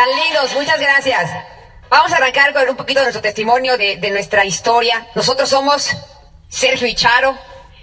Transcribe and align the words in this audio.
Tan 0.00 0.08
muchas 0.54 0.80
gracias. 0.80 1.30
Vamos 1.90 2.10
a 2.10 2.16
arrancar 2.16 2.54
con 2.54 2.66
un 2.70 2.74
poquito 2.74 3.00
de 3.00 3.04
nuestro 3.04 3.20
testimonio 3.20 3.76
de, 3.76 3.98
de 3.98 4.10
nuestra 4.10 4.46
historia. 4.46 5.06
Nosotros 5.14 5.46
somos 5.46 5.94
Sergio 6.48 6.86
y 6.86 6.94
Charo, 6.94 7.36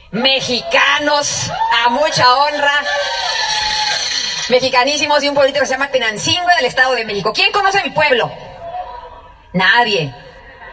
mexicanos, 0.10 1.52
a 1.86 1.90
mucha 1.90 2.28
honra. 2.38 2.74
Mexicanísimos 4.50 5.22
de 5.22 5.30
un 5.30 5.36
pueblito 5.36 5.60
que 5.60 5.68
se 5.68 5.74
llama 5.74 5.92
Tenancingo 5.92 6.48
del 6.56 6.66
Estado 6.66 6.96
de 6.96 7.06
México. 7.06 7.34
¿Quién 7.34 7.52
conoce 7.52 7.84
mi 7.84 7.92
pueblo? 7.92 8.32
Nadie. 9.54 10.12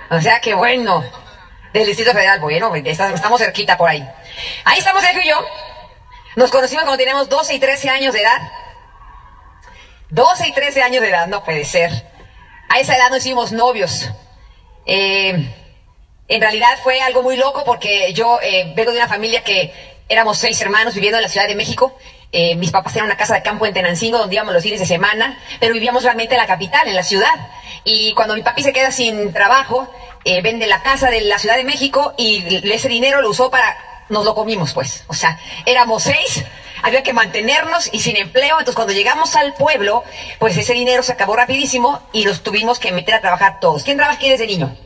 O 0.08 0.22
sea 0.22 0.40
que 0.40 0.54
bueno, 0.54 1.04
del 1.74 1.84
Distrito 1.84 2.12
Federal, 2.12 2.40
bueno, 2.40 2.74
estamos 2.74 3.38
cerquita 3.38 3.76
por 3.76 3.90
ahí. 3.90 4.02
Ahí 4.64 4.78
estamos 4.78 5.02
Sergio 5.02 5.20
y 5.20 5.28
yo. 5.28 5.46
Nos 6.36 6.50
conocimos 6.50 6.84
cuando 6.84 6.96
teníamos 6.96 7.28
12 7.28 7.52
y 7.52 7.58
13 7.58 7.90
años 7.90 8.14
de 8.14 8.22
edad. 8.22 8.40
12 10.14 10.48
y 10.48 10.52
13 10.52 10.82
años 10.82 11.02
de 11.02 11.08
edad, 11.08 11.26
no 11.26 11.42
puede 11.42 11.64
ser. 11.64 11.90
A 12.68 12.78
esa 12.78 12.96
edad 12.96 13.10
nos 13.10 13.18
hicimos 13.18 13.50
novios. 13.50 14.10
Eh, 14.86 15.52
en 16.28 16.40
realidad 16.40 16.78
fue 16.84 17.00
algo 17.00 17.22
muy 17.22 17.36
loco 17.36 17.64
porque 17.64 18.12
yo 18.12 18.38
eh, 18.40 18.72
vengo 18.76 18.92
de 18.92 18.98
una 18.98 19.08
familia 19.08 19.42
que 19.42 19.72
éramos 20.08 20.38
seis 20.38 20.60
hermanos 20.60 20.94
viviendo 20.94 21.18
en 21.18 21.22
la 21.22 21.28
Ciudad 21.28 21.48
de 21.48 21.56
México. 21.56 21.98
Eh, 22.30 22.54
mis 22.54 22.70
papás 22.70 22.92
tenían 22.92 23.06
una 23.06 23.16
casa 23.16 23.34
de 23.34 23.42
campo 23.42 23.66
en 23.66 23.74
Tenancingo 23.74 24.18
donde 24.18 24.36
íbamos 24.36 24.54
los 24.54 24.62
fines 24.62 24.78
de 24.78 24.86
semana, 24.86 25.36
pero 25.58 25.74
vivíamos 25.74 26.04
realmente 26.04 26.34
en 26.34 26.40
la 26.40 26.46
capital, 26.46 26.86
en 26.86 26.94
la 26.94 27.02
ciudad. 27.02 27.34
Y 27.82 28.14
cuando 28.14 28.36
mi 28.36 28.42
papi 28.42 28.62
se 28.62 28.72
queda 28.72 28.92
sin 28.92 29.32
trabajo, 29.32 29.92
eh, 30.24 30.42
vende 30.42 30.68
la 30.68 30.80
casa 30.82 31.10
de 31.10 31.22
la 31.22 31.40
Ciudad 31.40 31.56
de 31.56 31.64
México 31.64 32.14
y 32.16 32.70
ese 32.72 32.88
dinero 32.88 33.20
lo 33.20 33.30
usó 33.30 33.50
para... 33.50 33.76
Nos 34.10 34.24
lo 34.24 34.34
comimos, 34.34 34.74
pues. 34.74 35.04
O 35.08 35.14
sea, 35.14 35.40
éramos 35.64 36.02
seis, 36.04 36.44
había 36.82 37.02
que 37.02 37.12
mantenernos 37.12 37.88
y 37.92 38.00
sin 38.00 38.16
empleo. 38.16 38.58
Entonces, 38.58 38.74
cuando 38.74 38.92
llegamos 38.92 39.36
al 39.36 39.54
pueblo, 39.54 40.04
pues 40.38 40.56
ese 40.56 40.72
dinero 40.72 41.02
se 41.02 41.12
acabó 41.12 41.36
rapidísimo 41.36 42.00
y 42.12 42.24
nos 42.24 42.42
tuvimos 42.42 42.78
que 42.78 42.92
meter 42.92 43.14
a 43.14 43.20
trabajar 43.20 43.60
todos. 43.60 43.84
¿Quién 43.84 43.96
trabaja 43.96 44.16
aquí 44.16 44.28
desde 44.28 44.46
niño? 44.46 44.76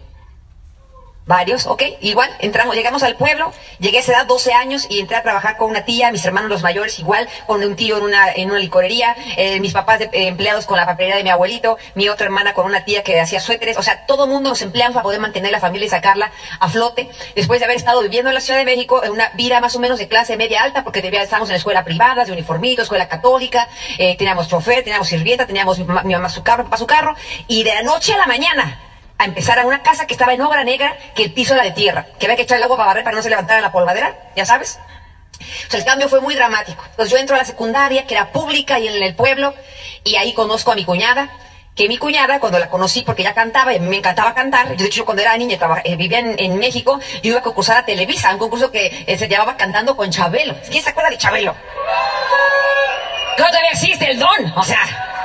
Varios, 1.29 1.67
ok. 1.67 1.83
Igual, 2.01 2.31
entramos, 2.39 2.75
llegamos 2.75 3.03
al 3.03 3.15
pueblo, 3.15 3.53
llegué 3.81 3.99
a 3.99 4.01
esa 4.01 4.13
edad, 4.13 4.27
12 4.27 4.55
años, 4.55 4.87
y 4.89 4.99
entré 4.99 5.15
a 5.15 5.23
trabajar 5.23 5.59
con 5.59 5.69
una 5.69 5.85
tía, 5.85 6.11
mis 6.11 6.25
hermanos 6.25 6.49
los 6.49 6.63
mayores 6.63 6.99
igual, 6.99 7.29
con 7.47 7.63
un 7.63 7.77
tío 7.77 7.99
en 7.99 8.05
una, 8.05 8.33
en 8.33 8.51
una 8.51 8.59
licorería, 8.59 9.15
eh, 9.37 9.61
mis 9.61 9.75
papás 9.75 9.99
de, 9.99 10.07
eh, 10.07 10.29
empleados 10.29 10.65
con 10.65 10.79
la 10.79 10.87
papelería 10.87 11.19
de 11.19 11.25
mi 11.25 11.29
abuelito, 11.29 11.77
mi 11.95 12.09
otra 12.09 12.25
hermana 12.25 12.55
con 12.55 12.65
una 12.65 12.87
tía 12.87 13.03
que 13.03 13.21
hacía 13.21 13.41
suéteres, 13.41 13.77
o 13.77 13.83
sea, 13.83 14.07
todo 14.07 14.25
el 14.25 14.31
mundo 14.31 14.49
nos 14.49 14.63
empleamos 14.63 14.95
para 14.95 15.03
poder 15.03 15.21
mantener 15.21 15.53
la 15.53 15.61
familia 15.61 15.85
y 15.85 15.91
sacarla 15.91 16.33
a 16.61 16.69
flote, 16.71 17.11
después 17.37 17.61
de 17.61 17.67
haber 17.67 17.77
estado 17.77 18.01
viviendo 18.01 18.31
en 18.31 18.35
la 18.35 18.41
Ciudad 18.41 18.61
de 18.61 18.65
México, 18.65 19.05
en 19.05 19.13
una 19.13 19.29
vida 19.35 19.61
más 19.61 19.77
o 19.77 19.81
menos 19.81 19.99
de 19.99 20.09
clase 20.09 20.39
media 20.39 20.63
alta, 20.63 20.83
porque 20.83 21.03
debía, 21.03 21.23
estábamos 21.23 21.51
en 21.51 21.53
la 21.53 21.59
escuela 21.59 21.85
privada, 21.85 22.25
de 22.25 22.33
uniformito, 22.33 22.81
escuela 22.81 23.07
católica, 23.07 23.69
eh, 23.99 24.17
teníamos 24.17 24.49
chofer, 24.49 24.83
teníamos 24.83 25.09
sirvienta, 25.09 25.47
teníamos 25.47 25.79
mi 25.79 26.15
mamá 26.15 26.31
su 26.31 26.43
carro, 26.43 26.65
papá 26.65 26.79
su 26.79 26.87
carro, 26.87 27.15
y 27.49 27.65
de 27.65 27.75
la 27.75 27.83
noche 27.83 28.15
a 28.15 28.17
la 28.17 28.27
mañana, 28.27 28.88
a 29.19 29.25
empezar 29.25 29.59
a 29.59 29.67
una 29.67 29.83
casa 29.83 30.07
que 30.07 30.15
estaba 30.15 30.33
en 30.33 30.41
obra 30.41 30.65
negra, 30.65 30.97
que 31.15 31.25
el 31.25 31.33
piso 31.33 31.55
era 31.55 31.65
de 31.65 31.73
tierra, 31.73 32.07
que 32.19 32.27
había 32.27 32.37
que 32.37 32.43
echar 32.43 32.57
el 32.57 32.63
agua 32.63 32.77
para 32.77 32.87
barrer 32.89 33.05
para 33.05 33.17
no 33.17 33.23
se 33.23 33.29
levantara 33.29 33.61
la 33.61 33.73
polvadera, 33.73 34.17
ya 34.37 34.47
sabes. 34.47 34.79
O 35.41 35.71
sea, 35.71 35.81
el 35.81 35.85
cambio 35.85 36.09
fue 36.09 36.21
muy 36.21 36.35
dramático. 36.35 36.83
Entonces 36.91 37.13
yo 37.13 37.19
entro 37.19 37.37
a 37.37 37.39
la 37.39 37.45
secundaria, 37.45 38.07
que 38.07 38.15
era 38.15 38.31
pública 38.33 38.79
y 38.79 38.89
en 38.89 39.03
el 39.03 39.15
pueblo, 39.15 39.55
y 40.05 40.17
ahí 40.17 40.33
conozco 40.35 40.73
a 40.73 40.75
mi 40.77 40.85
cuñada, 40.85 41.31
que 41.75 41.89
mi 41.89 41.97
cuñada, 41.97 42.41
cuando 42.41 42.59
la 42.59 42.69
conocí, 42.69 43.03
porque 43.03 43.23
ella 43.23 43.35
cantaba, 43.35 43.75
y 43.75 43.81
me 43.81 43.99
encantaba 43.99 44.35
cantar, 44.35 44.71
yo 44.71 44.83
de 44.83 44.87
hecho 44.87 45.05
cuando 45.05 45.23
era 45.23 45.37
niña, 45.37 45.59
eh, 45.85 45.97
vivía 45.97 46.19
en, 46.19 46.39
en, 46.39 46.59
México, 46.59 46.99
yo 47.23 47.31
iba 47.31 47.39
a 47.39 47.43
concursar 47.43 47.77
a 47.79 47.85
Televisa, 47.85 48.33
un 48.33 48.39
concurso 48.39 48.71
que 48.71 49.05
eh, 49.07 49.17
se 49.17 49.29
llamaba 49.29 49.57
Cantando 49.57 49.97
con 49.97 50.11
Chabelo. 50.11 50.57
¿Quién 50.69 50.83
se 50.83 50.91
acuerda 50.91 51.11
de 51.11 51.19
Chabelo? 51.19 51.55
No 53.39 53.47
todavía 53.47 53.71
existe 53.71 54.11
el 54.11 54.19
don, 54.19 54.53
o 54.57 54.65
sea, 54.65 55.18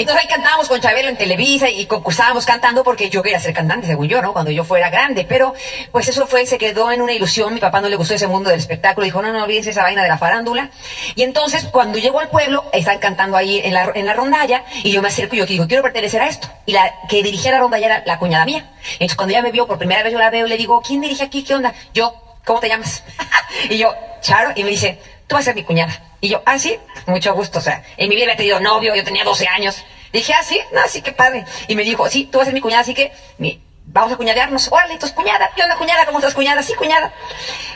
entonces 0.00 0.24
ahí 0.24 0.28
cantábamos 0.28 0.68
con 0.68 0.80
Chabelo 0.80 1.08
en 1.08 1.16
Televisa 1.16 1.68
y 1.68 1.86
concursábamos 1.86 2.44
cantando 2.46 2.82
porque 2.82 3.10
yo 3.10 3.22
quería 3.22 3.38
ser 3.38 3.54
cantante, 3.54 3.86
según 3.86 4.08
yo, 4.08 4.20
¿no? 4.22 4.32
Cuando 4.32 4.50
yo 4.50 4.64
fuera 4.64 4.90
grande. 4.90 5.24
Pero 5.28 5.54
pues 5.92 6.08
eso 6.08 6.26
fue, 6.26 6.46
se 6.46 6.58
quedó 6.58 6.90
en 6.90 7.00
una 7.00 7.12
ilusión. 7.12 7.54
Mi 7.54 7.60
papá 7.60 7.80
no 7.80 7.88
le 7.88 7.96
gustó 7.96 8.14
ese 8.14 8.26
mundo 8.26 8.50
del 8.50 8.58
espectáculo. 8.58 9.04
Dijo, 9.04 9.22
no, 9.22 9.32
no 9.32 9.44
olvides 9.44 9.66
esa 9.66 9.82
vaina 9.82 10.02
de 10.02 10.08
la 10.08 10.18
farándula. 10.18 10.70
Y 11.14 11.22
entonces 11.22 11.64
cuando 11.70 11.98
llego 11.98 12.20
al 12.20 12.28
pueblo, 12.28 12.64
están 12.72 12.98
cantando 12.98 13.36
ahí 13.36 13.60
en 13.62 13.74
la, 13.74 13.92
en 13.94 14.06
la 14.06 14.14
rondalla 14.14 14.64
y 14.82 14.90
yo 14.90 15.02
me 15.02 15.08
acerco 15.08 15.36
y 15.36 15.38
yo 15.38 15.46
digo, 15.46 15.66
quiero 15.66 15.82
pertenecer 15.82 16.20
a 16.20 16.28
esto. 16.28 16.48
Y 16.66 16.72
la 16.72 16.92
que 17.08 17.22
dirigía 17.22 17.52
la 17.52 17.58
rondalla 17.58 17.86
era 17.86 18.02
la 18.06 18.18
cuñada 18.18 18.44
mía. 18.44 18.66
Entonces 18.94 19.16
cuando 19.16 19.32
ella 19.32 19.42
me 19.42 19.52
vio 19.52 19.66
por 19.66 19.78
primera 19.78 20.02
vez, 20.02 20.12
yo 20.12 20.18
la 20.18 20.30
veo 20.30 20.46
y 20.46 20.48
le 20.48 20.56
digo, 20.56 20.80
¿quién 20.82 21.00
dirige 21.00 21.22
aquí? 21.22 21.44
¿Qué 21.44 21.54
onda? 21.54 21.72
Yo, 21.92 22.14
¿cómo 22.44 22.60
te 22.60 22.68
llamas? 22.68 23.04
y 23.70 23.78
yo, 23.78 23.94
Charo. 24.20 24.52
Y 24.54 24.64
me 24.64 24.70
dice, 24.70 24.98
tú 25.34 25.38
a 25.38 25.42
ser 25.42 25.54
mi 25.56 25.64
cuñada. 25.64 26.00
Y 26.20 26.28
yo, 26.28 26.42
ah, 26.46 26.58
sí, 26.58 26.78
mucho 27.06 27.34
gusto. 27.34 27.58
O 27.58 27.62
sea, 27.62 27.82
en 27.96 28.08
mi 28.08 28.14
vida 28.14 28.24
había 28.24 28.36
tenido 28.36 28.60
novio, 28.60 28.94
yo 28.94 29.02
tenía 29.02 29.24
12 29.24 29.48
años. 29.48 29.84
Dije, 30.12 30.32
ah, 30.32 30.44
sí, 30.44 30.60
no, 30.72 30.80
sí, 30.88 31.02
qué 31.02 31.12
padre. 31.12 31.44
Y 31.66 31.74
me 31.74 31.82
dijo, 31.82 32.08
sí, 32.08 32.26
tú 32.30 32.38
vas 32.38 32.44
a 32.44 32.46
ser 32.46 32.54
mi 32.54 32.60
cuñada, 32.60 32.82
así 32.82 32.94
que 32.94 33.12
mi, 33.38 33.60
vamos 33.86 34.12
a 34.12 34.16
cuñadearnos. 34.16 34.70
Órale, 34.70 34.94
entonces 34.94 35.16
cuñada. 35.16 35.50
¿Qué 35.56 35.62
onda, 35.62 35.76
cuñada? 35.76 36.06
¿Cómo 36.06 36.18
estás, 36.18 36.34
cuñada? 36.34 36.62
Sí, 36.62 36.74
cuñada. 36.74 37.12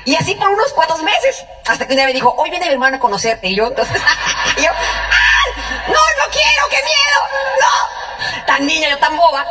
Y 0.05 0.15
así 0.15 0.37
por 0.37 0.49
unos 0.49 0.73
cuantos 0.73 1.03
meses. 1.03 1.45
Hasta 1.67 1.87
que 1.87 1.95
un 1.95 1.97
día 1.97 2.07
me 2.07 2.13
dijo, 2.13 2.33
hoy 2.39 2.51
viene 2.51 2.67
mi 2.67 2.73
hermano 2.75 2.97
a 2.97 3.01
conocerte. 3.01 3.49
Y 3.49 3.57
yo, 3.57 3.67
entonces, 3.67 4.01
y 4.57 4.63
yo, 4.63 4.71
¡ah! 4.71 5.89
No, 5.89 5.95
no 5.95 6.31
quiero, 6.31 6.69
qué 6.71 6.77
miedo. 6.77 7.21
No. 7.61 8.47
Tan 8.47 8.67
niña, 8.67 8.89
yo 8.91 8.99
tan 8.99 9.17
boba. 9.17 9.45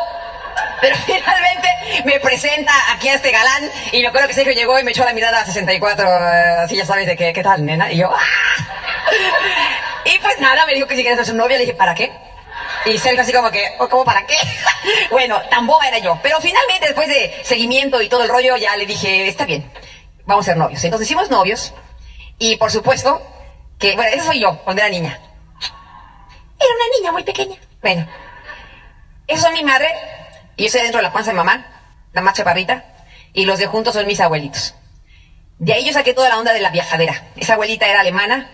Pero 0.81 0.95
finalmente 1.05 1.67
me 2.05 2.19
presenta 2.19 2.73
aquí 2.91 3.09
a 3.09 3.15
este 3.15 3.31
galán 3.31 3.69
y 3.91 4.01
me 4.01 4.07
acuerdo 4.07 4.27
que 4.27 4.33
Sergio 4.33 4.53
llegó 4.53 4.79
y 4.79 4.83
me 4.83 4.91
echó 4.91 5.03
la 5.03 5.13
mirada 5.13 5.41
a 5.41 5.45
64, 5.45 6.09
así 6.63 6.75
ya 6.75 6.85
sabes 6.85 7.07
de 7.07 7.15
qué, 7.15 7.33
qué 7.33 7.43
tal, 7.43 7.65
nena. 7.65 7.91
Y 7.91 7.97
yo, 7.97 8.11
¡ah! 8.11 10.03
Y 10.05 10.17
pues 10.19 10.39
nada, 10.39 10.65
me 10.65 10.73
dijo 10.73 10.87
que 10.87 10.95
si 10.95 11.03
quería 11.03 11.17
ser 11.17 11.25
su 11.25 11.35
novia, 11.35 11.57
le 11.57 11.65
dije, 11.65 11.75
¿para 11.75 11.95
qué? 11.95 12.11
Y 12.85 12.97
Sergio 12.97 13.21
así 13.21 13.33
como 13.33 13.51
que, 13.51 13.73
¿cómo 13.77 14.05
para 14.05 14.25
qué? 14.25 14.35
bueno, 15.11 15.41
tan 15.49 15.67
boba 15.67 15.87
era 15.87 15.97
yo. 15.97 16.17
Pero 16.23 16.39
finalmente, 16.39 16.85
después 16.85 17.07
de 17.07 17.41
seguimiento 17.43 18.01
y 18.01 18.09
todo 18.09 18.23
el 18.23 18.29
rollo, 18.29 18.55
ya 18.57 18.75
le 18.77 18.85
dije, 18.85 19.27
está 19.27 19.45
bien, 19.45 19.69
vamos 20.25 20.45
a 20.45 20.51
ser 20.51 20.57
novios. 20.57 20.83
Entonces 20.83 21.07
hicimos 21.07 21.29
novios. 21.29 21.73
Y 22.39 22.55
por 22.57 22.71
supuesto, 22.71 23.21
que, 23.79 23.95
bueno, 23.95 24.11
esa 24.13 24.25
soy 24.25 24.39
yo, 24.39 24.59
cuando 24.63 24.81
era 24.81 24.89
niña. 24.89 25.19
Era 26.59 26.69
una 26.75 26.97
niña 26.97 27.11
muy 27.11 27.23
pequeña. 27.23 27.57
Bueno, 27.81 28.07
eso 29.27 29.43
son 29.43 29.53
mi 29.53 29.63
madre, 29.63 29.93
y 30.57 30.63
yo 30.63 30.65
estoy 30.67 30.81
dentro 30.81 30.97
de 30.97 31.03
la 31.03 31.13
panza 31.13 31.31
de 31.31 31.37
mamá, 31.37 31.65
la 32.13 32.21
más 32.21 32.33
chaparrita, 32.33 32.83
y 33.31 33.45
los 33.45 33.59
de 33.59 33.67
juntos 33.67 33.93
son 33.93 34.07
mis 34.07 34.19
abuelitos. 34.19 34.73
De 35.59 35.73
ahí 35.73 35.85
yo 35.85 35.93
saqué 35.93 36.13
toda 36.13 36.29
la 36.29 36.39
onda 36.39 36.53
de 36.53 36.59
la 36.59 36.71
viajadera. 36.71 37.23
Esa 37.35 37.53
abuelita 37.53 37.87
era 37.87 38.01
alemana, 38.01 38.49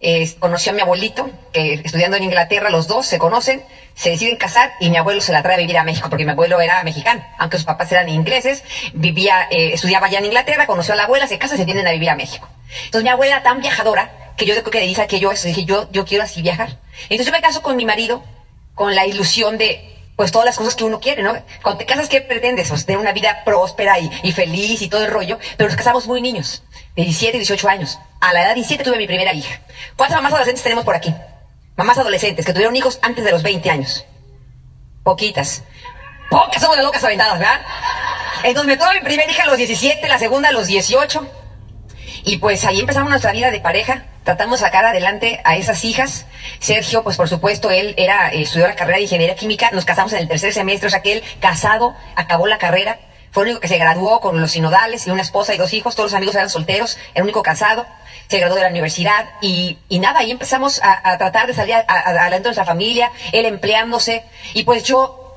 eh, 0.00 0.32
conoció 0.38 0.70
a 0.70 0.74
mi 0.76 0.80
abuelito, 0.80 1.28
que 1.52 1.74
estudiando 1.74 2.16
en 2.16 2.22
Inglaterra, 2.22 2.70
los 2.70 2.86
dos 2.86 3.06
se 3.06 3.18
conocen, 3.18 3.64
se 3.94 4.10
deciden 4.10 4.36
casar 4.36 4.72
y 4.78 4.90
mi 4.90 4.96
abuelo 4.96 5.20
se 5.20 5.32
la 5.32 5.42
trae 5.42 5.56
a 5.56 5.58
vivir 5.58 5.76
a 5.76 5.82
México, 5.82 6.08
porque 6.08 6.24
mi 6.24 6.30
abuelo 6.30 6.60
era 6.60 6.82
mexicano, 6.84 7.24
aunque 7.38 7.56
sus 7.56 7.66
papás 7.66 7.90
eran 7.90 8.08
ingleses, 8.08 8.62
vivía, 8.94 9.48
eh, 9.50 9.72
estudiaba 9.74 10.06
allá 10.06 10.20
en 10.20 10.26
Inglaterra, 10.26 10.66
conoció 10.66 10.94
a 10.94 10.96
la 10.96 11.04
abuela, 11.04 11.26
se 11.26 11.38
casa, 11.38 11.56
se 11.56 11.64
vienen 11.64 11.86
a 11.88 11.90
vivir 11.90 12.08
a 12.10 12.14
México. 12.14 12.48
Entonces 12.84 13.02
mi 13.02 13.10
abuela 13.10 13.36
era 13.36 13.42
tan 13.42 13.60
viajadora 13.60 14.32
que 14.36 14.46
yo 14.46 14.54
creo 14.54 14.70
que 14.70 14.80
dice 14.82 15.04
que 15.08 15.18
yo 15.18 15.32
eso, 15.32 15.48
dije, 15.48 15.64
yo, 15.64 15.90
yo 15.90 16.04
quiero 16.04 16.22
así 16.22 16.42
viajar. 16.42 16.78
Entonces 17.02 17.26
yo 17.26 17.32
me 17.32 17.40
caso 17.40 17.60
con 17.62 17.74
mi 17.74 17.84
marido 17.84 18.22
con 18.76 18.94
la 18.94 19.04
ilusión 19.04 19.58
de, 19.58 19.97
pues 20.18 20.32
todas 20.32 20.46
las 20.46 20.56
cosas 20.56 20.74
que 20.74 20.82
uno 20.82 20.98
quiere, 20.98 21.22
¿no? 21.22 21.32
Cuando 21.62 21.78
te 21.78 21.86
casas, 21.86 22.08
¿qué 22.08 22.20
pretendes? 22.20 22.70
Pues, 22.70 22.84
tener 22.84 22.98
una 22.98 23.12
vida 23.12 23.44
próspera 23.44 24.00
y, 24.00 24.10
y, 24.24 24.32
feliz 24.32 24.82
y 24.82 24.88
todo 24.88 25.04
el 25.04 25.12
rollo, 25.12 25.38
pero 25.56 25.68
nos 25.68 25.76
casamos 25.76 26.08
muy 26.08 26.20
niños, 26.20 26.64
de 26.96 27.04
17 27.04 27.36
y 27.36 27.38
18 27.38 27.68
años. 27.68 28.00
A 28.20 28.32
la 28.32 28.40
edad 28.40 28.48
de 28.48 28.54
17 28.56 28.82
tuve 28.82 28.98
mi 28.98 29.06
primera 29.06 29.32
hija. 29.32 29.60
¿Cuántas 29.94 30.16
mamás 30.16 30.32
adolescentes 30.32 30.64
tenemos 30.64 30.84
por 30.84 30.96
aquí? 30.96 31.14
Mamás 31.76 31.98
adolescentes 31.98 32.44
que 32.44 32.52
tuvieron 32.52 32.74
hijos 32.74 32.98
antes 33.00 33.24
de 33.24 33.30
los 33.30 33.44
20 33.44 33.70
años. 33.70 34.06
Poquitas. 35.04 35.62
Pocas 36.28 36.60
somos 36.60 36.76
de 36.76 36.82
locas 36.82 37.04
aventadas, 37.04 37.38
¿verdad? 37.38 37.60
Entonces 38.42 38.66
me 38.66 38.76
tuve 38.76 38.94
mi 38.94 39.04
primera 39.04 39.30
hija 39.30 39.44
a 39.44 39.46
los 39.46 39.56
17, 39.56 40.08
la 40.08 40.18
segunda 40.18 40.48
a 40.48 40.52
los 40.52 40.66
18. 40.66 41.28
Y 42.24 42.38
pues 42.38 42.64
ahí 42.64 42.80
empezamos 42.80 43.08
nuestra 43.08 43.30
vida 43.30 43.52
de 43.52 43.60
pareja. 43.60 44.06
Tratamos 44.28 44.60
de 44.60 44.66
sacar 44.66 44.84
adelante 44.84 45.40
a 45.42 45.56
esas 45.56 45.86
hijas. 45.86 46.26
Sergio, 46.58 47.02
pues 47.02 47.16
por 47.16 47.30
supuesto, 47.30 47.70
él 47.70 47.94
era, 47.96 48.30
eh, 48.30 48.42
estudió 48.42 48.66
la 48.66 48.74
carrera 48.74 48.98
de 48.98 49.04
ingeniería 49.04 49.34
química. 49.34 49.70
Nos 49.72 49.86
casamos 49.86 50.12
en 50.12 50.18
el 50.18 50.28
tercer 50.28 50.52
semestre, 50.52 50.88
o 50.88 50.90
sea 50.90 51.00
que 51.00 51.14
él, 51.14 51.24
casado, 51.40 51.96
acabó 52.14 52.46
la 52.46 52.58
carrera. 52.58 52.98
Fue 53.30 53.44
el 53.44 53.48
único 53.48 53.62
que 53.62 53.68
se 53.68 53.78
graduó 53.78 54.20
con 54.20 54.38
los 54.38 54.50
sinodales 54.50 55.06
y 55.06 55.10
una 55.10 55.22
esposa 55.22 55.54
y 55.54 55.56
dos 55.56 55.72
hijos. 55.72 55.96
Todos 55.96 56.10
los 56.10 56.16
amigos 56.18 56.34
eran 56.34 56.50
solteros. 56.50 56.98
El 57.14 57.22
único 57.22 57.42
casado. 57.42 57.86
Se 58.28 58.38
graduó 58.38 58.56
de 58.56 58.64
la 58.64 58.68
universidad. 58.68 59.24
Y, 59.40 59.78
y 59.88 59.98
nada, 59.98 60.18
ahí 60.18 60.30
empezamos 60.30 60.78
a, 60.82 61.10
a 61.10 61.16
tratar 61.16 61.46
de 61.46 61.54
salir 61.54 61.76
adelante 61.76 62.36
de 62.36 62.48
nuestra 62.48 62.66
familia. 62.66 63.10
Él 63.32 63.46
empleándose. 63.46 64.24
Y 64.52 64.64
pues 64.64 64.84
yo 64.84 65.27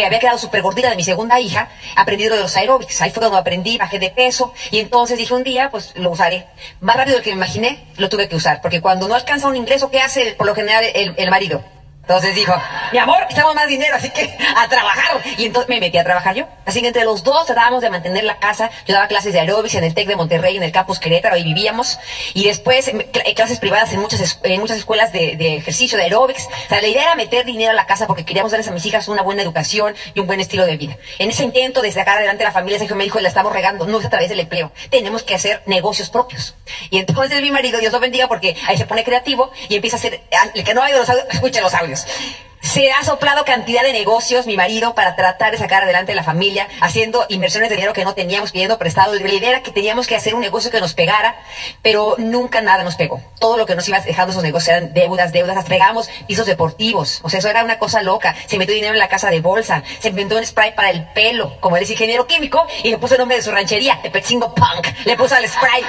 que 0.00 0.04
había 0.04 0.18
quedado 0.18 0.36
súper 0.36 0.60
gordita 0.60 0.90
de 0.90 0.96
mi 0.96 1.04
segunda 1.04 1.40
hija, 1.40 1.70
aprendí 1.96 2.24
de 2.24 2.38
los 2.38 2.54
aeróbics. 2.54 3.00
Ahí 3.00 3.10
fue 3.10 3.20
cuando 3.20 3.38
aprendí, 3.38 3.78
bajé 3.78 3.98
de 3.98 4.10
peso. 4.10 4.52
Y 4.70 4.78
entonces 4.78 5.16
dije 5.16 5.32
un 5.32 5.42
día, 5.42 5.70
pues 5.70 5.94
lo 5.96 6.10
usaré. 6.10 6.46
Más 6.80 6.96
rápido 6.96 7.14
de 7.14 7.20
lo 7.20 7.24
que 7.24 7.30
me 7.30 7.36
imaginé, 7.36 7.86
lo 7.96 8.10
tuve 8.10 8.28
que 8.28 8.36
usar. 8.36 8.60
Porque 8.60 8.82
cuando 8.82 9.08
no 9.08 9.14
alcanza 9.14 9.48
un 9.48 9.56
ingreso, 9.56 9.90
¿qué 9.90 10.00
hace 10.00 10.34
por 10.34 10.46
lo 10.46 10.54
general 10.54 10.84
el, 10.94 11.14
el 11.16 11.30
marido? 11.30 11.64
Entonces 12.08 12.36
dijo, 12.36 12.54
mi 12.92 12.98
amor, 12.98 13.18
necesitamos 13.22 13.56
más 13.56 13.66
dinero, 13.66 13.96
así 13.96 14.10
que 14.10 14.32
a 14.56 14.68
trabajar. 14.68 15.20
Y 15.38 15.44
entonces 15.44 15.68
me 15.68 15.80
metí 15.80 15.98
a 15.98 16.04
trabajar 16.04 16.36
yo. 16.36 16.46
Así 16.64 16.80
que 16.80 16.86
entre 16.86 17.04
los 17.04 17.24
dos 17.24 17.46
tratábamos 17.46 17.82
de 17.82 17.90
mantener 17.90 18.22
la 18.22 18.38
casa. 18.38 18.70
Yo 18.86 18.94
daba 18.94 19.08
clases 19.08 19.32
de 19.32 19.40
aeróbics 19.40 19.74
en 19.74 19.82
el 19.82 19.92
TEC 19.92 20.06
de 20.06 20.14
Monterrey, 20.14 20.56
en 20.56 20.62
el 20.62 20.70
campus 20.70 21.00
Querétaro, 21.00 21.34
ahí 21.34 21.42
vivíamos. 21.42 21.98
Y 22.32 22.44
después 22.44 22.86
eh, 22.86 23.34
clases 23.34 23.58
privadas 23.58 23.92
en 23.92 23.98
muchas, 23.98 24.38
en 24.44 24.60
muchas 24.60 24.76
escuelas 24.76 25.12
de, 25.12 25.56
ejercicio, 25.56 25.98
de 25.98 26.04
aeróbics. 26.04 26.46
O 26.46 26.68
sea, 26.68 26.80
la 26.80 26.86
idea 26.86 27.02
era 27.02 27.16
meter 27.16 27.44
dinero 27.44 27.72
a 27.72 27.74
la 27.74 27.86
casa 27.86 28.06
porque 28.06 28.24
queríamos 28.24 28.52
darles 28.52 28.68
a 28.68 28.70
mis 28.70 28.86
hijas 28.86 29.08
una 29.08 29.22
buena 29.22 29.42
educación 29.42 29.96
y 30.14 30.20
un 30.20 30.28
buen 30.28 30.38
estilo 30.38 30.64
de 30.64 30.76
vida. 30.76 30.96
En 31.18 31.30
ese 31.30 31.42
intento 31.42 31.82
de 31.82 31.90
sacar 31.90 32.18
adelante 32.18 32.44
la 32.44 32.52
familia, 32.52 32.78
Sergio 32.78 32.94
me 32.94 33.02
dijo, 33.02 33.18
la 33.18 33.28
estamos 33.28 33.52
regando, 33.52 33.84
no 33.84 33.98
es 33.98 34.06
a 34.06 34.10
través 34.10 34.28
del 34.28 34.38
empleo. 34.38 34.70
Tenemos 34.90 35.24
que 35.24 35.34
hacer 35.34 35.62
negocios 35.66 36.08
propios. 36.08 36.54
Y 36.90 36.98
entonces 36.98 37.42
mi 37.42 37.50
marido, 37.50 37.80
Dios 37.80 37.92
lo 37.92 37.98
bendiga, 37.98 38.28
porque 38.28 38.54
ahí 38.68 38.76
se 38.76 38.86
pone 38.86 39.02
creativo 39.02 39.50
y 39.68 39.74
empieza 39.74 39.96
a 39.96 39.98
hacer, 39.98 40.20
el 40.54 40.62
que 40.62 40.72
no 40.72 40.82
ha 40.82 40.86
oído 40.86 41.00
los 41.00 41.10
audios, 41.10 41.62
los 41.62 41.74
audios. 41.74 41.95
Yes. 41.96 42.36
Se 42.60 42.90
ha 42.90 43.02
soplado 43.04 43.44
cantidad 43.44 43.82
de 43.82 43.92
negocios, 43.92 44.46
mi 44.46 44.56
marido, 44.56 44.94
para 44.94 45.14
tratar 45.14 45.52
de 45.52 45.58
sacar 45.58 45.82
adelante 45.84 46.14
la 46.14 46.24
familia, 46.24 46.68
haciendo 46.80 47.24
inversiones 47.28 47.70
de 47.70 47.76
dinero 47.76 47.92
que 47.92 48.04
no 48.04 48.14
teníamos, 48.14 48.52
pidiendo 48.52 48.78
prestado. 48.78 49.14
La 49.14 49.32
idea 49.32 49.50
era 49.50 49.62
que 49.62 49.70
teníamos 49.70 50.06
que 50.06 50.16
hacer 50.16 50.34
un 50.34 50.40
negocio 50.40 50.70
que 50.70 50.80
nos 50.80 50.94
pegara, 50.94 51.36
pero 51.82 52.16
nunca 52.18 52.60
nada 52.60 52.82
nos 52.82 52.96
pegó. 52.96 53.20
Todo 53.38 53.56
lo 53.56 53.66
que 53.66 53.74
nos 53.74 53.88
iba 53.88 54.00
dejando 54.00 54.32
esos 54.32 54.42
negocios 54.42 54.76
eran 54.76 54.92
deudas, 54.94 55.32
deudas, 55.32 55.56
hasta 55.56 55.68
pegamos 55.68 56.08
pisos 56.26 56.46
deportivos. 56.46 57.20
O 57.22 57.30
sea, 57.30 57.38
eso 57.38 57.48
era 57.48 57.62
una 57.64 57.78
cosa 57.78 58.02
loca. 58.02 58.34
Se 58.46 58.58
metió 58.58 58.74
dinero 58.74 58.94
en 58.94 58.98
la 58.98 59.08
casa 59.08 59.30
de 59.30 59.40
bolsa, 59.40 59.82
se 60.00 60.08
inventó 60.08 60.36
un 60.36 60.44
spray 60.44 60.74
para 60.74 60.90
el 60.90 61.04
pelo, 61.12 61.58
como 61.60 61.76
él 61.76 61.84
es 61.84 61.90
ingeniero 61.90 62.26
químico, 62.26 62.66
y 62.82 62.90
le 62.90 62.98
puso 62.98 63.14
el 63.14 63.20
nombre 63.20 63.36
de 63.36 63.42
su 63.42 63.50
ranchería, 63.50 64.00
de 64.02 64.10
Petzingo 64.10 64.54
Punk. 64.54 64.88
Le 65.04 65.16
puso 65.16 65.34
al 65.34 65.48
spray. 65.48 65.82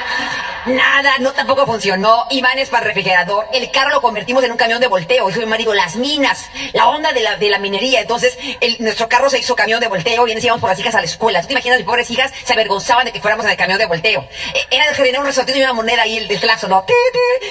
Nada, 0.67 1.17
no 1.19 1.31
tampoco 1.31 1.65
funcionó. 1.65 2.25
Imanes 2.29 2.69
para 2.69 2.83
el 2.83 2.87
refrigerador. 2.87 3.47
El 3.53 3.71
carro 3.71 3.91
lo 3.91 4.01
convertimos 4.01 4.43
en 4.43 4.51
un 4.51 4.57
camión 4.57 4.81
de 4.81 4.87
volteo. 4.87 5.27
Dijo 5.27 5.39
mi 5.39 5.45
marido, 5.45 5.73
las 5.73 5.95
minas, 5.95 6.49
la 6.73 6.89
onda 6.89 7.13
de 7.13 7.21
la, 7.21 7.35
de 7.37 7.49
la 7.49 7.59
minería. 7.59 8.01
Entonces, 8.01 8.37
el- 8.61 8.77
nuestro 8.79 9.07
carro 9.09 9.29
se 9.29 9.39
hizo 9.39 9.55
camión 9.55 9.79
de 9.79 9.87
volteo 9.87 10.27
y 10.27 10.35
nos 10.35 10.43
íbamos 10.43 10.61
por 10.61 10.69
las 10.69 10.79
hijas 10.79 10.95
a 10.95 10.99
la 10.99 11.05
escuela. 11.05 11.41
¿Tú 11.41 11.47
te 11.47 11.53
imaginas? 11.53 11.77
Mis 11.79 11.85
pobres 11.85 12.09
hijas 12.09 12.31
se 12.43 12.53
avergonzaban 12.53 13.05
de 13.05 13.11
que 13.11 13.21
fuéramos 13.21 13.45
en 13.45 13.51
el 13.51 13.57
camión 13.57 13.77
de 13.77 13.85
volteo. 13.85 14.27
Eh, 14.53 14.65
Era 14.71 14.87
de 14.87 14.95
generar 14.95 15.21
un 15.21 15.27
resortito 15.27 15.57
y 15.57 15.61
una 15.63 15.73
moneda 15.73 16.03
ahí, 16.03 16.17
el 16.17 16.27
del 16.27 16.39
¿no? 16.69 16.85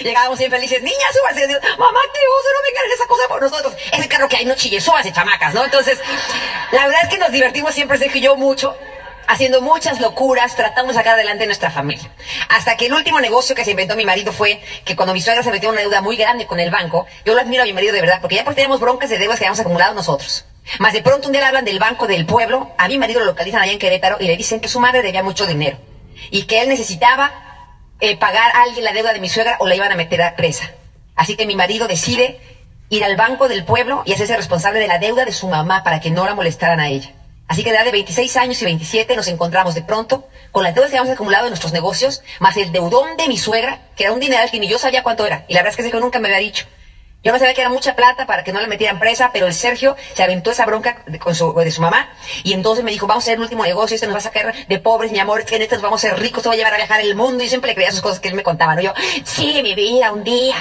Llegábamos 0.02 0.38
bien 0.38 0.50
felices. 0.50 0.82
Niñas, 0.82 1.12
súbanse. 1.12 1.46
Mamá, 1.46 2.00
qué 2.12 2.20
oso, 2.20 2.48
no 2.52 2.62
vengan 2.68 2.84
en 2.86 2.92
esa 2.92 3.06
cosa 3.06 3.28
por 3.28 3.42
nosotros. 3.42 3.74
Ese 3.92 4.08
carro 4.08 4.28
que 4.28 4.36
hay, 4.36 4.44
no 4.44 4.54
chille, 4.54 4.80
súbanse, 4.80 5.12
chamacas, 5.12 5.54
¿no? 5.54 5.64
Entonces, 5.64 5.98
la 6.72 6.86
verdad 6.86 7.02
es 7.04 7.08
que 7.08 7.18
nos 7.18 7.30
divertimos 7.32 7.74
siempre, 7.74 7.98
Sergio 7.98 8.18
y 8.18 8.22
yo, 8.22 8.36
mucho 8.36 8.76
haciendo 9.28 9.60
muchas 9.60 10.00
locuras, 10.00 10.56
tratando 10.56 10.92
de 10.92 10.98
sacar 10.98 11.14
adelante 11.14 11.46
nuestra 11.46 11.70
familia. 11.70 12.10
Hasta 12.48 12.76
que 12.76 12.86
el 12.86 12.92
último 12.92 13.20
negocio 13.20 13.54
que 13.54 13.64
se 13.64 13.72
inventó 13.72 13.96
mi 13.96 14.04
marido 14.04 14.32
fue 14.32 14.60
que 14.84 14.96
cuando 14.96 15.12
mi 15.12 15.20
suegra 15.20 15.42
se 15.42 15.50
metió 15.50 15.68
en 15.68 15.74
una 15.74 15.82
deuda 15.82 16.00
muy 16.00 16.16
grande 16.16 16.46
con 16.46 16.60
el 16.60 16.70
banco, 16.70 17.06
yo 17.24 17.34
lo 17.34 17.40
admiro 17.40 17.62
a 17.62 17.66
mi 17.66 17.72
marido 17.72 17.92
de 17.92 18.00
verdad, 18.00 18.18
porque 18.20 18.36
ya 18.36 18.44
pues 18.44 18.56
teníamos 18.56 18.80
broncas 18.80 19.10
de 19.10 19.18
deudas 19.18 19.38
que 19.38 19.44
habíamos 19.44 19.60
acumulado 19.60 19.94
nosotros. 19.94 20.44
Más 20.78 20.92
de 20.92 21.02
pronto 21.02 21.28
un 21.28 21.32
día 21.32 21.40
le 21.42 21.46
hablan 21.46 21.64
del 21.64 21.78
banco 21.78 22.06
del 22.06 22.26
pueblo, 22.26 22.72
a 22.78 22.88
mi 22.88 22.98
marido 22.98 23.20
lo 23.20 23.26
localizan 23.26 23.62
allá 23.62 23.72
en 23.72 23.78
Querétaro 23.78 24.16
y 24.20 24.26
le 24.26 24.36
dicen 24.36 24.60
que 24.60 24.68
su 24.68 24.80
madre 24.80 25.02
debía 25.02 25.22
mucho 25.22 25.46
dinero 25.46 25.78
y 26.30 26.44
que 26.44 26.62
él 26.62 26.68
necesitaba 26.68 27.30
eh, 28.00 28.16
pagar 28.16 28.50
a 28.54 28.62
alguien 28.62 28.84
la 28.84 28.92
deuda 28.92 29.12
de 29.12 29.20
mi 29.20 29.28
suegra 29.28 29.56
o 29.60 29.66
la 29.66 29.76
iban 29.76 29.92
a 29.92 29.96
meter 29.96 30.22
a 30.22 30.36
presa. 30.36 30.70
Así 31.14 31.36
que 31.36 31.46
mi 31.46 31.56
marido 31.56 31.88
decide 31.88 32.40
ir 32.88 33.04
al 33.04 33.16
banco 33.16 33.48
del 33.48 33.64
pueblo 33.64 34.02
y 34.04 34.12
hacerse 34.12 34.36
responsable 34.36 34.80
de 34.80 34.86
la 34.86 34.98
deuda 34.98 35.24
de 35.24 35.32
su 35.32 35.48
mamá 35.48 35.82
para 35.82 36.00
que 36.00 36.10
no 36.10 36.24
la 36.26 36.34
molestaran 36.34 36.80
a 36.80 36.88
ella. 36.88 37.10
Así 37.48 37.62
que 37.62 37.70
de 37.70 37.76
edad 37.76 37.84
de 37.84 37.92
26 37.92 38.36
años 38.36 38.60
y 38.60 38.64
27 38.64 39.14
nos 39.14 39.28
encontramos 39.28 39.74
de 39.74 39.82
pronto 39.82 40.28
con 40.50 40.64
las 40.64 40.74
deudas 40.74 40.90
que 40.90 40.96
habíamos 40.96 41.14
acumulado 41.14 41.46
en 41.46 41.50
nuestros 41.50 41.72
negocios, 41.72 42.22
más 42.40 42.56
el 42.56 42.72
deudón 42.72 43.16
de 43.16 43.28
mi 43.28 43.38
suegra, 43.38 43.80
que 43.94 44.04
era 44.04 44.12
un 44.12 44.20
dineral 44.20 44.50
que 44.50 44.58
ni 44.58 44.68
yo 44.68 44.78
sabía 44.78 45.02
cuánto 45.02 45.26
era. 45.26 45.44
Y 45.48 45.54
la 45.54 45.60
verdad 45.60 45.70
es 45.70 45.76
que 45.76 45.82
Sergio 45.82 46.00
nunca 46.00 46.18
me 46.18 46.28
había 46.28 46.40
dicho. 46.40 46.66
Yo 47.22 47.32
no 47.32 47.38
sabía 47.38 47.54
que 47.54 47.60
era 47.60 47.70
mucha 47.70 47.96
plata 47.96 48.24
para 48.24 48.44
que 48.44 48.52
no 48.52 48.60
la 48.60 48.68
metieran 48.68 49.00
presa, 49.00 49.30
pero 49.32 49.46
el 49.46 49.52
Sergio 49.52 49.96
se 50.14 50.22
aventó 50.22 50.52
esa 50.52 50.64
bronca 50.64 51.02
de, 51.06 51.18
con 51.18 51.34
su, 51.34 51.52
de 51.54 51.70
su 51.72 51.80
mamá 51.80 52.08
y 52.44 52.52
entonces 52.52 52.84
me 52.84 52.92
dijo, 52.92 53.08
vamos 53.08 53.24
a 53.24 53.24
hacer 53.24 53.34
el 53.34 53.40
último 53.40 53.64
negocio, 53.64 53.96
este 53.96 54.06
nos 54.06 54.14
va 54.14 54.18
a 54.18 54.22
sacar 54.22 54.54
de 54.68 54.78
pobres, 54.78 55.10
mi 55.10 55.18
amor, 55.18 55.44
que 55.44 55.56
en 55.56 55.62
este 55.62 55.74
nos 55.74 55.82
vamos 55.82 56.04
a 56.04 56.10
ser 56.10 56.20
ricos, 56.20 56.44
te 56.44 56.48
va 56.48 56.54
a 56.54 56.56
llevar 56.56 56.74
a 56.74 56.76
viajar 56.76 57.00
el 57.00 57.16
mundo. 57.16 57.42
Y 57.42 57.48
siempre 57.48 57.70
le 57.70 57.74
creía 57.74 57.90
sus 57.90 58.00
cosas 58.00 58.20
que 58.20 58.28
él 58.28 58.34
me 58.34 58.44
contaba, 58.44 58.76
¿no? 58.76 58.80
Yo, 58.80 58.94
sí, 59.24 59.60
mi 59.62 59.74
vida, 59.74 60.12
un 60.12 60.22
día. 60.22 60.54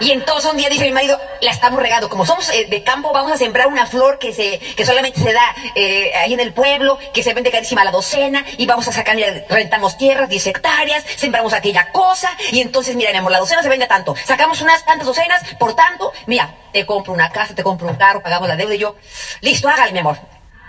Y 0.00 0.12
entonces 0.12 0.50
un 0.50 0.56
día 0.56 0.70
dice 0.70 0.84
mi 0.84 0.92
marido, 0.92 1.20
la 1.42 1.50
estamos 1.50 1.80
regando. 1.80 2.08
Como 2.08 2.24
somos 2.24 2.48
eh, 2.50 2.66
de 2.68 2.82
campo, 2.82 3.12
vamos 3.12 3.32
a 3.32 3.36
sembrar 3.36 3.66
una 3.66 3.86
flor 3.86 4.18
que 4.18 4.32
se 4.32 4.58
que 4.58 4.86
solamente 4.86 5.20
se 5.20 5.32
da 5.32 5.54
eh, 5.74 6.12
ahí 6.16 6.32
en 6.32 6.40
el 6.40 6.54
pueblo, 6.54 6.98
que 7.12 7.22
se 7.22 7.34
vende 7.34 7.50
carísima 7.50 7.82
a 7.82 7.84
la 7.84 7.90
docena, 7.90 8.44
y 8.56 8.64
vamos 8.64 8.88
a 8.88 8.92
sacar, 8.92 9.14
mira, 9.14 9.44
rentamos 9.48 9.98
tierras, 9.98 10.28
10 10.28 10.46
hectáreas, 10.46 11.04
sembramos 11.16 11.52
aquella 11.52 11.92
cosa, 11.92 12.30
y 12.50 12.60
entonces, 12.60 12.96
mira, 12.96 13.10
mi 13.10 13.18
amor, 13.18 13.32
la 13.32 13.38
docena 13.38 13.62
se 13.62 13.68
vende 13.68 13.84
a 13.84 13.88
tanto. 13.88 14.14
Sacamos 14.24 14.62
unas 14.62 14.84
tantas 14.86 15.06
docenas, 15.06 15.42
por 15.58 15.74
tanto, 15.74 16.12
mira, 16.26 16.54
te 16.72 16.86
compro 16.86 17.12
una 17.12 17.30
casa, 17.30 17.54
te 17.54 17.62
compro 17.62 17.88
un 17.88 17.96
carro, 17.96 18.22
pagamos 18.22 18.48
la 18.48 18.56
deuda, 18.56 18.74
y 18.74 18.78
yo, 18.78 18.96
listo, 19.42 19.68
hágale, 19.68 19.92
mi 19.92 19.98
amor. 19.98 20.18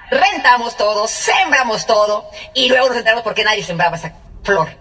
Rentamos 0.09 0.75
todo, 0.75 1.07
sembramos 1.07 1.85
todo, 1.85 2.29
y 2.53 2.67
luego 2.67 2.89
nos 2.89 2.97
enteramos 2.97 3.23
por 3.23 3.33
qué 3.33 3.45
nadie 3.45 3.63
sembraba 3.63 3.95
esa 3.95 4.13
flor. 4.43 4.80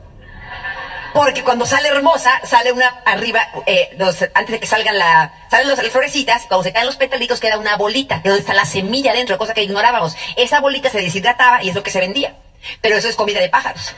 Porque 1.12 1.42
cuando 1.42 1.66
sale 1.66 1.88
hermosa, 1.88 2.40
sale 2.44 2.72
una 2.72 2.86
arriba, 3.04 3.48
eh, 3.66 3.96
antes 4.34 4.52
de 4.52 4.60
que 4.60 4.66
salgan 4.66 4.98
la, 4.98 5.32
salen 5.50 5.68
las 5.68 5.80
florecitas, 5.88 6.46
cuando 6.46 6.62
se 6.62 6.72
caen 6.72 6.86
los 6.86 6.96
petalitos 6.96 7.40
queda 7.40 7.58
una 7.58 7.76
bolita, 7.76 8.20
de 8.20 8.30
donde 8.30 8.40
está 8.40 8.54
la 8.54 8.64
semilla 8.64 9.12
dentro, 9.12 9.36
cosa 9.38 9.54
que 9.54 9.62
ignorábamos. 9.62 10.16
Esa 10.36 10.60
bolita 10.60 10.88
se 10.88 11.00
deshidrataba 11.00 11.62
y 11.62 11.70
es 11.70 11.74
lo 11.74 11.82
que 11.82 11.90
se 11.90 12.00
vendía. 12.00 12.36
Pero 12.80 12.96
eso 12.96 13.08
es 13.08 13.16
comida 13.16 13.40
de 13.40 13.48
pájaros. 13.48 13.94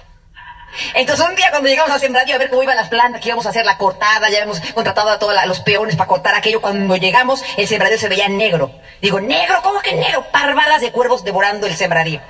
Entonces 0.95 1.27
un 1.29 1.37
día 1.37 1.51
cuando 1.51 1.69
llegamos 1.69 1.93
a 1.93 1.99
sembradío 1.99 2.35
a 2.35 2.39
ver 2.39 2.49
cómo 2.49 2.63
iban 2.63 2.77
las 2.77 2.89
plantas, 2.89 3.21
que 3.21 3.29
íbamos 3.29 3.45
a 3.45 3.51
hacer 3.51 3.67
la 3.67 3.77
cortada, 3.77 4.31
ya 4.31 4.39
habíamos 4.39 4.61
contratado 4.73 5.11
a 5.11 5.19
todos 5.19 5.35
los 5.47 5.61
peones 5.61 5.97
para 5.97 6.09
cortar 6.09 6.35
aquello, 6.35 6.63
cuando 6.63 6.97
llegamos 6.97 7.45
el 7.59 7.69
sembradío 7.69 7.99
se 7.99 8.09
veía 8.09 8.29
negro. 8.29 8.73
Digo, 9.03 9.21
negro, 9.21 9.61
¿cómo 9.63 9.81
que 9.81 9.93
negro? 9.95 10.25
Parvadas 10.31 10.81
de 10.81 10.91
cuervos 10.91 11.25
devorando 11.25 11.67
el 11.67 11.77
sembradío. 11.77 12.21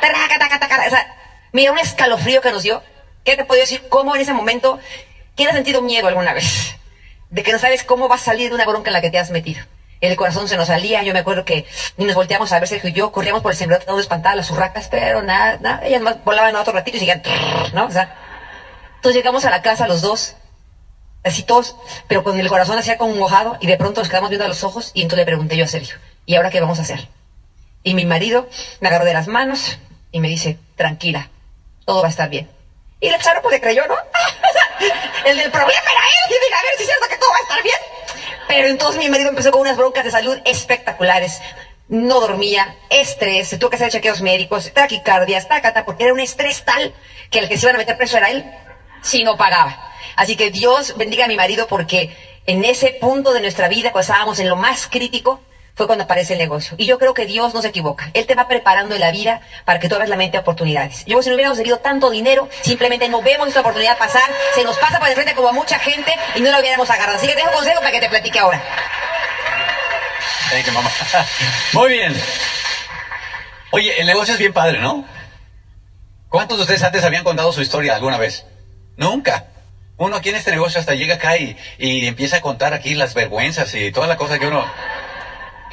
Taca, 0.00 0.58
taca, 0.58 0.90
sea, 0.90 1.16
mira, 1.52 1.72
un 1.72 1.78
escalofrío 1.78 2.42
que 2.42 2.50
nos 2.50 2.62
dio. 2.62 2.82
¿Qué 3.26 3.36
te 3.36 3.44
puedo 3.44 3.60
decir? 3.60 3.82
¿Cómo 3.88 4.14
en 4.14 4.22
ese 4.22 4.32
momento, 4.32 4.78
¿quién 5.34 5.48
ha 5.48 5.52
sentido 5.52 5.82
miedo 5.82 6.06
alguna 6.06 6.32
vez? 6.32 6.76
De 7.28 7.42
que 7.42 7.52
no 7.52 7.58
sabes 7.58 7.82
cómo 7.82 8.06
vas 8.06 8.22
a 8.22 8.26
salir 8.26 8.50
de 8.50 8.54
una 8.54 8.64
bronca 8.64 8.88
en 8.88 8.92
la 8.92 9.00
que 9.00 9.10
te 9.10 9.18
has 9.18 9.32
metido. 9.32 9.64
El 10.00 10.14
corazón 10.14 10.46
se 10.46 10.56
nos 10.56 10.68
salía, 10.68 11.02
yo 11.02 11.12
me 11.12 11.18
acuerdo 11.18 11.44
que 11.44 11.66
ni 11.96 12.04
nos 12.04 12.14
volteamos 12.14 12.52
a 12.52 12.60
ver 12.60 12.68
Sergio 12.68 12.88
y 12.88 12.92
yo, 12.92 13.10
corríamos 13.10 13.42
por 13.42 13.50
el 13.50 13.58
sembradío 13.58 13.80
tratando 13.80 13.96
de 13.96 14.02
espantar 14.02 14.36
las 14.36 14.48
urracas, 14.52 14.86
pero 14.88 15.22
nada, 15.22 15.58
nada, 15.60 15.84
ellas 15.84 16.02
más 16.02 16.22
volaban 16.22 16.54
a 16.54 16.60
otro 16.60 16.72
ratito 16.72 16.98
y 16.98 17.00
seguían, 17.00 17.22
¿no? 17.72 17.86
O 17.86 17.90
sea, 17.90 18.14
entonces 18.94 19.16
llegamos 19.16 19.44
a 19.44 19.50
la 19.50 19.60
casa 19.60 19.88
los 19.88 20.02
dos, 20.02 20.36
así 21.24 21.42
todos, 21.42 21.74
pero 22.06 22.22
con 22.22 22.38
el 22.38 22.48
corazón 22.48 22.78
hacía 22.78 22.96
como 22.96 23.16
mojado 23.16 23.56
y 23.60 23.66
de 23.66 23.76
pronto 23.76 24.02
nos 24.02 24.08
quedamos 24.08 24.30
viendo 24.30 24.44
a 24.44 24.48
los 24.48 24.62
ojos 24.62 24.92
y 24.94 25.02
entonces 25.02 25.18
le 25.18 25.26
pregunté 25.26 25.56
yo 25.56 25.64
a 25.64 25.68
Sergio, 25.68 25.96
¿y 26.26 26.36
ahora 26.36 26.50
qué 26.50 26.60
vamos 26.60 26.78
a 26.78 26.82
hacer? 26.82 27.08
Y 27.82 27.94
mi 27.94 28.04
marido 28.04 28.48
me 28.80 28.86
agarró 28.86 29.04
de 29.04 29.14
las 29.14 29.26
manos 29.26 29.78
y 30.12 30.20
me 30.20 30.28
dice, 30.28 30.58
tranquila, 30.76 31.30
todo 31.86 32.02
va 32.02 32.06
a 32.06 32.10
estar 32.10 32.30
bien. 32.30 32.55
Y 33.00 33.08
el 33.08 33.20
charo 33.20 33.42
pues 33.42 33.54
le 33.54 33.60
creyó, 33.60 33.86
¿no? 33.86 33.94
el 35.26 35.36
del 35.36 35.50
problema 35.50 35.80
era 35.80 36.00
él. 36.00 36.30
Y 36.30 36.32
dije, 36.32 36.54
a 36.54 36.62
ver 36.62 36.72
si 36.76 36.82
es 36.82 36.88
cierto 36.88 37.08
que 37.08 37.16
todo 37.16 37.30
va 37.30 37.36
a 37.36 37.42
estar 37.42 37.62
bien. 37.62 37.78
Pero 38.48 38.68
entonces 38.68 38.98
mi 38.98 39.10
marido 39.10 39.28
empezó 39.28 39.50
con 39.50 39.60
unas 39.60 39.76
broncas 39.76 40.04
de 40.04 40.10
salud 40.10 40.38
espectaculares. 40.44 41.40
No 41.88 42.20
dormía, 42.20 42.76
estrés, 42.90 43.56
tuvo 43.58 43.70
que 43.70 43.76
hacer 43.76 43.90
chequeos 43.90 44.20
médicos, 44.20 44.72
taquicardias, 44.72 45.46
tacata, 45.46 45.84
porque 45.84 46.04
era 46.04 46.12
un 46.12 46.20
estrés 46.20 46.64
tal 46.64 46.94
que 47.30 47.38
el 47.38 47.48
que 47.48 47.58
se 47.58 47.66
iban 47.66 47.76
a 47.76 47.78
meter 47.78 47.96
preso 47.96 48.16
era 48.16 48.30
él, 48.30 48.44
si 49.02 49.22
no 49.22 49.36
pagaba. 49.36 49.92
Así 50.16 50.36
que 50.36 50.50
Dios 50.50 50.96
bendiga 50.96 51.26
a 51.26 51.28
mi 51.28 51.36
marido 51.36 51.68
porque 51.68 52.16
en 52.46 52.64
ese 52.64 52.96
punto 53.00 53.32
de 53.32 53.40
nuestra 53.40 53.68
vida, 53.68 53.92
cuando 53.92 54.12
estábamos 54.12 54.38
en 54.40 54.48
lo 54.48 54.56
más 54.56 54.88
crítico, 54.88 55.40
fue 55.76 55.86
cuando 55.86 56.04
aparece 56.04 56.32
el 56.32 56.38
negocio. 56.38 56.74
Y 56.78 56.86
yo 56.86 56.98
creo 56.98 57.12
que 57.12 57.26
Dios 57.26 57.52
no 57.52 57.60
se 57.60 57.68
equivoca. 57.68 58.10
Él 58.14 58.26
te 58.26 58.34
va 58.34 58.48
preparando 58.48 58.94
en 58.94 59.00
la 59.02 59.10
vida 59.10 59.42
para 59.66 59.78
que 59.78 59.88
tú 59.88 59.94
abras 59.94 60.08
la 60.08 60.16
mente 60.16 60.38
a 60.38 60.40
oportunidades. 60.40 61.04
Yo, 61.04 61.22
si 61.22 61.28
no 61.28 61.34
hubiéramos 61.34 61.58
tenido 61.58 61.78
tanto 61.78 62.08
dinero, 62.08 62.48
simplemente 62.62 63.08
no 63.10 63.20
vemos 63.20 63.48
esta 63.48 63.60
oportunidad 63.60 63.98
pasar, 63.98 64.28
se 64.54 64.64
nos 64.64 64.78
pasa 64.78 64.98
por 64.98 65.08
de 65.08 65.14
frente 65.14 65.34
como 65.34 65.48
a 65.48 65.52
mucha 65.52 65.78
gente 65.78 66.12
y 66.34 66.40
no 66.40 66.50
la 66.50 66.60
hubiéramos 66.60 66.88
agarrado. 66.88 67.18
Así 67.18 67.26
que 67.26 67.34
te 67.34 67.40
dejo 67.40 67.52
consejo 67.52 67.80
para 67.80 67.92
que 67.92 68.00
te 68.00 68.08
platique 68.08 68.38
ahora. 68.38 68.62
Thank 70.50 70.66
you. 70.66 71.78
Muy 71.78 71.88
bien. 71.90 72.16
Oye, 73.70 74.00
el 74.00 74.06
negocio 74.06 74.32
es 74.32 74.40
bien 74.40 74.54
padre, 74.54 74.78
¿no? 74.78 75.04
¿Cuántos 76.30 76.56
de 76.56 76.62
ustedes 76.62 76.82
antes 76.84 77.04
habían 77.04 77.24
contado 77.24 77.52
su 77.52 77.60
historia 77.60 77.94
alguna 77.96 78.16
vez? 78.16 78.46
Nunca. 78.96 79.48
Uno 79.98 80.16
aquí 80.16 80.30
en 80.30 80.36
este 80.36 80.52
negocio 80.52 80.80
hasta 80.80 80.94
llega 80.94 81.16
acá 81.16 81.36
y, 81.36 81.56
y 81.78 82.06
empieza 82.06 82.38
a 82.38 82.40
contar 82.40 82.72
aquí 82.72 82.94
las 82.94 83.12
vergüenzas 83.12 83.74
y 83.74 83.92
toda 83.92 84.06
la 84.06 84.16
cosa 84.16 84.38
que 84.38 84.46
uno 84.46 84.64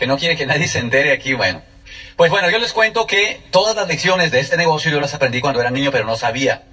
que 0.03 0.07
no 0.07 0.17
quiere 0.17 0.35
que 0.35 0.45
nadie 0.45 0.67
se 0.67 0.79
entere 0.79 1.13
aquí, 1.13 1.33
bueno. 1.33 1.61
Pues 2.17 2.29
bueno, 2.29 2.49
yo 2.49 2.59
les 2.59 2.73
cuento 2.73 3.07
que 3.07 3.39
todas 3.51 3.73
las 3.73 3.87
lecciones 3.87 4.31
de 4.31 4.41
este 4.41 4.57
negocio 4.57 4.91
yo 4.91 4.99
las 4.99 5.13
aprendí 5.13 5.39
cuando 5.39 5.61
era 5.61 5.71
niño, 5.71 5.91
pero 5.93 6.03
no 6.03 6.17
sabía. 6.17 6.63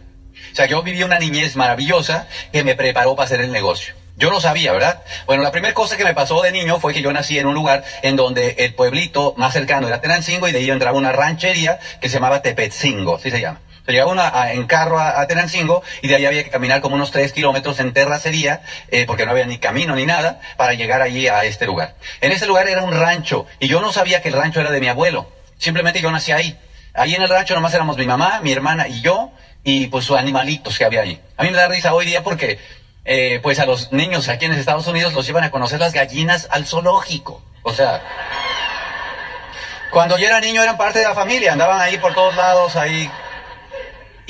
O 0.51 0.57
sea, 0.57 0.67
yo 0.67 0.83
viví 0.83 1.05
una 1.05 1.21
niñez 1.21 1.55
maravillosa 1.55 2.27
que 2.53 2.65
me 2.65 2.75
preparó 2.75 3.15
para 3.15 3.27
hacer 3.27 3.41
el 3.41 3.53
negocio. 3.53 3.95
Yo 4.17 4.33
no 4.33 4.41
sabía, 4.41 4.73
¿verdad? 4.73 5.05
Bueno, 5.27 5.45
la 5.45 5.53
primera 5.53 5.73
cosa 5.75 5.97
que 5.97 6.03
me 6.03 6.13
pasó 6.13 6.43
de 6.43 6.51
niño 6.51 6.81
fue 6.81 6.93
que 6.93 7.03
yo 7.03 7.13
nací 7.13 7.39
en 7.39 7.47
un 7.47 7.55
lugar 7.55 7.85
en 8.03 8.17
donde 8.17 8.57
el 8.59 8.75
pueblito 8.75 9.35
más 9.37 9.53
cercano 9.53 9.87
era 9.87 10.01
Tenancingo 10.01 10.49
y 10.49 10.53
de 10.53 10.59
ahí 10.59 10.69
entraba 10.69 10.99
una 10.99 11.13
ranchería 11.13 11.79
que 12.01 12.09
se 12.09 12.15
llamaba 12.15 12.43
Tepetzingo, 12.43 13.15
así 13.15 13.31
se 13.31 13.41
llama. 13.41 13.61
Se 13.87 13.93
llegaba 13.93 14.11
una, 14.13 14.29
a- 14.29 14.53
en 14.53 14.67
carro 14.67 14.99
a, 14.99 15.21
a 15.21 15.27
Tenancingo 15.27 15.83
y 16.03 16.09
de 16.09 16.17
ahí 16.17 16.27
había 16.27 16.45
que 16.45 16.51
caminar 16.51 16.81
como 16.81 16.95
unos 16.97 17.11
tres 17.11 17.33
kilómetros 17.33 17.81
en 17.81 17.93
terracería, 17.93 18.63
eh, 18.91 19.05
porque 19.07 19.25
no 19.27 19.33
había 19.33 19.47
ni 19.47 19.59
camino 19.59 19.95
ni 19.97 20.07
nada, 20.07 20.41
para 20.57 20.75
llegar 20.75 21.03
allí 21.03 21.29
a 21.29 21.45
este 21.45 21.67
lugar. 21.67 21.95
En 22.21 22.33
ese 22.33 22.47
lugar 22.47 22.69
era 22.69 22.83
un 22.83 22.93
rancho 22.93 23.47
y 23.59 23.69
yo 23.69 23.81
no 23.81 23.93
sabía 23.93 24.23
que 24.23 24.29
el 24.29 24.35
rancho 24.35 24.61
era 24.61 24.71
de 24.71 24.81
mi 24.81 24.89
abuelo. 24.89 25.31
Simplemente 25.59 26.01
yo 26.01 26.11
nací 26.11 26.33
ahí. 26.33 26.59
Ahí 26.95 27.15
en 27.15 27.23
el 27.23 27.29
rancho 27.29 27.55
nomás 27.55 27.73
éramos 27.75 27.97
mi 27.97 28.07
mamá, 28.07 28.41
mi 28.43 28.53
hermana 28.53 28.89
y 28.89 29.01
yo 29.01 29.31
y 29.63 29.87
pues 29.89 30.05
sus 30.07 30.17
animalitos 30.19 30.79
que 30.79 30.85
había 30.85 31.03
ahí. 31.03 31.21
A 31.37 31.43
mí 31.45 31.51
me 31.51 31.57
da 31.57 31.69
risa 31.69 31.93
hoy 31.95 32.07
día 32.07 32.23
porque 32.23 32.59
eh, 33.05 33.41
pues 33.43 33.59
a 33.61 33.67
los 33.67 33.93
niños 33.93 34.29
aquí 34.29 34.45
en 34.47 34.53
Estados 34.53 34.87
Unidos 34.87 35.13
los 35.15 35.27
llevan 35.27 35.45
a 35.45 35.51
conocer 35.51 35.81
las 35.81 35.93
gallinas 35.93 36.49
al 36.51 36.67
zoológico. 36.67 37.43
O 37.63 37.73
sea, 37.73 38.01
cuando 39.91 40.17
yo 40.19 40.27
era 40.27 40.41
niño 40.41 40.63
eran 40.63 40.77
parte 40.77 41.01
de 41.01 41.05
la 41.05 41.15
familia, 41.15 41.53
andaban 41.53 41.81
ahí 41.81 41.99
por 41.99 42.15
todos 42.15 42.37
lados, 42.37 42.77
ahí. 42.77 43.11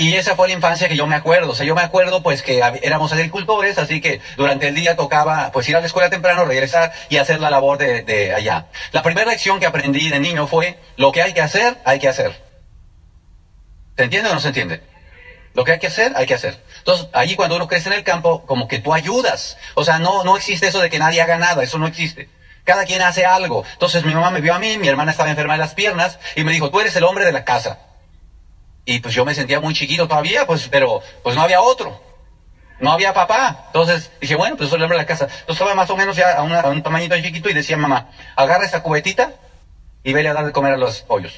Y 0.01 0.15
esa 0.15 0.35
fue 0.35 0.49
la 0.49 0.55
infancia 0.55 0.89
que 0.89 0.97
yo 0.97 1.07
me 1.07 1.15
acuerdo. 1.15 1.51
O 1.51 1.55
sea, 1.55 1.67
yo 1.67 1.75
me 1.75 1.83
acuerdo 1.83 2.23
pues 2.23 2.43
que 2.43 2.63
éramos 2.81 3.13
agricultores, 3.13 3.77
así 3.77 4.01
que 4.01 4.23
durante 4.39 4.69
el 4.69 4.75
día 4.75 4.97
tocaba 4.97 5.51
pues 5.53 5.69
ir 5.69 5.77
a 5.77 5.81
la 5.81 5.87
escuela 5.87 6.09
temprano, 6.09 6.47
regresar 6.47 6.91
y 7.11 7.19
hacer 7.19 7.39
la 7.39 7.51
labor 7.51 7.77
de 7.77 8.33
allá. 8.35 8.69
La 8.93 9.03
primera 9.03 9.31
lección 9.31 9.61
que 9.61 9.67
aprendí 9.67 10.09
de 10.09 10.19
niño 10.19 10.47
fue, 10.47 10.79
lo 10.97 11.13
que 11.13 11.21
hay 11.21 11.35
que 11.35 11.43
hacer, 11.43 11.77
hay 11.85 11.99
que 11.99 12.09
hacer. 12.09 12.43
¿Se 13.99 14.05
entiende 14.05 14.31
o 14.31 14.33
no 14.33 14.41
se 14.41 14.49
entiende? 14.49 14.81
Lo 15.53 15.65
que 15.65 15.73
hay 15.73 15.79
que 15.79 15.89
hacer, 15.89 16.15
hay 16.17 16.25
que 16.25 16.33
hacer. 16.33 16.65
Entonces, 16.79 17.09
allí 17.13 17.37
cuando 17.37 17.57
uno 17.57 17.69
crece 17.69 17.91
en 17.91 17.97
el 17.97 18.03
campo, 18.03 18.47
como 18.47 18.69
que 18.69 18.79
tú 18.79 18.95
ayudas. 18.95 19.59
O 19.75 19.85
sea, 19.85 19.99
no, 19.99 20.25
no 20.25 20.35
existe 20.35 20.69
eso 20.69 20.81
de 20.81 20.89
que 20.89 20.99
nadie 20.99 21.21
haga 21.21 21.37
nada, 21.37 21.63
eso 21.63 21.77
no 21.77 21.87
existe. 21.87 22.31
Cada 22.65 22.87
quien 22.87 23.03
hace 23.03 23.27
algo. 23.27 23.65
Entonces 23.75 24.03
mi 24.07 24.15
mamá 24.15 24.31
me 24.31 24.41
vio 24.41 24.55
a 24.55 24.59
mí, 24.59 24.79
mi 24.79 24.89
hermana 24.89 25.11
estaba 25.11 25.29
enferma 25.29 25.53
de 25.53 25.59
las 25.59 25.75
piernas 25.75 26.19
y 26.37 26.45
me 26.45 26.53
dijo, 26.53 26.71
tú 26.71 26.81
eres 26.81 26.97
el 26.97 27.05
hombre 27.05 27.27
de 27.27 27.33
la 27.33 27.45
casa. 27.45 27.81
Y 28.85 28.99
pues 28.99 29.15
yo 29.15 29.25
me 29.25 29.35
sentía 29.35 29.59
muy 29.61 29.73
chiquito 29.73 30.07
todavía, 30.07 30.45
pues, 30.45 30.69
pero 30.69 31.01
pues 31.23 31.35
no 31.37 31.43
había 31.43 31.61
otro. 31.61 32.01
No 32.79 32.91
había 32.93 33.13
papá. 33.13 33.65
Entonces 33.67 34.11
dije, 34.21 34.35
bueno, 34.35 34.57
pues 34.57 34.69
soy 34.71 34.77
el 34.79 34.83
hombre 34.85 34.97
de 34.97 35.03
la 35.03 35.07
casa. 35.07 35.25
Entonces 35.25 35.49
estaba 35.51 35.75
más 35.75 35.91
o 35.91 35.97
menos 35.97 36.17
ya 36.17 36.33
a, 36.33 36.43
una- 36.43 36.61
a 36.61 36.69
un 36.69 36.81
tamañito 36.83 37.15
chiquito 37.21 37.49
y 37.49 37.53
decía, 37.53 37.77
mamá, 37.77 38.07
agarra 38.37 38.65
esta 38.65 38.81
cubetita 38.81 39.33
y 40.03 40.13
vele 40.13 40.29
a 40.29 40.33
dar 40.33 40.47
de 40.47 40.53
comer 40.53 40.73
a 40.73 40.77
los 40.77 41.03
pollos. 41.03 41.33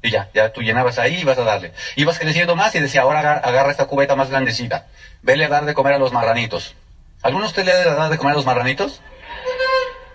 Y 0.00 0.10
ya, 0.10 0.28
ya 0.32 0.48
tú 0.52 0.62
llenabas 0.62 0.98
ahí 0.98 1.16
y 1.16 1.24
vas 1.24 1.36
a 1.38 1.42
darle. 1.42 1.72
Ibas 1.96 2.18
creciendo 2.18 2.54
más 2.54 2.72
y 2.76 2.78
decía, 2.80 3.00
ahora 3.00 3.18
agar- 3.18 3.40
agarra 3.42 3.70
esta 3.70 3.84
cubeta 3.86 4.14
más 4.14 4.30
grandecita. 4.30 4.84
Vele 5.22 5.44
a 5.44 5.48
dar 5.48 5.64
de 5.64 5.74
comer 5.74 5.94
a 5.94 5.98
los 5.98 6.12
marranitos. 6.12 6.74
¿Alguno 7.22 7.42
de 7.42 7.48
ustedes 7.48 7.66
le 7.66 7.84
dado 7.84 8.08
de 8.08 8.16
comer 8.16 8.32
a 8.32 8.36
los 8.36 8.44
marranitos? 8.44 9.00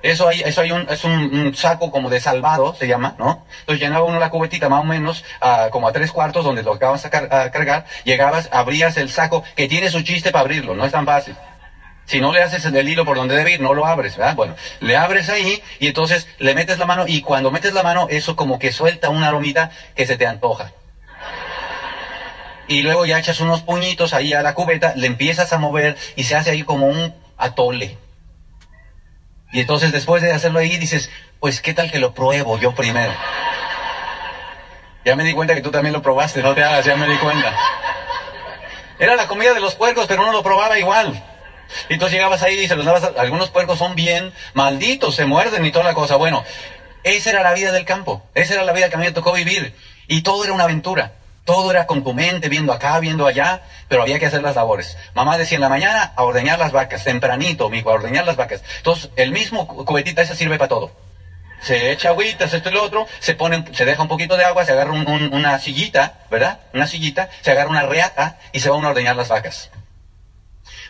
Eso 0.03 0.27
hay, 0.27 0.41
eso 0.41 0.59
hay 0.59 0.71
un, 0.71 0.85
es 0.89 1.05
un, 1.05 1.53
saco 1.55 1.89
como 1.89 2.09
de 2.09 2.19
salvado, 2.19 2.75
se 2.75 2.87
llama, 2.87 3.15
¿no? 3.17 3.45
Entonces 3.61 3.79
llenaba 3.81 4.03
uno 4.03 4.19
la 4.19 4.29
cubetita 4.29 4.67
más 4.67 4.81
o 4.81 4.83
menos 4.83 5.23
a, 5.39 5.69
como 5.71 5.87
a 5.87 5.93
tres 5.93 6.11
cuartos 6.11 6.43
donde 6.43 6.61
lo 6.61 6.73
acabas 6.73 7.05
a, 7.05 7.09
car- 7.09 7.33
a 7.33 7.49
cargar, 7.51 7.85
llegabas, 8.03 8.49
abrías 8.51 8.97
el 8.97 9.09
saco, 9.09 9.43
que 9.55 9.65
tiene 9.65 9.89
su 9.89 10.01
chiste 10.01 10.29
para 10.29 10.41
abrirlo, 10.41 10.75
no 10.75 10.85
es 10.85 10.91
tan 10.91 11.05
fácil. 11.05 11.35
Si 12.05 12.19
no 12.19 12.33
le 12.33 12.41
haces 12.41 12.65
el 12.65 12.87
hilo 12.89 13.05
por 13.05 13.15
donde 13.15 13.33
debe 13.33 13.53
ir, 13.53 13.61
no 13.61 13.73
lo 13.73 13.85
abres, 13.85 14.17
¿verdad? 14.17 14.35
Bueno, 14.35 14.55
le 14.81 14.97
abres 14.97 15.29
ahí 15.29 15.63
y 15.79 15.87
entonces 15.87 16.27
le 16.37 16.53
metes 16.53 16.77
la 16.77 16.85
mano 16.85 17.05
y 17.07 17.21
cuando 17.21 17.49
metes 17.49 17.71
la 17.71 17.81
mano, 17.81 18.07
eso 18.09 18.35
como 18.35 18.59
que 18.59 18.73
suelta 18.73 19.07
una 19.09 19.29
aromita 19.29 19.69
que 19.95 20.05
se 20.05 20.17
te 20.17 20.27
antoja. 20.27 20.73
Y 22.67 22.81
luego 22.81 23.05
ya 23.05 23.17
echas 23.19 23.39
unos 23.39 23.61
puñitos 23.61 24.11
ahí 24.13 24.33
a 24.33 24.41
la 24.41 24.53
cubeta, 24.53 24.91
le 24.97 25.07
empiezas 25.07 25.53
a 25.53 25.57
mover 25.57 25.95
y 26.17 26.23
se 26.23 26.35
hace 26.35 26.49
ahí 26.49 26.63
como 26.63 26.87
un 26.87 27.13
atole. 27.37 27.97
Y 29.53 29.61
entonces 29.61 29.91
después 29.91 30.23
de 30.23 30.33
hacerlo 30.33 30.59
ahí 30.59 30.77
dices, 30.77 31.11
pues 31.39 31.61
qué 31.61 31.75
tal 31.75 31.91
que 31.91 31.99
lo 31.99 32.15
pruebo 32.15 32.57
yo 32.57 32.73
primero. 32.73 33.13
Ya 35.05 35.15
me 35.15 35.23
di 35.23 35.33
cuenta 35.33 35.53
que 35.53 35.61
tú 35.61 35.69
también 35.69 35.93
lo 35.93 36.01
probaste, 36.01 36.41
no 36.41 36.55
te 36.55 36.63
hagas, 36.63 36.83
ya 36.83 36.95
me 36.95 37.07
di 37.07 37.15
cuenta. 37.17 37.55
Era 38.97 39.15
la 39.15 39.27
comida 39.27 39.53
de 39.53 39.59
los 39.59 39.75
puercos, 39.75 40.07
pero 40.07 40.23
uno 40.23 40.31
lo 40.31 40.41
probaba 40.41 40.79
igual. 40.79 41.23
Y 41.87 41.93
entonces 41.93 42.15
llegabas 42.15 42.41
ahí 42.41 42.61
y 42.61 42.67
se 42.67 42.75
los 42.75 42.83
dabas, 42.83 43.11
algunos 43.15 43.51
puercos 43.51 43.77
son 43.77 43.93
bien 43.93 44.33
malditos, 44.55 45.15
se 45.15 45.25
muerden 45.25 45.63
y 45.65 45.71
toda 45.71 45.85
la 45.85 45.93
cosa. 45.93 46.15
Bueno, 46.15 46.43
esa 47.03 47.29
era 47.29 47.43
la 47.43 47.53
vida 47.53 47.71
del 47.71 47.85
campo, 47.85 48.23
esa 48.33 48.55
era 48.55 48.63
la 48.63 48.73
vida 48.73 48.89
que 48.89 48.95
a 48.95 48.97
mí 48.97 49.05
me 49.05 49.11
tocó 49.11 49.33
vivir. 49.33 49.75
Y 50.07 50.23
todo 50.23 50.43
era 50.43 50.53
una 50.53 50.63
aventura. 50.63 51.13
Todo 51.45 51.71
era 51.71 51.85
con 51.85 52.03
tu 52.03 52.13
mente, 52.13 52.47
viendo 52.47 52.71
acá, 52.71 52.99
viendo 52.99 53.25
allá, 53.25 53.61
pero 53.89 54.01
había 54.01 54.17
que 54.17 54.25
hacer 54.25 54.41
las 54.41 54.55
labores. 54.55 54.97
Mamá 55.13 55.37
decía 55.37 55.55
en 55.57 55.61
la 55.61 55.69
mañana 55.69 56.13
a 56.15 56.23
ordeñar 56.23 56.57
las 56.57 56.71
vacas, 56.71 57.03
tempranito, 57.03 57.69
mijo, 57.69 57.89
a 57.89 57.93
ordeñar 57.93 58.23
las 58.25 58.37
vacas. 58.37 58.63
Entonces, 58.77 59.09
el 59.17 59.31
mismo 59.31 59.67
cu- 59.67 59.83
cubetita 59.83 60.21
ese 60.21 60.35
sirve 60.35 60.57
para 60.57 60.69
todo. 60.69 60.91
Se 61.61 61.91
echa 61.91 62.09
agüita, 62.09 62.45
esto 62.45 62.69
y 62.69 62.71
lo 62.71 62.81
otro, 62.83 63.07
se 63.19 63.33
pone, 63.35 63.63
se 63.73 63.83
deja 63.85 64.01
un 64.01 64.07
poquito 64.07 64.37
de 64.37 64.43
agua, 64.45 64.63
se 64.65 64.71
agarra 64.71 64.91
un- 64.91 65.07
un- 65.07 65.33
una 65.33 65.59
sillita, 65.59 66.19
¿verdad? 66.31 66.59
Una 66.73 66.87
sillita, 66.87 67.29
se 67.41 67.51
agarra 67.51 67.69
una 67.69 67.83
reata 67.83 68.37
y 68.53 68.59
se 68.61 68.69
va 68.69 68.75
uno 68.77 68.87
a 68.87 68.91
ordeñar 68.91 69.15
las 69.15 69.27
vacas. 69.29 69.69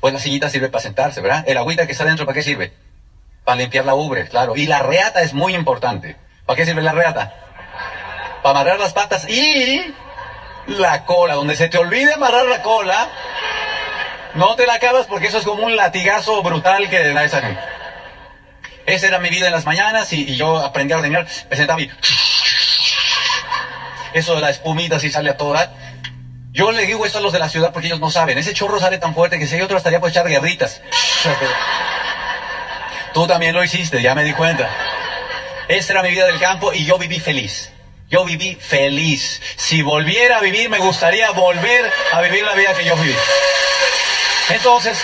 Pues 0.01 0.13
la 0.13 0.19
sillita 0.19 0.49
sirve 0.49 0.69
para 0.69 0.81
sentarse, 0.81 1.21
¿verdad? 1.21 1.43
El 1.47 1.57
agüita 1.57 1.85
que 1.87 1.91
está 1.93 2.05
dentro, 2.05 2.25
¿para 2.25 2.35
qué 2.35 2.43
sirve? 2.43 2.73
Para 3.43 3.57
limpiar 3.57 3.85
la 3.85 3.95
ubre, 3.95 4.27
claro. 4.27 4.55
Y 4.55 4.65
la 4.67 4.79
reata 4.79 5.21
es 5.21 5.33
muy 5.33 5.55
importante. 5.55 6.15
¿Para 6.45 6.57
qué 6.57 6.65
sirve 6.65 6.81
la 6.81 6.91
reata? 6.91 7.33
Para 8.41 8.59
amarrar 8.59 8.79
las 8.79 8.93
patas 8.93 9.27
y 9.29 9.93
la 10.67 11.05
cola. 11.05 11.35
Donde 11.35 11.55
se 11.55 11.67
te 11.67 11.77
olvide 11.77 12.13
amarrar 12.13 12.45
la 12.45 12.61
cola, 12.61 13.09
no 14.35 14.55
te 14.55 14.65
la 14.65 14.75
acabas 14.75 15.05
porque 15.05 15.27
eso 15.27 15.37
es 15.37 15.45
como 15.45 15.63
un 15.63 15.75
latigazo 15.75 16.41
brutal 16.41 16.89
que 16.89 17.13
da 17.13 17.23
esa 17.23 17.41
gente. 17.41 17.61
Esa 18.85 19.07
era 19.07 19.19
mi 19.19 19.29
vida 19.29 19.47
en 19.47 19.53
las 19.53 19.65
mañanas 19.65 20.11
y, 20.13 20.35
yo 20.35 20.57
aprendí 20.57 20.93
a 20.93 20.97
ordeñar. 20.97 21.27
Me 21.49 21.55
sentaba. 21.55 21.81
Eso 24.13 24.35
de 24.35 24.41
la 24.41 24.49
espumita 24.49 24.99
si 24.99 25.09
sale 25.09 25.29
a 25.29 25.37
toda. 25.37 25.73
Yo 26.51 26.71
le 26.71 26.85
digo 26.85 27.05
esto 27.05 27.17
a 27.17 27.21
los 27.21 27.33
de 27.33 27.39
la 27.39 27.49
ciudad 27.49 27.71
porque 27.73 27.87
ellos 27.87 27.99
no 27.99 28.11
saben. 28.11 28.37
Ese 28.37 28.53
chorro 28.53 28.79
sale 28.79 28.99
tan 28.99 29.15
fuerte 29.15 29.39
que 29.39 29.47
si 29.47 29.55
hay 29.55 29.61
otro 29.61 29.77
estaría 29.77 29.99
por 29.99 30.09
echar 30.09 30.27
guerritas. 30.27 30.81
Tú 33.13 33.25
también 33.27 33.55
lo 33.55 33.63
hiciste, 33.63 34.01
ya 34.01 34.13
me 34.13 34.23
di 34.23 34.33
cuenta. 34.33 34.69
Esta 35.67 35.93
era 35.93 36.03
mi 36.03 36.09
vida 36.09 36.27
del 36.27 36.39
campo 36.39 36.73
y 36.73 36.85
yo 36.85 36.97
viví 36.97 37.19
feliz. 37.19 37.72
Yo 38.13 38.23
viví 38.25 38.53
feliz. 38.53 39.41
Si 39.55 39.81
volviera 39.81 40.37
a 40.37 40.39
vivir, 40.39 40.69
me 40.69 40.77
gustaría 40.77 41.31
volver 41.31 41.91
a 42.11 42.21
vivir 42.21 42.43
la 42.43 42.53
vida 42.53 42.71
que 42.75 42.85
yo 42.85 42.95
viví. 42.95 43.15
Entonces, 44.49 45.01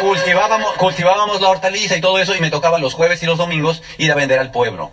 cultivábamos, 0.00 0.72
cultivábamos 0.76 1.42
la 1.42 1.50
hortaliza 1.50 1.98
y 1.98 2.00
todo 2.00 2.18
eso 2.18 2.34
y 2.34 2.40
me 2.40 2.48
tocaba 2.48 2.78
los 2.78 2.94
jueves 2.94 3.22
y 3.22 3.26
los 3.26 3.36
domingos 3.36 3.82
ir 3.98 4.10
a 4.10 4.14
vender 4.14 4.38
al 4.38 4.50
pueblo. 4.50 4.90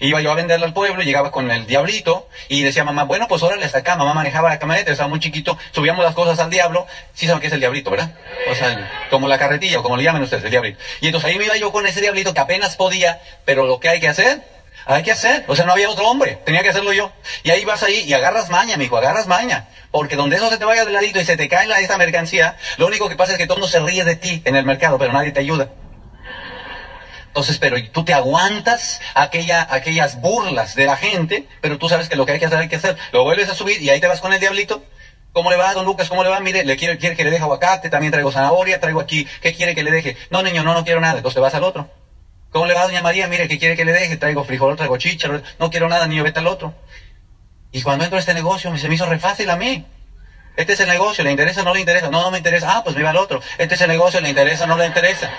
Iba 0.00 0.20
yo 0.20 0.32
a 0.32 0.34
venderla 0.34 0.66
al 0.66 0.74
pueblo, 0.74 1.02
llegaba 1.02 1.30
con 1.30 1.50
el 1.50 1.66
diablito 1.66 2.28
y 2.48 2.62
decía 2.62 2.84
mamá, 2.84 3.04
bueno, 3.04 3.26
pues 3.26 3.42
órale 3.42 3.64
hasta 3.64 3.78
acá. 3.78 3.96
Mamá 3.96 4.12
manejaba 4.12 4.50
la 4.50 4.58
camioneta, 4.58 4.92
estaba 4.92 5.08
muy 5.08 5.18
chiquito, 5.18 5.56
subíamos 5.72 6.04
las 6.04 6.14
cosas 6.14 6.38
al 6.40 6.50
diablo. 6.50 6.86
Sí 7.14 7.26
saben 7.26 7.40
qué 7.40 7.46
es 7.46 7.54
el 7.54 7.60
diablito, 7.60 7.90
¿verdad? 7.90 8.12
O 8.50 8.54
sea, 8.54 9.08
como 9.08 9.28
la 9.28 9.38
carretilla 9.38 9.80
o 9.80 9.82
como 9.82 9.96
le 9.96 10.02
llamen 10.02 10.22
ustedes, 10.22 10.44
el 10.44 10.50
diablito. 10.50 10.78
Y 11.00 11.06
entonces 11.06 11.30
ahí 11.30 11.38
me 11.38 11.46
iba 11.46 11.56
yo 11.56 11.72
con 11.72 11.86
ese 11.86 12.02
diablito 12.02 12.34
que 12.34 12.40
apenas 12.40 12.76
podía, 12.76 13.22
pero 13.46 13.64
lo 13.64 13.80
que 13.80 13.88
hay 13.88 14.00
que 14.00 14.08
hacer, 14.08 14.42
hay 14.86 15.02
que 15.02 15.12
hacer. 15.12 15.44
O 15.46 15.56
sea, 15.56 15.64
no 15.64 15.72
había 15.72 15.88
otro 15.88 16.08
hombre, 16.08 16.38
tenía 16.44 16.62
que 16.62 16.70
hacerlo 16.70 16.92
yo. 16.92 17.12
Y 17.42 17.50
ahí 17.50 17.64
vas 17.64 17.82
ahí 17.82 18.00
y 18.00 18.12
agarras 18.12 18.50
maña, 18.50 18.76
mijo, 18.76 18.96
agarras 18.96 19.26
maña. 19.26 19.68
Porque 19.90 20.16
donde 20.16 20.36
eso 20.36 20.48
se 20.50 20.58
te 20.58 20.64
vaya 20.64 20.84
de 20.84 20.92
ladito 20.92 21.20
y 21.20 21.24
se 21.24 21.36
te 21.36 21.48
cae 21.48 21.66
la, 21.66 21.80
esta 21.80 21.98
mercancía, 21.98 22.56
lo 22.76 22.86
único 22.86 23.08
que 23.08 23.16
pasa 23.16 23.32
es 23.32 23.38
que 23.38 23.46
todo 23.46 23.56
el 23.56 23.60
mundo 23.62 23.72
se 23.72 23.80
ríe 23.80 24.04
de 24.04 24.16
ti 24.16 24.42
en 24.44 24.56
el 24.56 24.64
mercado, 24.64 24.98
pero 24.98 25.12
nadie 25.12 25.32
te 25.32 25.40
ayuda. 25.40 25.70
Entonces, 27.28 27.58
pero 27.58 27.76
tú 27.92 28.04
te 28.04 28.12
aguantas 28.12 29.00
aquella, 29.14 29.66
aquellas 29.70 30.20
burlas 30.20 30.74
de 30.74 30.86
la 30.86 30.96
gente, 30.96 31.46
pero 31.60 31.78
tú 31.78 31.88
sabes 31.88 32.08
que 32.08 32.16
lo 32.16 32.26
que 32.26 32.32
hay 32.32 32.40
que 32.40 32.46
hacer, 32.46 32.58
hay 32.58 32.68
que 32.68 32.76
hacer. 32.76 32.96
Lo 33.12 33.22
vuelves 33.22 33.48
a 33.48 33.54
subir 33.54 33.80
y 33.80 33.88
ahí 33.88 34.00
te 34.00 34.08
vas 34.08 34.20
con 34.20 34.32
el 34.32 34.40
diablito. 34.40 34.82
¿Cómo 35.32 35.48
le 35.48 35.56
va, 35.56 35.72
don 35.72 35.84
Lucas? 35.84 36.08
¿Cómo 36.08 36.24
le 36.24 36.28
va? 36.28 36.40
Mire, 36.40 36.64
le 36.64 36.76
quiere, 36.76 36.98
quiere 36.98 37.14
que 37.14 37.22
le 37.22 37.30
deje 37.30 37.44
aguacate, 37.44 37.88
también 37.88 38.10
traigo 38.10 38.32
zanahoria, 38.32 38.80
traigo 38.80 39.00
aquí, 39.00 39.28
¿qué 39.40 39.54
quiere 39.54 39.76
que 39.76 39.84
le 39.84 39.92
deje? 39.92 40.16
No, 40.30 40.42
niño, 40.42 40.64
no, 40.64 40.74
no 40.74 40.84
quiero 40.84 41.00
nada. 41.00 41.18
Entonces 41.18 41.36
te 41.36 41.40
vas 41.40 41.54
al 41.54 41.62
otro. 41.62 41.88
¿Cómo 42.50 42.66
le 42.66 42.74
va, 42.74 42.82
doña 42.82 43.00
María? 43.00 43.28
Mire, 43.28 43.46
¿qué 43.46 43.58
quiere 43.58 43.76
que 43.76 43.84
le 43.84 43.92
deje? 43.92 44.16
Traigo 44.16 44.44
frijol, 44.44 44.76
traigo 44.76 44.96
chícharo, 44.96 45.40
no 45.58 45.70
quiero 45.70 45.88
nada, 45.88 46.06
niño, 46.06 46.24
vete 46.24 46.40
al 46.40 46.48
otro. 46.48 46.74
Y 47.70 47.82
cuando 47.82 48.04
entro 48.04 48.16
a 48.16 48.20
este 48.20 48.34
negocio, 48.34 48.76
se 48.76 48.88
me 48.88 48.96
hizo 48.96 49.06
re 49.06 49.18
fácil 49.18 49.48
a 49.50 49.56
mí. 49.56 49.86
Este 50.56 50.72
es 50.72 50.80
el 50.80 50.88
negocio, 50.88 51.22
¿le 51.22 51.30
interesa 51.30 51.60
o 51.60 51.64
no 51.64 51.72
le 51.72 51.80
interesa? 51.80 52.10
No, 52.10 52.22
no 52.22 52.30
me 52.32 52.38
interesa. 52.38 52.76
Ah, 52.76 52.82
pues 52.82 52.96
me 52.96 53.02
iba 53.02 53.10
al 53.10 53.16
otro. 53.16 53.40
Este 53.56 53.76
es 53.76 53.80
el 53.80 53.88
negocio, 53.88 54.20
¿le 54.20 54.28
interesa 54.28 54.64
o 54.64 54.66
no 54.66 54.76
le 54.76 54.86
interesa? 54.86 55.30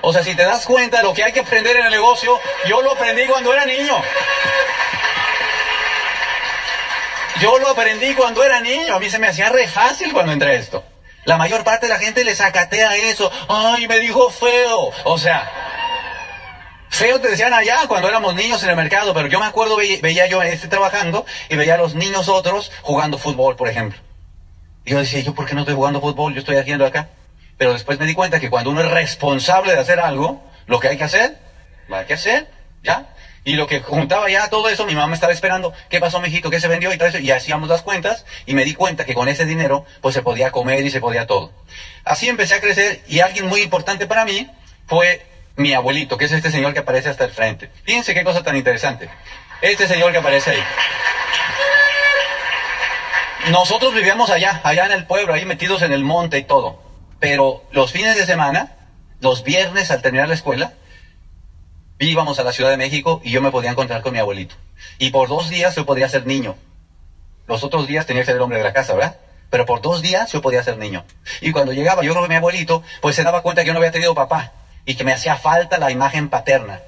O 0.00 0.12
sea, 0.14 0.24
si 0.24 0.34
te 0.34 0.44
das 0.44 0.64
cuenta, 0.64 1.02
lo 1.02 1.12
que 1.12 1.22
hay 1.22 1.32
que 1.32 1.40
aprender 1.40 1.76
en 1.76 1.84
el 1.84 1.90
negocio, 1.90 2.40
yo 2.66 2.80
lo 2.80 2.92
aprendí 2.92 3.26
cuando 3.26 3.52
era 3.52 3.66
niño. 3.66 4.02
Yo 7.40 7.58
lo 7.58 7.68
aprendí 7.68 8.14
cuando 8.14 8.42
era 8.42 8.60
niño. 8.60 8.94
A 8.94 8.98
mí 8.98 9.10
se 9.10 9.18
me 9.18 9.28
hacía 9.28 9.50
re 9.50 9.68
fácil 9.68 10.12
cuando 10.12 10.32
entré 10.32 10.52
a 10.52 10.54
esto. 10.54 10.84
La 11.24 11.36
mayor 11.36 11.64
parte 11.64 11.86
de 11.86 11.92
la 11.92 11.98
gente 11.98 12.24
le 12.24 12.34
sacatea 12.34 12.96
eso. 12.96 13.30
Ay, 13.48 13.86
me 13.86 13.98
dijo 13.98 14.30
feo. 14.30 14.90
O 15.04 15.18
sea, 15.18 15.79
feo 17.00 17.18
te 17.18 17.30
decían 17.30 17.54
allá 17.54 17.86
cuando 17.88 18.10
éramos 18.10 18.34
niños 18.34 18.62
en 18.62 18.68
el 18.68 18.76
mercado, 18.76 19.14
pero 19.14 19.26
yo 19.26 19.40
me 19.40 19.46
acuerdo, 19.46 19.74
veía, 19.76 19.98
veía 20.02 20.26
yo 20.26 20.42
este 20.42 20.68
trabajando 20.68 21.24
y 21.48 21.56
veía 21.56 21.76
a 21.76 21.78
los 21.78 21.94
niños 21.94 22.28
otros 22.28 22.70
jugando 22.82 23.16
fútbol, 23.16 23.56
por 23.56 23.68
ejemplo. 23.68 23.98
Y 24.84 24.90
yo 24.90 24.98
decía, 24.98 25.20
¿yo 25.20 25.34
por 25.34 25.46
qué 25.46 25.54
no 25.54 25.60
estoy 25.60 25.74
jugando 25.74 26.02
fútbol? 26.02 26.34
Yo 26.34 26.40
estoy 26.40 26.56
haciendo 26.56 26.84
acá. 26.84 27.08
Pero 27.56 27.72
después 27.72 27.98
me 27.98 28.04
di 28.04 28.12
cuenta 28.12 28.38
que 28.38 28.50
cuando 28.50 28.68
uno 28.68 28.82
es 28.82 28.90
responsable 28.90 29.72
de 29.72 29.78
hacer 29.78 29.98
algo, 29.98 30.42
lo 30.66 30.78
que 30.78 30.88
hay 30.88 30.98
que 30.98 31.04
hacer, 31.04 31.38
lo 31.88 31.96
hay 31.96 32.04
que 32.04 32.12
hacer, 32.12 32.50
¿ya? 32.82 33.14
Y 33.44 33.54
lo 33.54 33.66
que 33.66 33.80
juntaba 33.80 34.28
ya 34.28 34.50
todo 34.50 34.68
eso, 34.68 34.84
mi 34.84 34.94
mamá 34.94 35.14
estaba 35.14 35.32
esperando, 35.32 35.72
¿qué 35.88 36.00
pasó, 36.00 36.20
mijito? 36.20 36.50
¿Qué 36.50 36.60
se 36.60 36.68
vendió? 36.68 36.92
Y 36.92 36.98
todo 36.98 37.18
y 37.18 37.30
hacíamos 37.30 37.70
las 37.70 37.80
cuentas, 37.80 38.26
y 38.44 38.52
me 38.52 38.66
di 38.66 38.74
cuenta 38.74 39.06
que 39.06 39.14
con 39.14 39.30
ese 39.30 39.46
dinero, 39.46 39.86
pues 40.02 40.14
se 40.14 40.20
podía 40.20 40.50
comer 40.50 40.84
y 40.84 40.90
se 40.90 41.00
podía 41.00 41.26
todo. 41.26 41.50
Así 42.04 42.28
empecé 42.28 42.56
a 42.56 42.60
crecer, 42.60 43.00
y 43.08 43.20
alguien 43.20 43.46
muy 43.46 43.62
importante 43.62 44.06
para 44.06 44.26
mí 44.26 44.50
fue 44.86 45.29
mi 45.60 45.74
abuelito, 45.74 46.16
que 46.16 46.24
es 46.24 46.32
este 46.32 46.50
señor 46.50 46.72
que 46.72 46.80
aparece 46.80 47.10
hasta 47.10 47.24
el 47.24 47.30
frente. 47.30 47.70
Fíjense 47.84 48.14
qué 48.14 48.24
cosa 48.24 48.42
tan 48.42 48.56
interesante. 48.56 49.08
Este 49.60 49.86
señor 49.86 50.10
que 50.10 50.18
aparece 50.18 50.50
ahí. 50.50 50.62
Nosotros 53.50 53.94
vivíamos 53.94 54.30
allá, 54.30 54.60
allá 54.64 54.86
en 54.86 54.92
el 54.92 55.06
pueblo, 55.06 55.34
ahí 55.34 55.44
metidos 55.44 55.82
en 55.82 55.92
el 55.92 56.02
monte 56.02 56.38
y 56.38 56.44
todo. 56.44 56.82
Pero 57.18 57.62
los 57.72 57.92
fines 57.92 58.16
de 58.16 58.24
semana, 58.24 58.76
los 59.20 59.44
viernes 59.44 59.90
al 59.90 60.02
terminar 60.02 60.28
la 60.28 60.34
escuela, 60.34 60.72
íbamos 61.98 62.38
a 62.38 62.44
la 62.44 62.52
Ciudad 62.52 62.70
de 62.70 62.76
México 62.76 63.20
y 63.22 63.30
yo 63.30 63.42
me 63.42 63.50
podía 63.50 63.70
encontrar 63.70 64.02
con 64.02 64.12
mi 64.12 64.18
abuelito. 64.18 64.54
Y 64.98 65.10
por 65.10 65.28
dos 65.28 65.50
días 65.50 65.76
yo 65.76 65.84
podía 65.84 66.08
ser 66.08 66.26
niño. 66.26 66.56
Los 67.46 67.64
otros 67.64 67.86
días 67.86 68.06
tenía 68.06 68.22
que 68.22 68.26
ser 68.26 68.36
el 68.36 68.42
hombre 68.42 68.58
de 68.58 68.64
la 68.64 68.72
casa, 68.72 68.94
¿verdad? 68.94 69.18
Pero 69.50 69.66
por 69.66 69.82
dos 69.82 70.00
días 70.00 70.32
yo 70.32 70.40
podía 70.40 70.62
ser 70.62 70.78
niño. 70.78 71.04
Y 71.42 71.52
cuando 71.52 71.72
llegaba 71.72 72.02
yo 72.02 72.14
que 72.14 72.28
mi 72.28 72.36
abuelito, 72.36 72.82
pues 73.02 73.16
se 73.16 73.24
daba 73.24 73.42
cuenta 73.42 73.62
que 73.62 73.68
yo 73.68 73.74
no 73.74 73.80
había 73.80 73.90
tenido 73.90 74.14
papá 74.14 74.52
y 74.84 74.94
que 74.94 75.04
me 75.04 75.12
hacía 75.12 75.36
falta 75.36 75.78
la 75.78 75.90
imagen 75.90 76.28
paterna. 76.28 76.80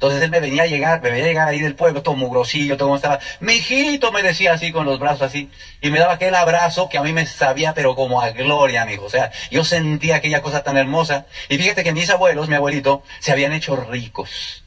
Entonces 0.00 0.22
él 0.22 0.30
me 0.30 0.40
venía 0.40 0.62
a 0.62 0.66
llegar, 0.66 1.02
me 1.02 1.10
venía 1.10 1.26
a 1.26 1.28
llegar 1.28 1.48
ahí 1.48 1.60
del 1.60 1.74
pueblo, 1.74 2.02
todo 2.02 2.14
mugrosillo, 2.14 2.78
todo 2.78 2.88
como 2.88 2.96
estaba. 2.96 3.18
Mi 3.38 3.56
hijito 3.56 4.10
me 4.12 4.22
decía 4.22 4.54
así 4.54 4.72
con 4.72 4.86
los 4.86 4.98
brazos 4.98 5.20
así. 5.20 5.50
Y 5.82 5.90
me 5.90 5.98
daba 5.98 6.14
aquel 6.14 6.34
abrazo 6.34 6.88
que 6.88 6.96
a 6.96 7.02
mí 7.02 7.12
me 7.12 7.26
sabía, 7.26 7.74
pero 7.74 7.94
como 7.94 8.22
a 8.22 8.30
gloria, 8.30 8.80
amigo. 8.80 9.04
O 9.04 9.10
sea, 9.10 9.30
yo 9.50 9.62
sentía 9.62 10.16
aquella 10.16 10.40
cosa 10.40 10.62
tan 10.62 10.78
hermosa. 10.78 11.26
Y 11.50 11.58
fíjate 11.58 11.84
que 11.84 11.92
mis 11.92 12.08
abuelos, 12.08 12.48
mi 12.48 12.54
abuelito, 12.54 13.02
se 13.18 13.30
habían 13.30 13.52
hecho 13.52 13.76
ricos. 13.76 14.64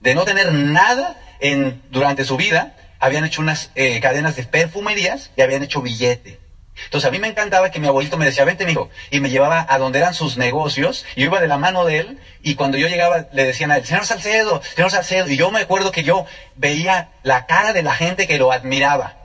De 0.00 0.14
no 0.14 0.24
tener 0.24 0.50
nada 0.50 1.20
en, 1.40 1.82
durante 1.90 2.24
su 2.24 2.38
vida, 2.38 2.74
habían 3.00 3.26
hecho 3.26 3.42
unas 3.42 3.70
eh, 3.74 4.00
cadenas 4.00 4.34
de 4.36 4.44
perfumerías 4.44 5.30
y 5.36 5.42
habían 5.42 5.62
hecho 5.62 5.82
billete. 5.82 6.39
Entonces 6.84 7.08
a 7.08 7.10
mí 7.10 7.18
me 7.18 7.28
encantaba 7.28 7.70
que 7.70 7.78
mi 7.78 7.86
abuelito 7.86 8.16
me 8.16 8.24
decía, 8.24 8.44
vente, 8.44 8.64
mijo, 8.64 8.88
y 9.10 9.20
me 9.20 9.30
llevaba 9.30 9.66
a 9.68 9.78
donde 9.78 9.98
eran 9.98 10.14
sus 10.14 10.36
negocios, 10.36 11.04
y 11.14 11.20
yo 11.20 11.26
iba 11.26 11.40
de 11.40 11.48
la 11.48 11.58
mano 11.58 11.84
de 11.84 11.98
él, 11.98 12.18
y 12.42 12.54
cuando 12.54 12.78
yo 12.78 12.88
llegaba 12.88 13.26
le 13.32 13.44
decían 13.44 13.70
a 13.70 13.76
él, 13.76 13.86
señor 13.86 14.04
Salcedo, 14.06 14.62
señor 14.74 14.90
Salcedo, 14.90 15.28
y 15.28 15.36
yo 15.36 15.50
me 15.50 15.60
acuerdo 15.60 15.92
que 15.92 16.02
yo 16.02 16.26
veía 16.56 17.10
la 17.22 17.46
cara 17.46 17.72
de 17.72 17.82
la 17.82 17.94
gente 17.94 18.26
que 18.26 18.38
lo 18.38 18.52
admiraba, 18.52 19.16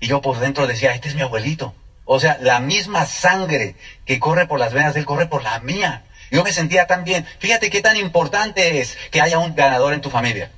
y 0.00 0.08
yo 0.08 0.20
por 0.20 0.38
dentro 0.38 0.66
decía, 0.66 0.94
este 0.94 1.08
es 1.08 1.14
mi 1.14 1.22
abuelito. 1.22 1.74
O 2.04 2.18
sea, 2.18 2.36
la 2.40 2.58
misma 2.60 3.06
sangre 3.06 3.76
que 4.04 4.18
corre 4.18 4.46
por 4.46 4.58
las 4.58 4.72
venas 4.72 4.94
de 4.94 5.00
él 5.00 5.06
corre 5.06 5.26
por 5.26 5.42
la 5.42 5.58
mía. 5.60 6.02
Yo 6.30 6.42
me 6.42 6.52
sentía 6.52 6.86
tan 6.86 7.04
bien. 7.04 7.26
Fíjate 7.38 7.70
qué 7.70 7.80
tan 7.80 7.96
importante 7.96 8.80
es 8.80 8.98
que 9.10 9.20
haya 9.20 9.38
un 9.38 9.54
ganador 9.54 9.92
en 9.92 10.00
tu 10.00 10.10
familia. 10.10 10.50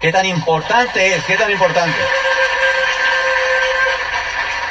Qué 0.00 0.12
tan 0.12 0.24
importante 0.24 1.14
es, 1.14 1.24
qué 1.24 1.36
tan 1.36 1.50
importante. 1.50 1.98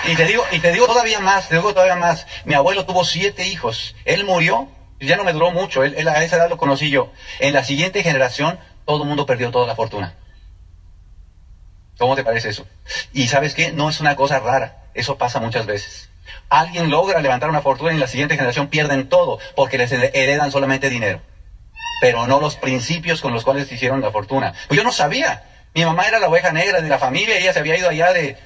Y 0.08 0.15
te 0.15 0.25
digo, 0.25 0.44
y 0.51 0.60
te 0.60 0.72
digo 0.72 0.88
todavía 0.88 1.20
más, 1.20 1.50
te 1.50 1.56
digo 1.56 1.74
todavía 1.74 1.96
más. 1.96 2.25
Mi 2.46 2.53
abuelo 2.53 2.86
tuvo 2.86 3.03
siete 3.03 3.48
hijos. 3.48 3.96
Él 4.06 4.24
murió, 4.24 4.68
ya 5.00 5.18
no 5.18 5.24
me 5.24 5.34
duró 5.34 5.51
mucho, 5.51 5.84
él, 5.84 6.08
a 6.08 6.24
esa 6.24 6.38
edad 6.38 6.50
lo 6.50 6.58
conocí 6.58 6.89
yo. 6.89 7.12
En 7.39 7.53
la 7.53 7.63
siguiente 7.63 8.03
generación, 8.03 8.60
todo 8.86 9.03
el 9.03 9.08
mundo 9.08 9.25
perdió 9.25 9.51
toda 9.51 9.68
la 9.68 9.75
fortuna. 9.75 10.15
¿Cómo 11.98 12.15
te 12.15 12.24
parece 12.24 12.50
eso? 12.50 12.65
Y 13.13 13.27
sabes 13.27 13.53
qué, 13.53 13.72
no 13.72 13.89
es 13.89 14.00
una 14.00 14.15
cosa 14.15 14.39
rara, 14.39 14.84
eso 14.94 15.18
pasa 15.18 15.39
muchas 15.39 15.65
veces. 15.65 16.10
Alguien 16.48 16.89
logra 16.89 17.20
levantar 17.20 17.50
una 17.50 17.62
fortuna 17.62 17.91
y 17.91 17.96
en 17.96 18.00
la 18.00 18.08
siguiente 18.08 18.36
generación 18.36 18.68
pierden 18.68 19.10
todo 19.10 19.39
porque 19.56 19.77
les 19.77 19.91
heredan 19.91 20.51
solamente 20.51 20.89
dinero, 20.89 21.22
pero 22.01 22.25
no 22.25 22.39
los 22.39 22.56
principios 22.56 23.22
con 23.22 23.34
los 23.34 23.44
cuales 23.44 23.72
hicieron 23.72 24.01
la 24.01 24.12
fortuna. 24.12 24.53
Pues 24.68 24.77
yo 24.77 24.84
no 24.84 24.91
sabía. 24.91 25.44
Mi 25.75 25.86
mamá 25.86 26.08
era 26.08 26.20
la 26.20 26.29
oveja 26.29 26.51
negra 26.51 26.82
de 26.82 26.89
la 26.89 26.98
familia, 26.98 27.38
ella 27.38 27.53
se 27.53 27.60
había 27.60 27.77
ido 27.77 27.89
allá 27.89 28.12
de, 28.12 28.38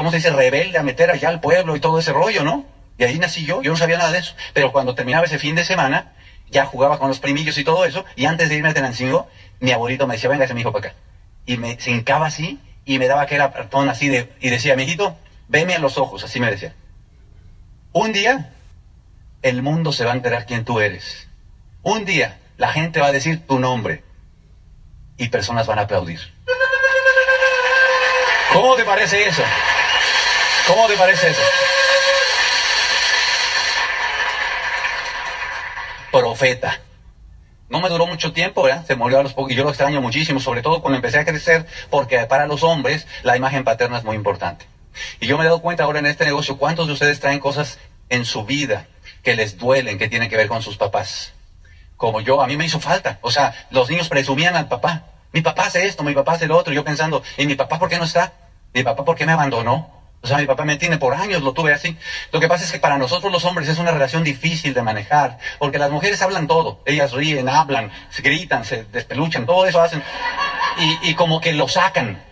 ¿cómo 0.00 0.10
se 0.10 0.16
dice? 0.16 0.30
Rebelde 0.30 0.78
a 0.78 0.82
meter 0.82 1.10
allá 1.10 1.28
al 1.28 1.40
pueblo 1.40 1.76
y 1.76 1.80
todo 1.80 1.98
ese 1.98 2.10
rollo, 2.10 2.42
¿no? 2.42 2.64
Y 2.96 3.04
ahí 3.04 3.18
nací 3.18 3.44
yo, 3.44 3.60
yo 3.60 3.70
no 3.70 3.76
sabía 3.76 3.98
nada 3.98 4.10
de 4.10 4.20
eso. 4.20 4.34
Pero 4.54 4.72
cuando 4.72 4.94
terminaba 4.94 5.26
ese 5.26 5.38
fin 5.38 5.54
de 5.54 5.62
semana, 5.62 6.14
ya 6.48 6.64
jugaba 6.64 6.98
con 6.98 7.08
los 7.08 7.20
primillos 7.20 7.58
y 7.58 7.64
todo 7.64 7.84
eso, 7.84 8.06
y 8.16 8.24
antes 8.24 8.48
de 8.48 8.56
irme 8.56 8.70
a 8.70 8.72
Tenancingo, 8.72 9.28
mi 9.58 9.72
abuelito 9.72 10.06
me 10.06 10.14
decía, 10.14 10.30
venga 10.30 10.46
ese 10.46 10.58
hijo 10.58 10.72
para 10.72 10.88
acá. 10.88 10.96
Y 11.44 11.58
me 11.58 11.78
se 11.78 11.90
hincaba 11.90 12.28
así, 12.28 12.58
y 12.86 12.98
me 12.98 13.08
daba 13.08 13.20
aquel 13.20 13.42
apretón 13.42 13.90
así 13.90 14.08
de, 14.08 14.32
y 14.40 14.48
decía, 14.48 14.74
mijito, 14.74 15.18
veme 15.48 15.74
a 15.74 15.78
los 15.78 15.98
ojos, 15.98 16.24
así 16.24 16.40
me 16.40 16.50
decía. 16.50 16.74
Un 17.92 18.14
día, 18.14 18.54
el 19.42 19.60
mundo 19.60 19.92
se 19.92 20.06
va 20.06 20.12
a 20.12 20.16
enterar 20.16 20.46
quién 20.46 20.64
tú 20.64 20.80
eres. 20.80 21.28
Un 21.82 22.06
día, 22.06 22.38
la 22.56 22.72
gente 22.72 23.00
va 23.00 23.08
a 23.08 23.12
decir 23.12 23.46
tu 23.46 23.58
nombre, 23.58 24.02
y 25.18 25.28
personas 25.28 25.66
van 25.66 25.78
a 25.78 25.82
aplaudir. 25.82 26.20
¿Cómo 28.50 28.76
te 28.76 28.84
parece 28.84 29.28
eso? 29.28 29.42
¿Cómo 30.70 30.86
te 30.86 30.96
parece 30.96 31.30
eso? 31.30 31.42
Profeta. 36.12 36.80
No 37.68 37.80
me 37.80 37.88
duró 37.88 38.06
mucho 38.06 38.32
tiempo, 38.32 38.62
¿verdad? 38.62 38.86
Se 38.86 38.94
murió 38.94 39.18
a 39.18 39.24
los 39.24 39.32
pocos 39.32 39.50
y 39.50 39.56
yo 39.56 39.64
lo 39.64 39.70
extraño 39.70 40.00
muchísimo, 40.00 40.38
sobre 40.38 40.62
todo 40.62 40.80
cuando 40.80 40.94
empecé 40.94 41.18
a 41.18 41.24
crecer, 41.24 41.66
porque 41.90 42.20
para 42.26 42.46
los 42.46 42.62
hombres 42.62 43.08
la 43.24 43.36
imagen 43.36 43.64
paterna 43.64 43.98
es 43.98 44.04
muy 44.04 44.14
importante. 44.14 44.64
Y 45.18 45.26
yo 45.26 45.36
me 45.36 45.42
he 45.42 45.46
dado 45.46 45.60
cuenta 45.60 45.82
ahora 45.82 45.98
en 45.98 46.06
este 46.06 46.24
negocio 46.24 46.56
cuántos 46.56 46.86
de 46.86 46.92
ustedes 46.92 47.18
traen 47.18 47.40
cosas 47.40 47.80
en 48.08 48.24
su 48.24 48.44
vida 48.44 48.86
que 49.24 49.34
les 49.34 49.58
duelen, 49.58 49.98
que 49.98 50.08
tienen 50.08 50.30
que 50.30 50.36
ver 50.36 50.46
con 50.46 50.62
sus 50.62 50.76
papás. 50.76 51.32
Como 51.96 52.20
yo, 52.20 52.42
a 52.42 52.46
mí 52.46 52.56
me 52.56 52.66
hizo 52.66 52.78
falta. 52.78 53.18
O 53.22 53.32
sea, 53.32 53.66
los 53.70 53.90
niños 53.90 54.08
presumían 54.08 54.54
al 54.54 54.68
papá. 54.68 55.06
Mi 55.32 55.40
papá 55.40 55.64
hace 55.64 55.84
esto, 55.84 56.04
mi 56.04 56.14
papá 56.14 56.34
hace 56.34 56.46
lo 56.46 56.56
otro. 56.56 56.72
Yo 56.72 56.84
pensando, 56.84 57.24
¿y 57.36 57.46
mi 57.46 57.56
papá 57.56 57.80
por 57.80 57.88
qué 57.88 57.98
no 57.98 58.04
está? 58.04 58.34
¿Mi 58.72 58.84
papá 58.84 59.04
por 59.04 59.16
qué 59.16 59.26
me 59.26 59.32
abandonó? 59.32 59.99
O 60.22 60.26
sea, 60.26 60.36
mi 60.36 60.44
papá 60.44 60.64
me 60.64 60.76
tiene 60.76 60.98
por 60.98 61.14
años, 61.14 61.42
lo 61.42 61.52
tuve 61.52 61.72
así. 61.72 61.96
Lo 62.30 62.40
que 62.40 62.48
pasa 62.48 62.64
es 62.64 62.72
que 62.72 62.78
para 62.78 62.98
nosotros 62.98 63.32
los 63.32 63.44
hombres 63.44 63.68
es 63.68 63.78
una 63.78 63.90
relación 63.90 64.22
difícil 64.22 64.74
de 64.74 64.82
manejar, 64.82 65.38
porque 65.58 65.78
las 65.78 65.90
mujeres 65.90 66.20
hablan 66.20 66.46
todo. 66.46 66.80
Ellas 66.84 67.12
ríen, 67.12 67.48
hablan, 67.48 67.90
se 68.10 68.20
gritan, 68.20 68.64
se 68.64 68.84
despeluchan, 68.84 69.46
todo 69.46 69.66
eso 69.66 69.80
hacen. 69.80 70.02
Y, 71.02 71.14
como 71.14 71.40
que 71.40 71.52
lo 71.52 71.68
sacan. 71.68 72.22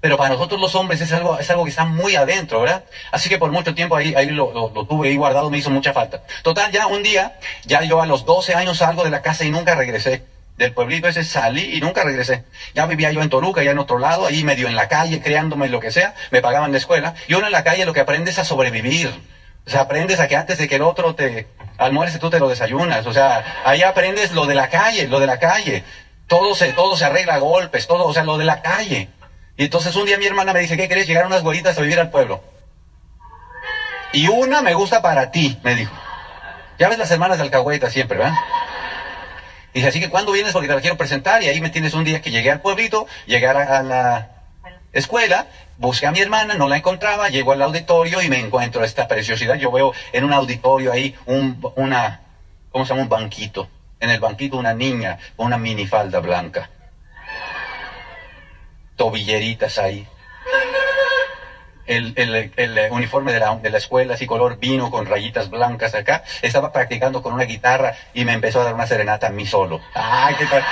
Pero 0.00 0.18
para 0.18 0.34
nosotros 0.34 0.60
los 0.60 0.74
hombres 0.74 1.00
es 1.00 1.12
algo, 1.12 1.38
es 1.38 1.48
algo 1.50 1.64
que 1.64 1.70
está 1.70 1.86
muy 1.86 2.14
adentro, 2.14 2.60
¿verdad? 2.60 2.84
Así 3.10 3.30
que 3.30 3.38
por 3.38 3.50
mucho 3.50 3.74
tiempo 3.74 3.96
ahí, 3.96 4.14
ahí 4.14 4.28
lo, 4.28 4.52
lo, 4.52 4.70
lo 4.74 4.84
tuve 4.86 5.08
ahí 5.08 5.16
guardado, 5.16 5.48
me 5.48 5.58
hizo 5.58 5.70
mucha 5.70 5.94
falta. 5.94 6.22
Total, 6.42 6.70
ya 6.70 6.86
un 6.86 7.02
día, 7.02 7.38
ya 7.64 7.82
yo 7.82 8.02
a 8.02 8.06
los 8.06 8.26
12 8.26 8.54
años 8.54 8.78
salgo 8.78 9.02
de 9.02 9.10
la 9.10 9.22
casa 9.22 9.44
y 9.44 9.50
nunca 9.50 9.74
regresé 9.74 10.33
del 10.56 10.72
pueblito 10.72 11.08
ese 11.08 11.24
salí 11.24 11.76
y 11.76 11.80
nunca 11.80 12.04
regresé. 12.04 12.44
Ya 12.74 12.86
vivía 12.86 13.10
yo 13.10 13.22
en 13.22 13.28
Toluca, 13.28 13.62
ya 13.62 13.72
en 13.72 13.78
otro 13.78 13.98
lado, 13.98 14.26
ahí 14.26 14.44
medio 14.44 14.68
en 14.68 14.76
la 14.76 14.88
calle, 14.88 15.20
creándome 15.20 15.68
lo 15.68 15.80
que 15.80 15.90
sea, 15.90 16.14
me 16.30 16.40
pagaban 16.40 16.72
la 16.72 16.78
escuela. 16.78 17.14
Y 17.28 17.34
uno 17.34 17.46
en 17.46 17.52
la 17.52 17.64
calle 17.64 17.84
lo 17.84 17.92
que 17.92 18.00
aprende 18.00 18.30
es 18.30 18.38
a 18.38 18.44
sobrevivir. 18.44 19.12
O 19.66 19.70
sea, 19.70 19.82
aprendes 19.82 20.20
a 20.20 20.28
que 20.28 20.36
antes 20.36 20.58
de 20.58 20.68
que 20.68 20.76
el 20.76 20.82
otro 20.82 21.14
te 21.14 21.48
almuerce, 21.78 22.18
tú 22.18 22.30
te 22.30 22.38
lo 22.38 22.48
desayunas. 22.48 23.06
O 23.06 23.12
sea, 23.12 23.62
ahí 23.64 23.82
aprendes 23.82 24.32
lo 24.32 24.46
de 24.46 24.54
la 24.54 24.68
calle, 24.68 25.08
lo 25.08 25.20
de 25.20 25.26
la 25.26 25.38
calle. 25.38 25.84
Todo 26.26 26.54
se, 26.54 26.72
todo 26.72 26.96
se 26.96 27.04
arregla 27.04 27.34
a 27.34 27.38
golpes, 27.38 27.86
todo, 27.86 28.06
o 28.06 28.12
sea, 28.12 28.24
lo 28.24 28.38
de 28.38 28.44
la 28.44 28.62
calle. 28.62 29.08
Y 29.56 29.64
entonces 29.64 29.94
un 29.96 30.06
día 30.06 30.18
mi 30.18 30.26
hermana 30.26 30.52
me 30.52 30.60
dice, 30.60 30.76
¿qué 30.76 30.88
querés? 30.88 31.06
Llegar 31.06 31.26
unas 31.26 31.42
güeritas 31.42 31.78
a 31.78 31.80
vivir 31.80 31.98
al 31.98 32.10
pueblo. 32.10 32.42
Y 34.12 34.28
una 34.28 34.62
me 34.62 34.74
gusta 34.74 35.02
para 35.02 35.30
ti, 35.30 35.58
me 35.62 35.74
dijo. 35.74 35.92
Ya 36.78 36.88
ves 36.88 36.98
las 36.98 37.10
hermanas 37.10 37.38
de 37.38 37.44
Alcahueta 37.44 37.90
siempre, 37.90 38.18
¿verdad? 38.18 38.34
Y 39.74 39.78
dije, 39.78 39.88
así 39.88 40.00
que 40.00 40.08
¿cuándo 40.08 40.30
vienes? 40.30 40.52
Porque 40.52 40.68
te 40.68 40.74
la 40.74 40.80
quiero 40.80 40.96
presentar. 40.96 41.42
Y 41.42 41.48
ahí 41.48 41.60
me 41.60 41.68
tienes 41.68 41.94
un 41.94 42.04
día 42.04 42.22
que 42.22 42.30
llegué 42.30 42.50
al 42.50 42.60
pueblito, 42.60 43.08
llegué 43.26 43.48
a 43.48 43.82
la 43.82 44.30
escuela, 44.92 45.48
busqué 45.78 46.06
a 46.06 46.12
mi 46.12 46.20
hermana, 46.20 46.54
no 46.54 46.68
la 46.68 46.76
encontraba, 46.76 47.28
llego 47.28 47.50
al 47.50 47.60
auditorio 47.60 48.22
y 48.22 48.28
me 48.28 48.38
encuentro 48.38 48.84
esta 48.84 49.08
preciosidad. 49.08 49.56
Yo 49.56 49.72
veo 49.72 49.92
en 50.12 50.22
un 50.22 50.32
auditorio 50.32 50.92
ahí 50.92 51.16
un, 51.26 51.60
una, 51.74 52.20
¿cómo 52.70 52.84
se 52.84 52.90
llama? 52.90 53.02
Un 53.02 53.08
banquito. 53.08 53.68
En 53.98 54.10
el 54.10 54.20
banquito 54.20 54.56
una 54.56 54.72
niña 54.72 55.18
con 55.34 55.46
una 55.46 55.58
minifalda 55.58 56.20
blanca. 56.20 56.70
Tobilleritas 58.94 59.78
ahí 59.78 60.06
el, 61.86 62.12
el, 62.16 62.90
uniforme 62.90 63.32
de 63.32 63.40
la, 63.40 63.54
de 63.56 63.70
la, 63.70 63.78
escuela, 63.78 64.14
así 64.14 64.26
color 64.26 64.58
vino 64.58 64.90
con 64.90 65.06
rayitas 65.06 65.50
blancas 65.50 65.94
acá. 65.94 66.22
Estaba 66.42 66.72
practicando 66.72 67.22
con 67.22 67.32
una 67.32 67.44
guitarra 67.44 67.94
y 68.12 68.24
me 68.24 68.32
empezó 68.32 68.60
a 68.60 68.64
dar 68.64 68.74
una 68.74 68.86
serenata 68.86 69.26
a 69.28 69.30
mí 69.30 69.46
solo. 69.46 69.80
¡Ay, 69.94 70.34
qué 70.38 70.46
tal! 70.46 70.64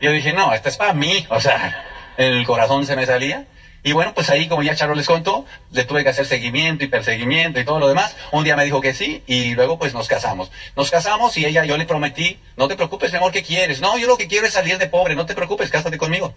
Yo 0.00 0.12
dije, 0.12 0.32
no, 0.32 0.52
esta 0.52 0.68
es 0.68 0.76
para 0.76 0.92
mí. 0.92 1.26
O 1.28 1.40
sea, 1.40 1.84
el 2.16 2.44
corazón 2.46 2.86
se 2.86 2.96
me 2.96 3.06
salía. 3.06 3.44
Y 3.82 3.92
bueno, 3.92 4.12
pues 4.12 4.28
ahí, 4.28 4.46
como 4.46 4.62
ya 4.62 4.74
Charo 4.74 4.94
les 4.94 5.06
contó, 5.06 5.46
le 5.72 5.84
tuve 5.84 6.02
que 6.02 6.10
hacer 6.10 6.26
seguimiento 6.26 6.84
y 6.84 6.88
perseguimiento 6.88 7.60
y 7.60 7.64
todo 7.64 7.78
lo 7.78 7.88
demás. 7.88 8.14
Un 8.30 8.44
día 8.44 8.54
me 8.54 8.64
dijo 8.64 8.80
que 8.82 8.92
sí 8.92 9.22
y 9.26 9.54
luego 9.54 9.78
pues 9.78 9.94
nos 9.94 10.06
casamos. 10.06 10.50
Nos 10.76 10.90
casamos 10.90 11.36
y 11.38 11.46
ella, 11.46 11.64
yo 11.64 11.78
le 11.78 11.86
prometí, 11.86 12.38
no 12.56 12.68
te 12.68 12.76
preocupes, 12.76 13.10
mi 13.10 13.16
amor, 13.16 13.32
¿qué 13.32 13.42
quieres? 13.42 13.80
No, 13.80 13.96
yo 13.96 14.06
lo 14.06 14.18
que 14.18 14.28
quiero 14.28 14.46
es 14.46 14.52
salir 14.52 14.76
de 14.76 14.86
pobre, 14.86 15.14
no 15.14 15.24
te 15.24 15.34
preocupes, 15.34 15.70
cásate 15.70 15.96
conmigo. 15.96 16.34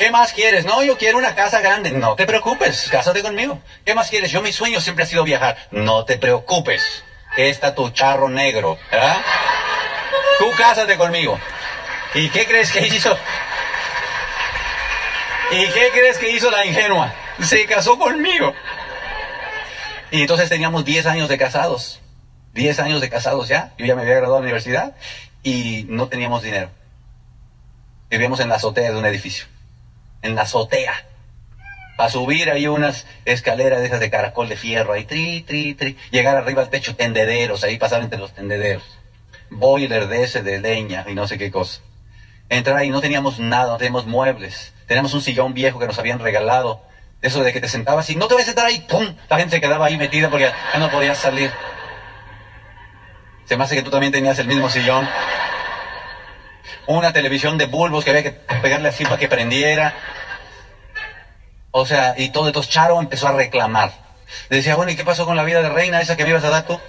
¿Qué 0.00 0.10
más 0.10 0.32
quieres? 0.32 0.64
No, 0.64 0.82
yo 0.82 0.96
quiero 0.96 1.18
una 1.18 1.34
casa 1.34 1.60
grande. 1.60 1.90
No 1.90 2.14
te 2.16 2.24
preocupes, 2.24 2.88
cásate 2.90 3.20
conmigo. 3.20 3.60
¿Qué 3.84 3.94
más 3.94 4.08
quieres? 4.08 4.30
Yo 4.30 4.40
mi 4.40 4.50
sueño 4.50 4.80
siempre 4.80 5.04
ha 5.04 5.06
sido 5.06 5.24
viajar. 5.24 5.58
No 5.72 6.06
te 6.06 6.16
preocupes. 6.16 7.04
Está 7.36 7.74
tu 7.74 7.90
charro 7.90 8.30
negro, 8.30 8.78
¿verdad? 8.90 9.20
Tú 10.38 10.50
cásate 10.56 10.96
conmigo. 10.96 11.38
¿Y 12.14 12.30
qué 12.30 12.46
crees 12.46 12.72
que 12.72 12.86
hizo? 12.86 13.14
¿Y 15.50 15.66
qué 15.66 15.90
crees 15.92 16.16
que 16.16 16.30
hizo 16.30 16.50
la 16.50 16.64
ingenua? 16.64 17.12
Se 17.42 17.66
casó 17.66 17.98
conmigo. 17.98 18.54
Y 20.10 20.22
entonces 20.22 20.48
teníamos 20.48 20.86
10 20.86 21.04
años 21.04 21.28
de 21.28 21.36
casados. 21.36 22.00
10 22.54 22.78
años 22.80 23.02
de 23.02 23.10
casados 23.10 23.48
ya. 23.48 23.74
Yo 23.76 23.84
ya 23.84 23.94
me 23.96 24.00
había 24.00 24.14
graduado 24.14 24.36
de 24.36 24.40
la 24.40 24.44
universidad 24.44 24.96
y 25.42 25.84
no 25.90 26.08
teníamos 26.08 26.40
dinero. 26.42 26.70
Vivíamos 28.08 28.40
en 28.40 28.48
la 28.48 28.54
azotea 28.54 28.92
de 28.92 28.96
un 28.96 29.04
edificio. 29.04 29.44
En 30.22 30.34
la 30.34 30.42
azotea. 30.42 31.06
Para 31.96 32.10
subir 32.10 32.50
ahí 32.50 32.66
unas 32.66 33.06
escaleras 33.24 33.80
de 33.80 33.86
esas 33.86 34.00
de 34.00 34.10
caracol 34.10 34.48
de 34.48 34.56
fierro, 34.56 34.92
ahí 34.92 35.04
tri, 35.04 35.42
tri, 35.42 35.74
tri. 35.74 35.96
Llegar 36.10 36.36
arriba 36.36 36.62
al 36.62 36.70
techo, 36.70 36.96
tendederos, 36.96 37.62
ahí 37.62 37.76
pasar 37.76 38.02
entre 38.02 38.18
los 38.18 38.32
tendederos. 38.32 38.98
Boiler 39.50 40.08
de 40.08 40.22
ese 40.22 40.42
de 40.42 40.60
leña 40.60 41.04
y 41.08 41.14
no 41.14 41.26
sé 41.26 41.36
qué 41.36 41.50
cosa. 41.50 41.82
Entrar 42.48 42.76
ahí, 42.76 42.90
no 42.90 43.00
teníamos 43.00 43.38
nada, 43.38 43.72
no 43.72 43.76
teníamos 43.76 44.06
muebles. 44.06 44.72
Teníamos 44.86 45.14
un 45.14 45.20
sillón 45.20 45.54
viejo 45.54 45.78
que 45.78 45.86
nos 45.86 45.98
habían 45.98 46.18
regalado. 46.18 46.82
Eso 47.22 47.42
de 47.42 47.52
que 47.52 47.60
te 47.60 47.68
sentabas 47.68 48.08
y 48.08 48.16
no 48.16 48.28
te 48.28 48.34
vas 48.34 48.44
a 48.44 48.46
sentar 48.46 48.66
ahí, 48.66 48.80
¡pum! 48.88 49.06
La 49.28 49.36
gente 49.36 49.56
se 49.56 49.60
quedaba 49.60 49.86
ahí 49.86 49.98
metida 49.98 50.30
porque 50.30 50.50
ya 50.72 50.78
no 50.78 50.90
podías 50.90 51.18
salir. 51.18 51.50
Se 53.44 53.56
me 53.56 53.64
hace 53.64 53.76
que 53.76 53.82
tú 53.82 53.90
también 53.90 54.12
tenías 54.12 54.38
el 54.38 54.46
mismo 54.46 54.70
sillón. 54.70 55.06
Una 56.90 57.12
televisión 57.12 57.56
de 57.56 57.66
bulbos 57.66 58.02
que 58.02 58.10
había 58.10 58.24
que 58.24 58.32
pegarle 58.32 58.88
así 58.88 59.04
para 59.04 59.16
que 59.16 59.28
prendiera. 59.28 59.94
O 61.70 61.86
sea, 61.86 62.14
y 62.16 62.30
todo 62.30 62.48
esto, 62.48 62.64
Charo 62.64 62.98
empezó 62.98 63.28
a 63.28 63.30
reclamar. 63.30 63.92
Le 64.48 64.56
decía, 64.56 64.74
bueno, 64.74 64.90
¿y 64.90 64.96
qué 64.96 65.04
pasó 65.04 65.24
con 65.24 65.36
la 65.36 65.44
vida 65.44 65.62
de 65.62 65.68
reina 65.68 66.00
esa 66.00 66.16
que 66.16 66.24
me 66.24 66.30
ibas 66.30 66.42
a 66.42 66.48
dar 66.48 66.66
tú? 66.66 66.80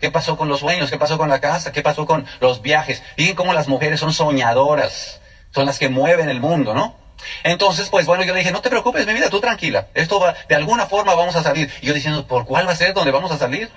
¿Qué 0.00 0.08
pasó 0.08 0.38
con 0.38 0.48
los 0.48 0.60
sueños? 0.60 0.88
¿Qué 0.88 0.96
pasó 0.96 1.18
con 1.18 1.28
la 1.28 1.38
casa? 1.38 1.70
¿Qué 1.70 1.82
pasó 1.82 2.06
con 2.06 2.24
los 2.40 2.62
viajes? 2.62 3.02
Fíjense 3.14 3.34
cómo 3.34 3.52
las 3.52 3.68
mujeres 3.68 4.00
son 4.00 4.10
soñadoras. 4.10 5.20
Son 5.50 5.66
las 5.66 5.78
que 5.78 5.88
mueven 5.88 6.30
el 6.30 6.40
mundo, 6.40 6.72
¿no? 6.72 6.96
Entonces, 7.42 7.90
pues 7.90 8.06
bueno, 8.06 8.22
yo 8.22 8.32
le 8.32 8.38
dije, 8.38 8.50
no 8.50 8.62
te 8.62 8.70
preocupes, 8.70 9.04
mi 9.04 9.12
vida, 9.12 9.28
tú 9.28 9.38
tranquila. 9.38 9.88
Esto 9.92 10.18
va, 10.18 10.34
de 10.48 10.54
alguna 10.54 10.86
forma 10.86 11.12
vamos 11.12 11.36
a 11.36 11.42
salir. 11.42 11.68
Y 11.82 11.88
yo 11.88 11.92
diciendo, 11.92 12.26
¿por 12.26 12.46
cuál 12.46 12.66
va 12.66 12.72
a 12.72 12.74
ser 12.74 12.94
donde 12.94 13.10
vamos 13.10 13.30
a 13.30 13.36
salir? 13.36 13.68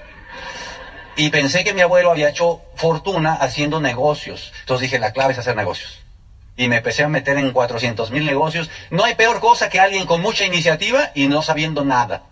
Y 1.16 1.30
pensé 1.30 1.64
que 1.64 1.74
mi 1.74 1.82
abuelo 1.82 2.10
había 2.10 2.30
hecho 2.30 2.62
fortuna 2.76 3.34
haciendo 3.34 3.80
negocios. 3.80 4.52
Entonces 4.62 4.90
dije, 4.90 5.00
la 5.00 5.14
clave 5.14 5.34
es 5.34 5.40
hacer 5.40 5.56
negocios. 5.56 6.00
Y 6.58 6.68
me 6.68 6.78
empecé 6.78 7.04
a 7.04 7.08
meter 7.08 7.38
en 7.38 7.52
400 7.52 8.10
mil 8.12 8.26
negocios. 8.26 8.70
No 8.90 9.04
hay 9.04 9.16
peor 9.16 9.40
cosa 9.40 9.70
que 9.70 9.80
alguien 9.80 10.06
con 10.06 10.22
mucha 10.22 10.46
iniciativa 10.46 11.12
y 11.14 11.28
no 11.28 11.42
sabiendo 11.44 11.86
nada. 11.86 12.24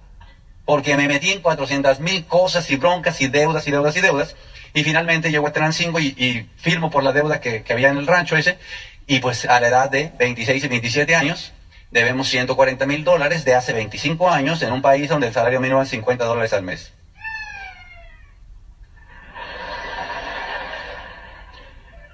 Porque 0.66 0.96
me 0.96 1.08
metí 1.08 1.32
en 1.32 1.42
400 1.42 2.00
mil 2.00 2.26
cosas 2.26 2.70
y 2.72 2.76
broncas 2.76 3.22
y 3.22 3.28
deudas 3.28 3.68
y 3.68 3.72
deudas 3.72 3.96
y 3.98 4.02
deudas. 4.02 4.36
Y 4.74 4.84
finalmente 4.84 5.32
llego 5.32 5.48
a 5.48 5.54
Transingo 5.54 6.00
y, 6.00 6.08
y 6.18 6.50
firmo 6.58 6.90
por 6.90 7.04
la 7.04 7.12
deuda 7.12 7.40
que, 7.40 7.64
que 7.64 7.74
había 7.74 7.90
en 7.90 7.98
el 7.98 8.08
rancho 8.08 8.36
ese. 8.36 8.58
Y 9.06 9.20
pues 9.20 9.46
a 9.46 9.60
la 9.60 9.68
edad 9.68 9.90
de 9.90 10.12
26 10.18 10.64
y 10.64 10.68
27 10.68 11.16
años, 11.16 11.52
debemos 11.92 12.30
140 12.30 12.86
mil 12.86 13.04
dólares 13.04 13.46
de 13.46 13.54
hace 13.54 13.74
25 13.74 14.30
años 14.30 14.62
en 14.64 14.72
un 14.72 14.82
país 14.82 15.10
donde 15.10 15.28
el 15.28 15.34
salario 15.34 15.60
mínimo 15.60 15.82
es 15.82 15.90
50 15.90 16.26
dólares 16.26 16.54
al 16.54 16.64
mes. 16.64 16.94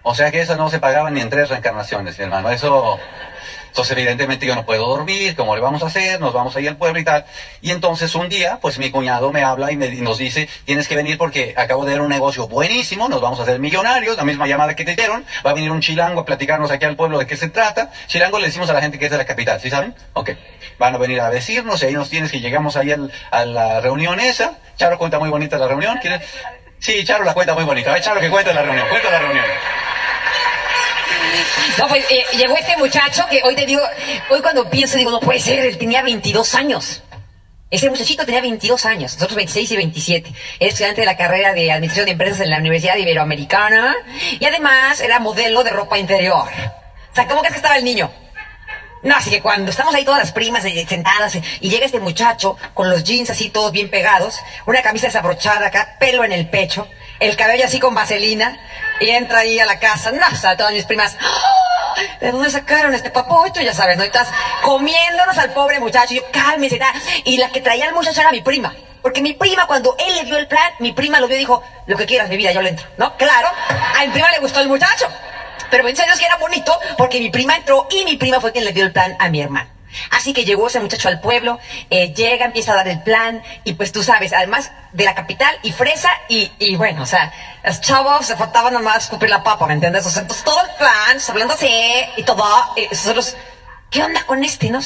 O 0.08 0.16
sea 0.16 0.32
que 0.32 0.40
eso 0.40 0.56
no 0.56 0.70
se 0.70 0.80
pagaba 0.80 1.10
ni 1.10 1.20
en 1.20 1.30
tres 1.30 1.50
reencarnaciones, 1.50 2.18
mi 2.18 2.24
hermano. 2.24 2.50
Eso, 2.50 2.98
entonces 3.68 3.98
evidentemente 3.98 4.46
yo 4.46 4.56
no 4.56 4.66
puedo 4.66 4.88
dormir, 4.88 5.36
¿cómo 5.36 5.54
le 5.54 5.62
vamos 5.62 5.84
a 5.84 5.88
hacer? 5.88 6.22
Nos 6.22 6.32
vamos 6.32 6.56
a 6.56 6.62
ir 6.62 6.70
al 6.70 6.78
pueblo 6.78 6.98
y 6.98 7.04
tal. 7.04 7.26
Y 7.60 7.72
entonces 7.72 8.16
un 8.16 8.30
día, 8.30 8.58
pues 8.62 8.80
mi 8.80 8.90
cuñado 8.90 9.34
me 9.34 9.44
habla 9.44 9.70
y, 9.70 9.76
me, 9.76 9.90
nos 9.96 10.18
dice, 10.18 10.48
tienes 10.64 10.88
que 10.88 10.96
venir 10.96 11.18
porque 11.18 11.54
acabo 11.58 11.84
de 11.84 11.92
ver 11.92 12.02
un 12.02 12.08
negocio 12.08 12.48
buenísimo, 12.48 13.10
nos 13.10 13.20
vamos 13.20 13.40
a 13.42 13.44
hacer 13.44 13.60
millonarios, 13.60 14.16
la 14.16 14.24
misma 14.24 14.48
llamada 14.48 14.78
que 14.78 14.86
te 14.86 14.96
dieron, 14.96 15.26
va 15.46 15.52
a 15.52 15.54
venir 15.54 15.72
un 15.72 15.82
chilango 15.82 16.22
a 16.22 16.26
platicarnos 16.26 16.72
aquí 16.72 16.86
al 16.86 16.96
pueblo 16.96 17.20
de 17.20 17.28
qué 17.28 17.36
se 17.36 17.50
trata. 17.50 17.92
Chilango 18.08 18.40
le 18.40 18.46
decimos 18.46 18.70
a 18.70 18.74
la 18.74 18.82
gente 18.82 18.98
que 18.98 19.06
es 19.06 19.12
de 19.12 19.18
la 19.18 19.26
capital, 19.26 19.60
¿sí 19.60 19.70
saben? 19.70 19.94
Ok. 20.14 20.32
Van 20.80 20.96
a 20.96 20.98
venir 20.98 21.20
a 21.20 21.30
decirnos, 21.30 21.84
y 21.84 21.88
ahí 21.88 21.94
nos 21.94 22.10
tienes 22.10 22.32
que 22.32 22.40
llegamos 22.40 22.78
ahí 22.78 22.96
a 23.32 23.46
la 23.46 23.82
reunión 23.82 24.22
esa. 24.22 24.58
Charo 24.78 24.98
cuenta 24.98 25.20
muy 25.20 25.30
bonita 25.30 25.58
la 25.58 25.68
reunión. 25.68 25.98
¿Quieres? 26.02 26.22
Sí, 26.80 27.04
Charo 27.04 27.24
la 27.24 27.34
cuenta 27.34 27.54
muy 27.54 27.64
bonita. 27.64 27.90
A 27.90 27.94
ver, 27.94 28.04
Charo 28.04 28.20
que 28.20 28.30
cuenta 28.30 28.54
la 28.54 28.62
reunión, 28.62 28.88
cuenta 28.90 29.12
la 29.12 29.20
reunión. 29.20 29.46
No, 31.78 31.88
pues 31.88 32.04
eh, 32.10 32.26
llegó 32.38 32.56
este 32.58 32.78
muchacho 32.78 33.26
que 33.30 33.42
hoy 33.44 33.56
te 33.56 33.66
digo, 33.66 33.82
hoy 34.30 34.42
cuando 34.42 34.70
pienso 34.70 34.98
digo, 34.98 35.12
no 35.12 35.20
puede 35.20 35.40
ser, 35.40 35.60
él 35.60 35.78
tenía 35.78 36.02
22 36.02 36.56
años. 36.56 37.04
Ese 37.70 37.90
muchachito 37.90 38.26
tenía 38.26 38.40
22 38.42 38.86
años, 38.86 39.14
nosotros 39.16 39.36
26 39.36 39.72
y 39.72 39.76
27. 39.76 40.34
Era 40.60 40.70
estudiante 40.70 41.02
de 41.02 41.06
la 41.06 41.18
carrera 41.18 41.54
de 41.54 41.70
Administración 41.70 42.06
de 42.06 42.12
Empresas 42.14 42.40
en 42.40 42.50
la 42.50 42.60
Universidad 42.60 42.96
Iberoamericana 42.96 43.94
y 44.40 44.46
además 44.46 45.02
era 45.02 45.20
modelo 45.20 45.64
de 45.66 45.72
ropa 45.72 45.98
interior. 45.98 46.48
O 46.48 47.16
sea, 47.16 47.28
¿cómo 47.28 47.42
crees 47.42 47.54
que 47.54 47.58
estaba 47.58 47.76
el 47.76 47.84
niño? 47.84 48.10
No, 49.04 49.16
así 49.16 49.30
que 49.30 49.42
cuando 49.42 49.70
estamos 49.70 49.94
ahí 49.94 50.06
todas 50.06 50.20
las 50.20 50.32
primas 50.32 50.64
eh, 50.66 50.86
sentadas 50.88 51.36
eh, 51.36 51.44
y 51.60 51.70
llega 51.70 51.86
este 51.86 52.00
muchacho 52.00 52.58
con 52.74 52.90
los 52.90 53.04
jeans 53.04 53.30
así 53.30 53.50
todos 53.50 53.72
bien 53.72 53.90
pegados, 53.90 54.40
una 54.66 54.82
camisa 54.82 55.08
desabrochada 55.08 55.68
acá, 55.68 55.98
pelo 56.00 56.24
en 56.24 56.32
el 56.32 56.50
pecho, 56.50 56.88
el 57.20 57.36
cabello 57.36 57.66
así 57.66 57.80
con 57.80 57.96
vaselina 57.96 58.60
y 59.00 59.10
entra 59.10 59.40
ahí 59.40 59.60
a 59.60 59.66
la 59.66 59.80
casa, 59.80 60.12
no, 60.12 60.26
o 60.26 60.58
todas 60.58 60.74
mis 60.74 60.86
primas, 60.86 61.18
¡Ah! 61.20 62.02
¿de 62.20 62.32
dónde 62.32 62.50
sacaron 62.50 62.94
este 62.94 63.10
papocho? 63.10 63.62
Ya 63.62 63.74
sabes, 63.74 63.98
¿no? 63.98 64.04
Y 64.04 64.08
estás 64.08 64.30
comiéndonos 64.64 65.38
al 65.38 65.54
pobre 65.54 65.80
muchacho, 65.80 66.14
y 66.14 66.18
yo, 66.18 66.24
cálmese, 66.32 66.78
tal. 66.78 66.94
y 67.24 67.38
la 67.38 67.50
que 67.50 67.62
traía 67.62 67.86
al 67.86 67.94
muchacho 67.94 68.22
era 68.22 68.32
mi 68.32 68.42
prima. 68.42 68.76
Porque 69.02 69.22
mi 69.22 69.34
prima, 69.34 69.68
cuando 69.68 69.96
él 70.00 70.16
le 70.16 70.24
dio 70.26 70.38
el 70.38 70.48
plan, 70.48 70.74
mi 70.80 70.92
prima 70.92 71.20
lo 71.20 71.28
vio 71.28 71.38
y 71.38 71.40
dijo, 71.40 71.64
lo 71.86 71.96
que 71.96 72.06
quieras, 72.06 72.30
mi 72.30 72.38
vida, 72.38 72.52
yo 72.52 72.62
le 72.62 72.70
entro. 72.70 72.88
¿No? 72.98 73.16
Claro, 73.16 73.48
a 73.70 74.06
mi 74.06 74.12
prima 74.12 74.32
le 74.32 74.40
gustó 74.40 74.60
el 74.60 74.68
muchacho. 74.68 75.08
Pero 75.70 75.88
en 75.88 75.96
serio 75.96 76.14
es 76.14 76.20
que 76.20 76.26
era 76.26 76.38
bonito 76.38 76.78
porque 76.98 77.20
mi 77.20 77.30
prima 77.30 77.56
entró 77.56 77.88
y 77.90 78.06
mi 78.06 78.18
prima 78.18 78.40
fue 78.40 78.52
quien 78.52 78.66
le 78.66 78.74
dio 78.74 78.84
el 78.84 78.92
plan 78.92 79.16
a 79.20 79.30
mi 79.30 79.42
hermano. 79.42 79.77
Así 80.12 80.34
que 80.34 80.46
llegó 80.46 80.68
ese 80.68 80.80
muchacho 80.80 81.08
al 81.08 81.22
pueblo, 81.22 81.60
eh, 81.90 82.14
llega, 82.14 82.46
empieza 82.46 82.74
a 82.74 82.76
dar 82.76 82.88
el 82.88 83.02
plan 83.04 83.42
y 83.64 83.74
pues 83.74 83.92
tú 83.92 84.04
sabes, 84.04 84.34
además 84.34 84.72
de 84.94 85.06
la 85.06 85.16
capital 85.16 85.58
y 85.64 85.72
fresa 85.72 86.10
y, 86.28 86.52
y 86.60 86.76
bueno, 86.76 87.04
o 87.04 87.06
sea, 87.06 87.32
los 87.64 87.82
chavos 87.82 88.26
se 88.26 88.36
faltaban 88.36 88.74
nomás 88.74 89.04
escupir 89.04 89.30
la 89.30 89.44
papa, 89.44 89.68
¿me 89.68 89.74
entiendes? 89.74 90.06
O 90.06 90.10
sea, 90.10 90.22
entonces 90.22 90.44
todo 90.44 90.62
el 90.62 90.76
plan, 90.76 91.18
hablando 91.28 91.54
así 91.54 91.70
y 92.16 92.24
todo, 92.24 92.44
y 92.76 92.88
nosotros, 92.88 93.36
¿qué 93.90 94.04
onda 94.04 94.24
con 94.26 94.44
este? 94.44 94.70
No. 94.70 94.82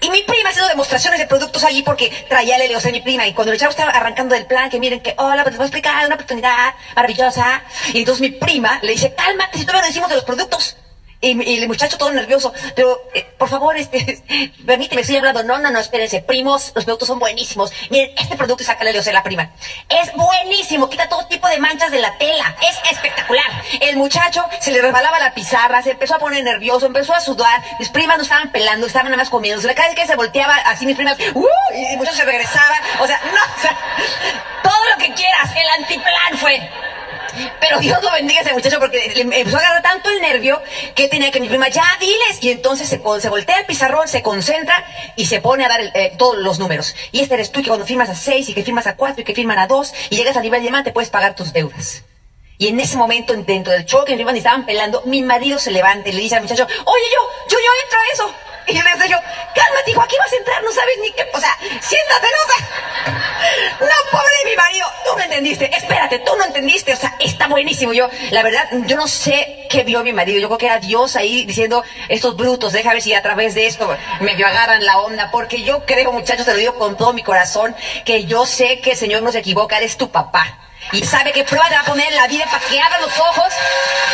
Y 0.00 0.10
mi 0.10 0.22
prima 0.22 0.50
haciendo 0.50 0.68
demostraciones 0.68 1.18
de 1.20 1.26
productos 1.26 1.64
allí 1.64 1.82
porque 1.82 2.10
traía 2.28 2.56
el 2.56 2.62
helio, 2.62 2.78
o 2.78 2.80
sea, 2.80 2.92
mi 2.92 3.00
prima. 3.00 3.26
Y 3.26 3.34
cuando 3.34 3.52
el 3.52 3.58
chavo 3.58 3.70
estaba 3.70 3.92
arrancando 3.92 4.34
del 4.34 4.46
plan, 4.46 4.70
que 4.70 4.80
miren 4.80 5.00
que, 5.00 5.14
hola, 5.18 5.42
pues 5.42 5.52
les 5.52 5.58
voy 5.58 5.64
a 5.64 5.66
explicar 5.66 6.06
una 6.06 6.14
oportunidad 6.16 6.74
maravillosa. 6.96 7.62
Y 7.92 8.00
entonces 8.00 8.20
mi 8.20 8.30
prima 8.30 8.80
le 8.82 8.92
dice, 8.92 9.14
cálmate, 9.14 9.58
si 9.58 9.64
todavía 9.64 9.82
no 9.82 9.88
decimos 9.88 10.08
de 10.08 10.16
los 10.16 10.24
productos. 10.24 10.76
Y, 11.20 11.58
el 11.58 11.66
muchacho 11.66 11.98
todo 11.98 12.12
nervioso, 12.12 12.52
pero 12.76 13.02
eh, 13.12 13.26
por 13.36 13.48
favor, 13.48 13.76
este, 13.76 14.22
permíteme, 14.66 15.00
estoy 15.00 15.16
hablando. 15.16 15.42
No, 15.42 15.58
no, 15.58 15.70
no, 15.70 15.80
espérense, 15.80 16.20
primos, 16.22 16.72
los 16.76 16.84
productos 16.84 17.08
son 17.08 17.18
buenísimos. 17.18 17.72
Miren, 17.90 18.12
este 18.16 18.36
producto, 18.36 18.62
y 18.62 18.66
sácale 18.66 18.96
o 18.96 19.02
sea, 19.02 19.12
la 19.12 19.24
prima. 19.24 19.50
Es 19.88 20.12
buenísimo, 20.14 20.88
quita 20.88 21.08
todo 21.08 21.26
tipo 21.26 21.48
de 21.48 21.58
manchas 21.58 21.90
de 21.90 21.98
la 21.98 22.16
tela. 22.18 22.56
Es 22.62 22.92
espectacular. 22.92 23.46
El 23.80 23.96
muchacho 23.96 24.44
se 24.60 24.70
le 24.70 24.80
resbalaba 24.80 25.18
la 25.18 25.34
pizarra, 25.34 25.82
se 25.82 25.90
empezó 25.92 26.14
a 26.14 26.18
poner 26.18 26.44
nervioso, 26.44 26.86
empezó 26.86 27.14
a 27.14 27.20
sudar. 27.20 27.62
Mis 27.80 27.88
primas 27.88 28.16
no 28.16 28.22
estaban 28.22 28.52
pelando, 28.52 28.86
estaban 28.86 29.06
nada 29.06 29.16
más 29.16 29.30
comiendo. 29.30 29.60
Cada 29.74 29.88
vez 29.88 29.96
que 29.96 30.06
se 30.06 30.14
volteaba 30.14 30.54
así, 30.66 30.86
mis 30.86 30.96
primas, 30.96 31.18
¡uh! 31.34 31.46
Y 31.74 31.84
el 31.84 31.96
muchacho 31.98 32.18
se 32.18 32.24
regresaba. 32.24 32.76
O 33.00 33.06
sea, 33.08 33.20
no, 33.24 33.56
o 33.56 33.60
sea, 33.60 33.76
todo 34.62 34.88
lo 34.90 34.98
que 34.98 35.12
quieras, 35.14 35.50
el 35.56 35.82
antiplan 35.82 36.38
fue. 36.38 36.87
Pero 37.60 37.78
Dios 37.80 38.02
lo 38.02 38.12
bendiga 38.12 38.40
a 38.40 38.42
ese 38.44 38.52
muchacho 38.52 38.78
porque 38.78 39.12
le 39.14 39.22
empezó 39.22 39.56
a 39.56 39.60
agarrar 39.60 39.82
tanto 39.82 40.10
el 40.10 40.20
nervio 40.20 40.60
que 40.94 41.08
tenía 41.08 41.30
que 41.30 41.40
mi 41.40 41.48
prima, 41.48 41.68
ya 41.68 41.84
diles. 42.00 42.38
Y 42.40 42.50
entonces 42.50 42.88
se, 42.88 43.00
se 43.20 43.28
voltea 43.28 43.58
el 43.58 43.66
pizarrón, 43.66 44.08
se 44.08 44.22
concentra 44.22 44.84
y 45.16 45.26
se 45.26 45.40
pone 45.40 45.64
a 45.64 45.68
dar 45.68 45.80
eh, 45.94 46.12
todos 46.18 46.38
los 46.38 46.58
números. 46.58 46.94
Y 47.12 47.20
este 47.20 47.34
eres 47.34 47.52
tú 47.52 47.62
que 47.62 47.68
cuando 47.68 47.86
firmas 47.86 48.08
a 48.08 48.14
seis 48.14 48.48
y 48.48 48.54
que 48.54 48.62
firmas 48.62 48.86
a 48.86 48.96
cuatro 48.96 49.22
y 49.22 49.24
que 49.24 49.34
firman 49.34 49.58
a 49.58 49.66
dos 49.66 49.92
y 50.10 50.16
llegas 50.16 50.36
a 50.36 50.40
nivel 50.40 50.62
diamante 50.62 50.92
puedes 50.92 51.10
pagar 51.10 51.34
tus 51.34 51.52
deudas. 51.52 52.04
Y 52.58 52.66
en 52.66 52.80
ese 52.80 52.96
momento, 52.96 53.34
dentro 53.34 53.72
del 53.72 53.86
choque, 53.86 54.14
en 54.14 54.20
y 54.20 54.38
estaban 54.38 54.66
pelando, 54.66 55.02
mi 55.06 55.22
marido 55.22 55.60
se 55.60 55.70
levanta 55.70 56.08
y 56.08 56.12
le 56.12 56.20
dice 56.22 56.34
al 56.34 56.42
muchacho, 56.42 56.64
oye, 56.64 57.04
yo, 57.14 57.20
yo, 57.50 57.58
yo 57.58 57.70
entro 57.84 57.98
a 57.98 58.12
eso. 58.12 58.47
Y 58.68 58.74
le 58.74 58.82
digo, 58.82 59.06
yo, 59.08 59.16
cálmate, 59.54 59.90
hijo, 59.90 60.02
aquí 60.02 60.16
vas 60.18 60.32
a 60.32 60.36
entrar, 60.36 60.62
no 60.62 60.70
sabes 60.72 60.96
ni 61.00 61.10
qué, 61.12 61.26
o 61.32 61.40
sea, 61.40 61.56
siéntate, 61.80 62.26
no, 62.26 62.44
o 62.44 62.56
sea, 62.56 63.78
no, 63.80 64.10
pobre 64.10 64.34
mi 64.44 64.56
marido, 64.56 64.86
tú 65.04 65.16
no 65.16 65.22
entendiste, 65.22 65.74
espérate, 65.74 66.18
tú 66.18 66.36
no 66.36 66.44
entendiste, 66.44 66.92
o 66.92 66.96
sea, 66.96 67.14
está 67.18 67.48
buenísimo. 67.48 67.94
Yo, 67.94 68.10
la 68.30 68.42
verdad, 68.42 68.68
yo 68.86 68.96
no 68.96 69.08
sé 69.08 69.66
qué 69.70 69.84
vio 69.84 70.04
mi 70.04 70.12
marido, 70.12 70.38
yo 70.38 70.48
creo 70.48 70.58
que 70.58 70.66
era 70.66 70.78
Dios 70.80 71.16
ahí 71.16 71.46
diciendo, 71.46 71.82
estos 72.10 72.36
brutos, 72.36 72.72
déjame 72.72 72.96
ver 72.96 73.02
si 73.02 73.14
a 73.14 73.22
través 73.22 73.54
de 73.54 73.66
esto 73.66 73.96
medio 74.20 74.46
agarran 74.46 74.84
la 74.84 74.98
onda, 74.98 75.30
porque 75.30 75.62
yo 75.62 75.86
creo, 75.86 76.12
muchachos, 76.12 76.44
te 76.44 76.52
lo 76.52 76.58
digo 76.58 76.74
con 76.74 76.96
todo 76.96 77.14
mi 77.14 77.22
corazón, 77.22 77.74
que 78.04 78.26
yo 78.26 78.44
sé 78.44 78.80
que 78.80 78.90
el 78.90 78.96
Señor 78.98 79.22
no 79.22 79.32
se 79.32 79.38
equivoca, 79.38 79.78
eres 79.78 79.96
tu 79.96 80.10
papá 80.10 80.67
y 80.92 81.04
sabe 81.04 81.32
qué 81.32 81.44
prueba 81.44 81.68
te 81.68 81.74
va 81.74 81.80
a 81.80 81.84
poner 81.84 82.12
la 82.12 82.26
vida 82.26 82.44
para 82.46 82.64
que 82.64 82.80
abras 82.80 83.00
los 83.00 83.18
ojos 83.18 83.52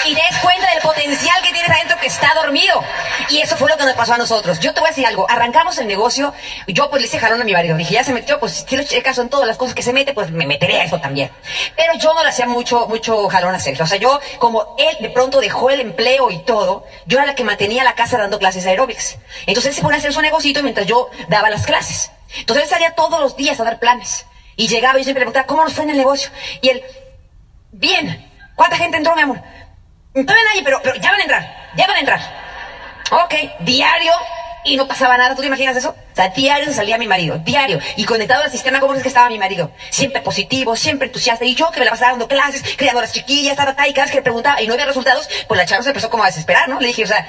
y 0.06 0.14
des 0.14 0.38
cuenta 0.42 0.68
del 0.70 0.80
potencial 0.82 1.40
que 1.42 1.52
tienes 1.52 1.70
adentro 1.70 1.98
que 2.00 2.08
está 2.08 2.34
dormido. 2.34 2.82
Y 3.28 3.40
eso 3.40 3.56
fue 3.56 3.68
lo 3.68 3.76
que 3.76 3.84
nos 3.84 3.94
pasó 3.94 4.14
a 4.14 4.18
nosotros. 4.18 4.58
Yo 4.60 4.74
te 4.74 4.80
voy 4.80 4.88
a 4.88 4.90
decir 4.90 5.06
algo. 5.06 5.28
Arrancamos 5.30 5.78
el 5.78 5.86
negocio. 5.86 6.34
Yo 6.66 6.90
pues 6.90 7.00
le 7.00 7.06
hice 7.08 7.18
jalón 7.18 7.40
a 7.40 7.44
mi 7.44 7.52
marido. 7.52 7.76
Dije, 7.76 7.94
ya 7.94 8.04
se 8.04 8.12
metió, 8.12 8.40
pues 8.40 8.64
si 8.68 8.76
lo 8.76 8.82
checas 8.82 9.18
en 9.18 9.28
todas 9.28 9.46
las 9.46 9.56
cosas 9.56 9.74
que 9.74 9.82
se 9.82 9.92
mete, 9.92 10.14
pues 10.14 10.30
me 10.30 10.46
meteré 10.46 10.80
a 10.80 10.84
eso 10.84 11.00
también. 11.00 11.30
Pero 11.76 11.94
yo 11.94 12.12
no 12.12 12.22
le 12.22 12.28
hacía 12.28 12.46
mucho, 12.46 12.86
mucho 12.88 13.28
jalón 13.28 13.54
a 13.54 13.60
Sergio. 13.60 13.84
O 13.84 13.88
sea, 13.88 13.98
yo, 13.98 14.20
como 14.38 14.74
él 14.78 14.96
de 15.00 15.10
pronto 15.10 15.40
dejó 15.40 15.70
el 15.70 15.80
empleo 15.80 16.30
y 16.30 16.38
todo, 16.38 16.84
yo 17.06 17.18
era 17.18 17.26
la 17.26 17.34
que 17.34 17.44
mantenía 17.44 17.84
la 17.84 17.94
casa 17.94 18.18
dando 18.18 18.38
clases 18.38 18.66
aeróbics. 18.66 19.18
Entonces 19.46 19.70
él 19.70 19.76
se 19.76 19.82
ponía 19.82 19.96
a 19.96 19.98
hacer 20.00 20.12
su 20.12 20.20
negocito 20.20 20.62
mientras 20.62 20.86
yo 20.86 21.08
daba 21.28 21.50
las 21.50 21.66
clases. 21.66 22.10
Entonces 22.36 22.64
él 22.64 22.70
salía 22.70 22.94
todos 22.94 23.20
los 23.20 23.36
días 23.36 23.60
a 23.60 23.64
dar 23.64 23.78
planes. 23.78 24.26
Y 24.56 24.68
llegaba 24.68 24.98
y 24.98 25.02
yo 25.02 25.08
le 25.08 25.14
preguntaba, 25.14 25.46
¿cómo 25.46 25.64
nos 25.64 25.72
fue 25.72 25.84
en 25.84 25.90
el 25.90 25.96
negocio? 25.96 26.30
Y 26.60 26.68
él, 26.68 26.82
bien. 27.72 28.30
¿Cuánta 28.54 28.76
gente 28.76 28.96
entró, 28.96 29.14
mi 29.16 29.22
amor? 29.22 29.40
Todavía 30.12 30.44
nadie, 30.50 30.62
pero, 30.64 30.80
pero 30.82 30.94
ya 30.96 31.10
van 31.10 31.20
a 31.20 31.22
entrar, 31.22 31.70
ya 31.76 31.86
van 31.86 31.96
a 31.96 32.00
entrar. 32.00 32.20
Ok, 33.10 33.34
diario 33.60 34.12
y 34.64 34.76
no 34.76 34.86
pasaba 34.86 35.18
nada. 35.18 35.34
¿Tú 35.34 35.40
te 35.40 35.48
imaginas 35.48 35.76
eso? 35.76 35.94
O 36.14 36.16
sea, 36.16 36.28
diario 36.28 36.72
salía 36.72 36.96
mi 36.96 37.08
marido, 37.08 37.38
diario. 37.38 37.80
Y 37.96 38.04
conectado 38.04 38.44
al 38.44 38.50
sistema, 38.52 38.78
¿cómo 38.78 38.94
es 38.94 39.02
que 39.02 39.08
estaba 39.08 39.28
mi 39.28 39.38
marido? 39.38 39.72
Siempre 39.90 40.22
positivo, 40.22 40.76
siempre 40.76 41.08
entusiasta. 41.08 41.44
Y 41.44 41.56
yo 41.56 41.72
que 41.72 41.80
me 41.80 41.86
la 41.86 41.90
pasaba 41.90 42.12
dando 42.12 42.28
clases, 42.28 42.62
criando 42.76 43.00
a 43.00 43.02
las 43.02 43.12
chiquillas, 43.12 43.58
estaba 43.58 43.88
y 43.88 43.92
cada 43.92 44.04
vez 44.04 44.12
que 44.12 44.18
le 44.18 44.22
preguntaba 44.22 44.62
y 44.62 44.68
no 44.68 44.74
había 44.74 44.86
resultados, 44.86 45.28
pues 45.48 45.58
la 45.58 45.66
chava 45.66 45.82
se 45.82 45.88
empezó 45.88 46.10
como 46.10 46.22
a 46.22 46.26
desesperar, 46.26 46.68
¿no? 46.68 46.78
Le 46.78 46.86
dije, 46.86 47.02
o 47.02 47.06
sea, 47.08 47.28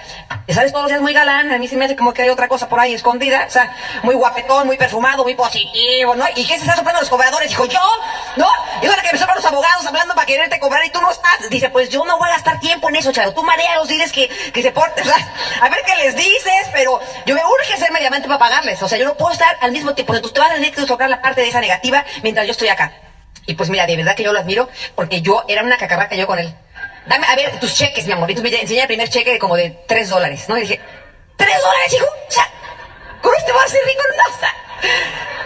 sabes, 0.54 0.71
todos 0.71 0.84
los 0.84 0.89
días 0.91 1.02
muy 1.02 1.13
galán, 1.13 1.52
a 1.52 1.58
mí 1.58 1.67
se 1.67 1.76
me 1.76 1.86
hace 1.86 1.95
como 1.95 2.13
que 2.13 2.21
hay 2.21 2.30
otra 2.30 2.48
cosa 2.48 2.69
por 2.69 2.80
ahí 2.80 2.93
escondida, 2.93 3.45
o 3.48 3.52
sea, 3.52 3.76
muy 4.04 4.13
guapetón, 4.13 4.67
muy 4.67 4.78
perfumado, 4.78 5.24
muy 5.24 5.34
positivo, 5.34 6.15
¿no? 6.15 6.26
¿Y 6.36 6.45
qué 6.45 6.54
se 6.54 6.62
está 6.62 6.76
soplando 6.76 7.02
los 7.02 7.10
cobradores? 7.10 7.50
Dijo, 7.50 7.65
yo, 7.65 7.82
¿no? 8.36 8.48
Yo 8.84 8.95
la 8.95 9.02
que 9.02 9.12
me 9.12 9.17
soplan 9.17 9.38
los 9.38 9.45
abogados 9.45 9.84
hablando 9.88 10.13
para 10.13 10.28
quererte 10.28 10.60
cobrar 10.60 10.86
y 10.86 10.91
tú 10.91 11.02
no 11.02 11.10
estás. 11.10 11.50
Dice, 11.50 11.69
pues 11.69 11.89
yo 11.89 12.06
no 12.06 12.19
voy 12.19 12.30
a 12.30 12.34
gastar 12.34 12.60
tiempo 12.60 12.89
en 12.89 12.98
eso, 12.98 13.12
chavo. 13.12 13.34
Tú 13.34 13.43
marealos, 13.43 13.88
diles 13.88 14.12
que, 14.12 14.28
que 14.28 14.62
se 14.62 14.71
porten, 14.71 15.04
o 15.04 15.08
sea, 15.08 15.34
a 15.62 15.69
ver 15.69 15.80
qué 15.86 15.95
les 15.95 16.15
dices, 16.15 16.69
pero 16.71 17.00
yo 17.26 17.34
me 17.34 17.41
urge 17.43 17.74
hacerme 17.74 18.00
diamante 18.00 18.28
para 18.28 18.39
pagarles. 18.39 18.74
O 18.81 18.88
sea, 18.88 18.97
yo 18.97 19.05
no 19.05 19.15
puedo 19.15 19.31
estar 19.31 19.57
al 19.61 19.71
mismo 19.71 19.93
tiempo. 19.93 20.13
Entonces, 20.13 20.33
tú 20.33 20.41
vas 20.41 20.51
a 20.51 20.55
tener 20.55 20.73
que 20.73 20.81
tocar 20.85 21.09
la 21.09 21.21
parte 21.21 21.41
de 21.41 21.49
esa 21.49 21.61
negativa 21.61 22.05
mientras 22.23 22.45
yo 22.45 22.51
estoy 22.51 22.69
acá. 22.69 22.93
Y 23.47 23.53
pues 23.53 23.69
mira, 23.69 23.85
de 23.85 23.95
verdad 23.95 24.15
que 24.15 24.23
yo 24.23 24.33
lo 24.33 24.39
admiro 24.39 24.69
porque 24.95 25.21
yo 25.21 25.45
era 25.47 25.63
una 25.63 25.77
cacarraca 25.77 26.15
yo 26.15 26.25
con 26.25 26.39
él. 26.39 26.53
Dame, 27.05 27.27
a 27.27 27.35
ver, 27.35 27.59
tus 27.59 27.75
cheques, 27.75 28.05
mi 28.07 28.13
amor. 28.13 28.31
Y 28.31 28.35
tú 28.35 28.41
me 28.41 28.49
enseñas 28.49 28.83
el 28.83 28.88
primer 28.88 29.09
cheque 29.09 29.33
de 29.33 29.39
como 29.39 29.55
de 29.55 29.83
tres 29.88 30.09
dólares, 30.09 30.45
¿no? 30.47 30.57
Y 30.57 30.61
dije, 30.61 30.81
¿tres 31.35 31.61
dólares, 31.61 31.93
hijo? 31.93 32.05
O 32.05 32.31
sea, 32.31 32.47
¿con 33.21 33.35
este 33.35 33.51
vas 33.51 33.65
a 33.65 33.67
ser 33.67 33.81
rico? 33.85 34.01
O 34.35 34.39
sea, 34.39 34.53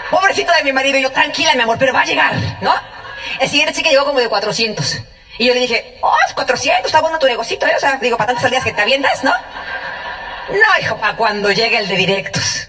pobrecito 0.10 0.54
de 0.54 0.64
mi 0.64 0.72
marido. 0.72 0.98
Y 0.98 1.02
yo, 1.02 1.12
tranquila, 1.12 1.54
mi 1.56 1.62
amor, 1.62 1.78
pero 1.78 1.94
va 1.94 2.02
a 2.02 2.06
llegar, 2.06 2.34
¿no? 2.62 2.74
El 3.40 3.50
siguiente 3.50 3.74
cheque 3.74 3.90
llegó 3.90 4.06
como 4.06 4.20
de 4.20 4.30
400. 4.30 5.00
Y 5.38 5.48
yo 5.48 5.54
le 5.54 5.60
dije, 5.62 5.98
oh, 6.02 6.16
es 6.28 6.34
400, 6.34 6.86
está 6.86 7.02
bueno 7.02 7.20
tu 7.20 7.28
negocito, 7.28 7.66
¿eh? 7.66 7.74
O 7.76 7.80
sea, 7.80 7.98
digo, 7.98 8.18
para 8.18 8.28
tantas 8.28 8.44
salidas 8.44 8.64
que 8.64 8.74
te 8.74 8.82
avientas, 8.82 9.24
¿no? 9.24 9.32
No, 9.32 10.82
hijo, 10.82 10.98
para 10.98 11.16
cuando 11.16 11.52
llegue 11.52 11.78
el 11.78 11.88
de 11.88 11.96
directos. 11.96 12.69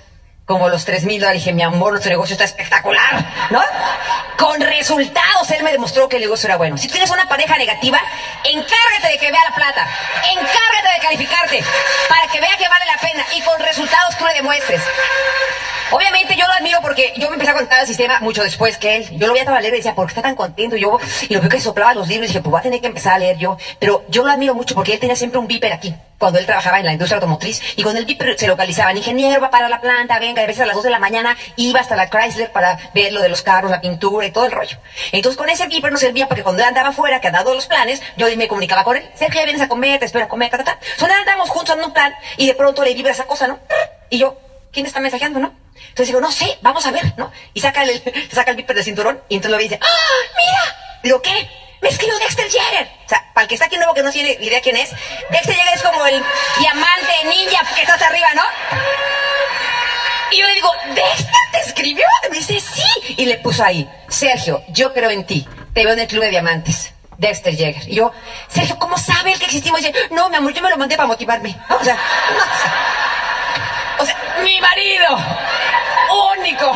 Como 0.50 0.68
los 0.68 0.84
tres 0.84 1.04
mil 1.04 1.20
dólares, 1.20 1.42
dije, 1.42 1.52
mi 1.52 1.62
amor, 1.62 1.92
nuestro 1.92 2.10
negocio 2.10 2.32
está 2.32 2.42
espectacular, 2.42 3.24
¿no? 3.50 3.62
Con 4.36 4.60
resultados, 4.60 5.48
él 5.52 5.62
me 5.62 5.70
demostró 5.70 6.08
que 6.08 6.16
el 6.16 6.22
negocio 6.22 6.48
era 6.48 6.56
bueno. 6.56 6.76
Si 6.76 6.88
tienes 6.88 7.08
una 7.08 7.28
pareja 7.28 7.56
negativa, 7.56 8.00
encárgate 8.42 9.12
de 9.12 9.18
que 9.20 9.30
vea 9.30 9.40
la 9.48 9.54
plata. 9.54 9.86
Encárgate 10.28 10.92
de 10.96 11.00
calificarte 11.02 11.64
para 12.08 12.26
que 12.32 12.40
vea 12.40 12.56
que 12.58 12.68
vale 12.68 12.84
la 12.84 12.96
pena 13.00 13.24
y 13.36 13.40
con 13.42 13.60
resultados 13.60 14.18
tú 14.18 14.26
le 14.26 14.34
demuestres. 14.34 14.82
Obviamente 15.90 16.37
yo 16.37 16.46
lo 16.46 16.53
admiro 16.53 16.79
porque 16.83 17.12
yo 17.16 17.29
me 17.29 17.35
empecé 17.35 17.50
a 17.50 17.55
contar 17.55 17.81
el 17.81 17.87
sistema 17.87 18.20
mucho 18.20 18.42
después 18.42 18.76
que 18.76 18.96
él. 18.96 19.18
Yo 19.18 19.26
lo 19.26 19.33
veía 19.33 19.50
a 19.50 19.61
leer 19.61 19.74
y 19.74 19.79
decía, 19.79 19.94
¿por 19.94 20.07
qué 20.07 20.11
está 20.11 20.22
tan 20.22 20.37
contento? 20.37 20.76
Y 20.76 20.81
yo, 20.81 20.98
y 21.29 21.35
lo 21.35 21.40
veo 21.40 21.50
que 21.50 21.61
soplaba 21.61 21.94
los 21.94 22.09
libros 22.09 22.26
y 22.26 22.29
dije, 22.29 22.40
pues 22.40 22.50
voy 22.50 22.61
a 22.61 22.62
tener 22.62 22.81
que 22.81 22.87
empezar 22.87 23.14
a 23.14 23.18
leer 23.18 23.38
yo. 23.38 23.57
Pero 23.79 24.05
yo 24.09 24.24
lo 24.24 24.31
admiro 24.31 24.55
mucho 24.55 24.74
porque 24.74 24.94
él 24.94 25.00
tenía 25.00 25.16
siempre 25.16 25.40
un 25.40 25.48
viper 25.48 25.72
aquí, 25.72 25.94
cuando 26.18 26.38
él 26.38 26.46
trabajaba 26.46 26.79
en 26.79 26.87
la 26.87 26.92
industria 26.92 27.16
automotriz. 27.16 27.61
Y 27.76 27.83
con 27.83 27.96
el 27.96 28.05
viper 28.05 28.38
se 28.38 28.46
localizaban, 28.46 28.96
ingeniero, 28.96 29.40
va 29.40 29.50
para 29.50 29.68
la 29.68 29.81
planta, 29.81 30.18
venga, 30.18 30.42
a 30.42 30.46
veces 30.46 30.62
a 30.62 30.66
las 30.66 30.76
2 30.76 30.85
de 30.85 30.90
la 30.90 30.98
mañana 30.98 31.37
iba 31.57 31.81
hasta 31.81 31.96
la 31.96 32.09
Chrysler 32.09 32.53
para 32.53 32.79
ver 32.94 33.12
lo 33.12 33.20
de 33.20 33.29
los 33.29 33.42
carros, 33.42 33.70
la 33.70 33.81
pintura 33.81 34.26
y 34.26 34.31
todo 34.31 34.46
el 34.46 34.53
rollo. 34.53 34.79
Entonces 35.12 35.37
con 35.37 35.48
ese 35.48 35.66
viper 35.66 35.90
nos 35.90 36.00
servía 36.00 36.29
porque 36.29 36.42
cuando 36.42 36.62
él 36.62 36.68
andaba 36.68 36.90
afuera, 36.90 37.20
que 37.20 37.29
ha 37.29 37.33
dado 37.33 37.55
los 37.55 37.66
planes, 37.66 38.03
yo 38.16 38.26
me 38.37 38.48
comunicaba 38.48 38.85
con 38.85 38.96
él, 38.96 39.05
Sergio, 39.14 39.40
ya 39.40 39.44
vienes 39.44 39.62
a 39.62 39.68
comer, 39.68 39.98
te 39.98 40.07
espero 40.07 40.26
a 40.26 40.29
comer, 40.29 40.50
ta, 40.50 40.59
ta, 40.59 40.64
ta. 40.64 40.79
Entonces 40.92 41.16
andábamos 41.18 41.50
juntos 41.50 41.76
en 41.76 41.85
un 41.85 41.92
plan 41.92 42.14
y 42.37 42.46
de 42.46 42.55
pronto 42.55 42.85
le 42.85 42.94
vibra 42.94 43.12
esa 43.12 43.24
cosa, 43.24 43.48
¿no? 43.48 43.59
Y 44.09 44.18
yo, 44.18 44.38
¿quién 44.72 44.87
está 44.87 45.00
mensajeando, 45.00 45.40
no? 45.40 45.59
Entonces 45.88 46.08
digo, 46.08 46.20
no 46.20 46.30
sé, 46.30 46.58
vamos 46.62 46.86
a 46.86 46.90
ver, 46.90 47.14
¿no? 47.16 47.32
Y 47.54 47.60
saca 47.60 47.82
el, 47.82 48.02
saca 48.32 48.50
el 48.50 48.56
viper 48.56 48.76
del 48.76 48.84
cinturón 48.84 49.22
y 49.28 49.36
entonces 49.36 49.50
lo 49.50 49.56
ve 49.56 49.64
y 49.64 49.68
dice, 49.68 49.80
¡ah, 49.82 50.36
mira! 50.36 50.98
Digo, 51.02 51.22
¿qué? 51.22 51.50
Me 51.80 51.88
escribió 51.88 52.18
Dexter 52.18 52.46
Jagger. 52.50 52.88
O 53.06 53.08
sea, 53.08 53.32
para 53.32 53.42
el 53.42 53.48
que 53.48 53.54
está 53.54 53.66
aquí 53.66 53.76
nuevo 53.76 53.94
que 53.94 54.02
no 54.02 54.10
tiene 54.10 54.36
idea 54.40 54.60
quién 54.60 54.76
es, 54.76 54.90
Dexter 55.30 55.56
Jagger 55.56 55.74
es 55.74 55.82
como 55.82 56.06
el 56.06 56.22
diamante 56.58 57.12
ninja 57.24 57.74
que 57.74 57.80
está 57.80 57.94
hasta 57.94 58.06
arriba, 58.08 58.28
¿no? 58.34 58.42
Y 60.30 60.38
yo 60.38 60.46
le 60.46 60.54
digo, 60.54 60.70
¿Dexter 60.94 61.34
te 61.52 61.58
escribió? 61.60 62.06
Me 62.30 62.36
dice, 62.36 62.60
sí. 62.60 63.14
Y 63.16 63.26
le 63.26 63.38
puso 63.38 63.64
ahí, 63.64 63.88
Sergio, 64.08 64.62
yo 64.68 64.92
creo 64.92 65.10
en 65.10 65.24
ti. 65.24 65.48
Te 65.74 65.84
veo 65.84 65.94
en 65.94 66.00
el 66.00 66.06
club 66.06 66.22
de 66.22 66.30
diamantes. 66.30 66.92
Dexter 67.18 67.52
Jagger. 67.52 67.88
Y 67.88 67.96
yo, 67.96 68.12
Sergio, 68.48 68.78
¿cómo 68.78 68.96
sabe 68.96 69.32
el 69.32 69.38
que 69.38 69.44
existimos? 69.44 69.80
Y 69.80 69.86
dice, 69.86 70.08
no, 70.10 70.30
mi 70.30 70.36
amor, 70.36 70.54
yo 70.54 70.62
me 70.62 70.70
lo 70.70 70.76
mandé 70.78 70.96
para 70.96 71.06
motivarme. 71.06 71.54
O 71.68 71.84
sea, 71.84 71.98
o 73.98 74.06
sea, 74.06 74.16
mi 74.42 74.58
marido, 74.60 75.06
único. 76.38 76.74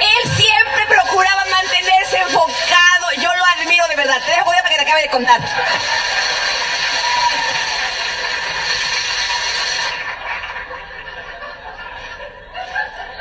Él 0.00 0.30
siempre 0.36 0.86
procuraba 0.88 1.44
mantenerse 1.50 2.18
enfocado. 2.18 3.06
Yo 3.16 3.28
lo 3.34 3.44
admiro 3.60 3.86
de 3.88 3.96
verdad. 3.96 4.20
Te 4.24 4.32
dejo 4.32 4.44
para 4.44 4.68
que 4.68 4.76
te 4.76 4.82
acabe 4.82 5.02
de 5.02 5.08
contar. 5.08 5.40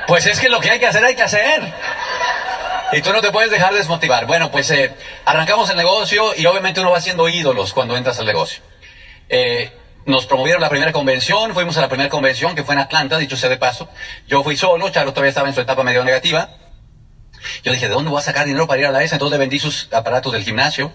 Pues 0.07 0.25
es 0.25 0.39
que 0.39 0.49
lo 0.49 0.59
que 0.59 0.69
hay 0.69 0.79
que 0.79 0.87
hacer, 0.87 1.05
hay 1.05 1.15
que 1.15 1.23
hacer. 1.23 1.73
Y 2.91 3.01
tú 3.01 3.13
no 3.13 3.21
te 3.21 3.31
puedes 3.31 3.49
dejar 3.49 3.73
desmotivar. 3.73 4.25
Bueno, 4.25 4.51
pues 4.51 4.69
eh, 4.71 4.93
arrancamos 5.23 5.69
el 5.69 5.77
negocio 5.77 6.33
y 6.35 6.45
obviamente 6.45 6.81
uno 6.81 6.91
va 6.91 6.97
haciendo 6.97 7.29
ídolos 7.29 7.73
cuando 7.73 7.95
entras 7.95 8.19
al 8.19 8.25
negocio. 8.25 8.61
Eh, 9.29 9.71
nos 10.05 10.25
promovieron 10.25 10.61
la 10.61 10.69
primera 10.69 10.91
convención, 10.91 11.53
fuimos 11.53 11.77
a 11.77 11.81
la 11.81 11.89
primera 11.89 12.09
convención 12.09 12.55
que 12.55 12.63
fue 12.63 12.75
en 12.75 12.81
Atlanta, 12.81 13.17
dicho 13.17 13.37
sea 13.37 13.49
de 13.49 13.57
paso. 13.57 13.89
Yo 14.27 14.43
fui 14.43 14.57
solo, 14.57 14.89
Charo 14.89 15.11
todavía 15.11 15.29
estaba 15.29 15.47
en 15.47 15.53
su 15.53 15.61
etapa 15.61 15.83
medio 15.83 16.03
negativa. 16.03 16.49
Yo 17.63 17.71
dije, 17.71 17.87
¿de 17.87 17.93
dónde 17.93 18.09
voy 18.09 18.19
a 18.19 18.23
sacar 18.23 18.45
dinero 18.45 18.67
para 18.67 18.79
ir 18.79 18.87
a 18.87 18.91
la 18.91 19.03
ESA? 19.03 19.15
Entonces 19.15 19.37
le 19.37 19.39
vendí 19.39 19.59
sus 19.59 19.91
aparatos 19.93 20.33
del 20.33 20.43
gimnasio. 20.43 20.91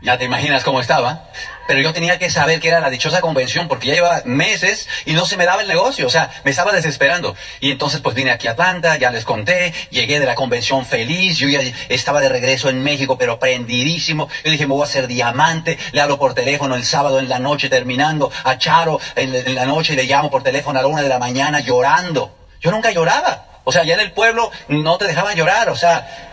Ya 0.00 0.16
te 0.16 0.24
imaginas 0.24 0.64
cómo 0.64 0.80
estaba. 0.80 1.28
Pero 1.68 1.82
yo 1.82 1.92
tenía 1.92 2.18
que 2.18 2.30
saber 2.30 2.60
que 2.60 2.68
era 2.68 2.80
la 2.80 2.88
dichosa 2.88 3.20
convención 3.20 3.68
porque 3.68 3.88
ya 3.88 3.94
llevaba 3.94 4.22
meses 4.24 4.88
y 5.04 5.12
no 5.12 5.26
se 5.26 5.36
me 5.36 5.44
daba 5.44 5.60
el 5.60 5.68
negocio. 5.68 6.06
O 6.06 6.10
sea, 6.10 6.30
me 6.42 6.50
estaba 6.50 6.72
desesperando. 6.72 7.36
Y 7.60 7.70
entonces 7.70 8.00
pues 8.00 8.16
vine 8.16 8.30
aquí 8.30 8.48
a 8.48 8.52
Atlanta, 8.52 8.96
ya 8.96 9.10
les 9.10 9.26
conté, 9.26 9.74
llegué 9.90 10.18
de 10.18 10.24
la 10.24 10.34
convención 10.34 10.86
feliz. 10.86 11.36
Yo 11.36 11.46
ya 11.46 11.60
estaba 11.90 12.22
de 12.22 12.30
regreso 12.30 12.70
en 12.70 12.82
México, 12.82 13.18
pero 13.18 13.38
prendidísimo. 13.38 14.30
Yo 14.46 14.50
dije, 14.50 14.66
me 14.66 14.72
voy 14.72 14.80
a 14.80 14.84
hacer 14.86 15.08
diamante. 15.08 15.78
Le 15.92 16.00
hablo 16.00 16.18
por 16.18 16.32
teléfono 16.32 16.74
el 16.74 16.86
sábado 16.86 17.18
en 17.18 17.28
la 17.28 17.38
noche 17.38 17.68
terminando 17.68 18.32
a 18.44 18.56
Charo 18.56 18.98
en, 19.14 19.34
en 19.34 19.54
la 19.54 19.66
noche 19.66 19.92
y 19.92 19.96
le 19.96 20.04
llamo 20.04 20.30
por 20.30 20.42
teléfono 20.42 20.78
a 20.78 20.82
la 20.82 20.88
una 20.88 21.02
de 21.02 21.08
la 21.10 21.18
mañana 21.18 21.60
llorando. 21.60 22.34
Yo 22.62 22.70
nunca 22.70 22.92
lloraba. 22.92 23.60
O 23.64 23.72
sea, 23.72 23.84
ya 23.84 23.92
en 23.92 24.00
el 24.00 24.12
pueblo 24.12 24.50
no 24.68 24.96
te 24.96 25.06
dejaban 25.06 25.36
llorar. 25.36 25.68
O 25.68 25.76
sea, 25.76 26.27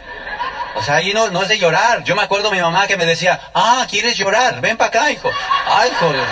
o 0.76 0.84
sea, 0.84 0.96
ahí 0.96 1.14
no, 1.14 1.30
no 1.30 1.42
es 1.42 1.48
de 1.48 1.58
llorar. 1.58 2.04
Yo 2.04 2.16
me 2.16 2.22
acuerdo 2.22 2.52
mi 2.52 2.60
mamá 2.60 2.86
que 2.86 2.98
me 2.98 3.06
decía, 3.06 3.40
ah, 3.54 3.86
¿quieres 3.90 4.18
llorar? 4.18 4.60
Ven 4.60 4.76
para 4.76 4.90
acá, 4.90 5.12
hijo. 5.12 5.32
Ay, 5.68 5.92
joder. 6.00 6.26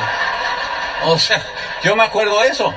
O 1.06 1.18
sea, 1.18 1.42
yo 1.82 1.96
me 1.96 2.04
acuerdo 2.04 2.44
eso. 2.44 2.74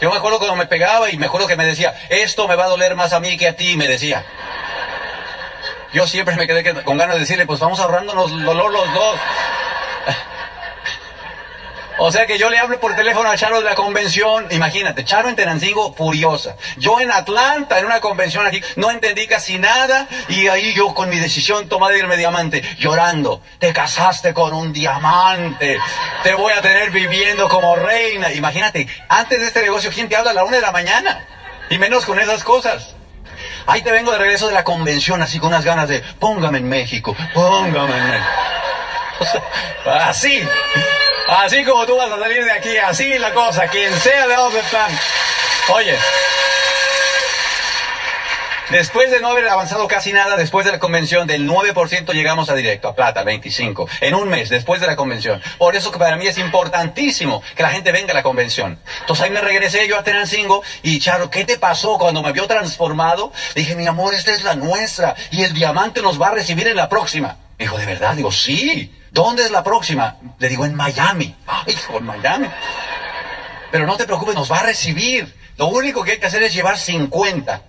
Yo 0.00 0.10
me 0.10 0.16
acuerdo 0.16 0.38
cuando 0.38 0.56
me 0.56 0.66
pegaba 0.66 1.10
y 1.10 1.16
me 1.16 1.26
acuerdo 1.26 1.46
que 1.46 1.56
me 1.56 1.64
decía, 1.64 1.94
esto 2.08 2.48
me 2.48 2.56
va 2.56 2.64
a 2.64 2.68
doler 2.68 2.96
más 2.96 3.12
a 3.12 3.20
mí 3.20 3.36
que 3.36 3.48
a 3.48 3.56
ti, 3.56 3.76
me 3.76 3.86
decía. 3.86 4.24
Yo 5.92 6.08
siempre 6.08 6.34
me 6.34 6.48
quedé 6.48 6.82
con 6.82 6.98
ganas 6.98 7.14
de 7.14 7.20
decirle, 7.20 7.46
pues 7.46 7.60
vamos 7.60 7.78
ahorrándonos 7.78 8.30
dolor 8.44 8.72
los 8.72 8.92
dos. 8.92 9.18
O 11.98 12.10
sea 12.10 12.26
que 12.26 12.38
yo 12.38 12.50
le 12.50 12.58
hablo 12.58 12.80
por 12.80 12.96
teléfono 12.96 13.30
a 13.30 13.36
Charo 13.36 13.58
de 13.58 13.64
la 13.64 13.76
convención. 13.76 14.48
Imagínate, 14.50 15.04
Charo 15.04 15.28
en 15.28 15.36
Tenancingo 15.36 15.94
furiosa. 15.94 16.56
Yo 16.76 17.00
en 17.00 17.12
Atlanta, 17.12 17.78
en 17.78 17.86
una 17.86 18.00
convención 18.00 18.44
aquí, 18.46 18.60
no 18.76 18.90
entendí 18.90 19.28
casi 19.28 19.58
nada. 19.58 20.08
Y 20.28 20.48
ahí 20.48 20.74
yo 20.74 20.92
con 20.92 21.08
mi 21.08 21.18
decisión 21.20 21.68
tomada 21.68 21.92
de 21.92 22.00
irme 22.00 22.16
diamante, 22.16 22.62
llorando. 22.78 23.42
Te 23.60 23.72
casaste 23.72 24.34
con 24.34 24.52
un 24.54 24.72
diamante. 24.72 25.78
Te 26.24 26.34
voy 26.34 26.52
a 26.52 26.60
tener 26.60 26.90
viviendo 26.90 27.48
como 27.48 27.76
reina. 27.76 28.32
Imagínate, 28.32 28.88
antes 29.08 29.40
de 29.40 29.46
este 29.46 29.62
negocio, 29.62 29.90
¿quién 29.94 30.08
te 30.08 30.16
habla 30.16 30.32
a 30.32 30.34
la 30.34 30.44
una 30.44 30.56
de 30.56 30.62
la 30.62 30.72
mañana? 30.72 31.24
Y 31.70 31.78
menos 31.78 32.04
con 32.04 32.18
esas 32.18 32.42
cosas. 32.42 32.96
Ahí 33.66 33.82
te 33.82 33.92
vengo 33.92 34.10
de 34.10 34.18
regreso 34.18 34.48
de 34.48 34.54
la 34.54 34.64
convención, 34.64 35.22
así 35.22 35.38
con 35.38 35.48
unas 35.48 35.64
ganas 35.64 35.88
de, 35.88 36.00
póngame 36.18 36.58
en 36.58 36.68
México, 36.68 37.16
póngame 37.32 37.96
en 37.96 38.10
México. 38.10 38.30
O 39.20 39.24
sea, 39.24 40.08
así. 40.08 40.42
Así 41.26 41.64
como 41.64 41.86
tú 41.86 41.96
vas 41.96 42.10
a 42.10 42.18
salir 42.18 42.44
de 42.44 42.52
aquí, 42.52 42.76
así 42.76 43.18
la 43.18 43.32
cosa, 43.32 43.66
quien 43.68 43.94
sea 43.98 44.26
de 44.26 44.34
donde 44.36 44.60
están. 44.60 44.90
Oye, 45.70 45.96
Después 48.70 49.10
de 49.10 49.20
no 49.20 49.28
haber 49.28 49.46
avanzado 49.46 49.86
casi 49.86 50.12
nada, 50.12 50.36
después 50.36 50.64
de 50.64 50.72
la 50.72 50.78
convención, 50.78 51.26
del 51.26 51.46
9% 51.46 52.12
llegamos 52.12 52.48
a 52.48 52.54
directo, 52.54 52.88
a 52.88 52.94
plata, 52.94 53.22
25, 53.22 53.88
en 54.00 54.14
un 54.14 54.28
mes, 54.28 54.48
después 54.48 54.80
de 54.80 54.86
la 54.86 54.96
convención. 54.96 55.40
Por 55.58 55.76
eso 55.76 55.92
que 55.92 55.98
para 55.98 56.16
mí 56.16 56.26
es 56.26 56.38
importantísimo 56.38 57.42
que 57.54 57.62
la 57.62 57.68
gente 57.68 57.92
venga 57.92 58.12
a 58.12 58.14
la 58.14 58.22
convención. 58.22 58.78
Entonces 59.00 59.26
ahí 59.26 59.30
me 59.30 59.42
regresé 59.42 59.86
yo 59.86 59.98
a 59.98 60.02
Tenancingo 60.02 60.62
y 60.82 60.98
Charo, 60.98 61.30
¿qué 61.30 61.44
te 61.44 61.58
pasó 61.58 61.98
cuando 61.98 62.22
me 62.22 62.32
vio 62.32 62.46
transformado? 62.46 63.32
Dije, 63.54 63.76
mi 63.76 63.86
amor, 63.86 64.14
esta 64.14 64.32
es 64.32 64.42
la 64.42 64.56
nuestra 64.56 65.14
y 65.30 65.42
el 65.42 65.52
diamante 65.52 66.00
nos 66.00 66.20
va 66.20 66.28
a 66.28 66.32
recibir 66.32 66.66
en 66.66 66.76
la 66.76 66.88
próxima. 66.88 67.36
Dijo, 67.58 67.76
¿de 67.76 67.86
verdad? 67.86 68.14
Digo, 68.14 68.32
sí. 68.32 68.90
¿Dónde 69.14 69.44
es 69.44 69.52
la 69.52 69.62
próxima? 69.62 70.16
Le 70.38 70.48
digo, 70.48 70.66
en 70.66 70.74
Miami. 70.74 71.36
Ay, 71.46 71.76
en 71.96 72.04
Miami. 72.04 72.48
Pero 73.70 73.86
no 73.86 73.96
te 73.96 74.06
preocupes, 74.06 74.34
nos 74.34 74.50
va 74.50 74.58
a 74.58 74.62
recibir. 74.64 75.32
Lo 75.56 75.68
único 75.68 76.02
que 76.02 76.12
hay 76.12 76.18
que 76.18 76.26
hacer 76.26 76.42
es 76.42 76.52
llevar 76.52 76.76
50. 76.76 77.62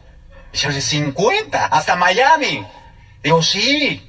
Dice, 0.51 0.67
oye, 0.67 0.81
50, 0.81 1.67
hasta 1.67 1.95
Miami. 1.95 2.65
Digo, 3.21 3.43
sí. 3.43 4.03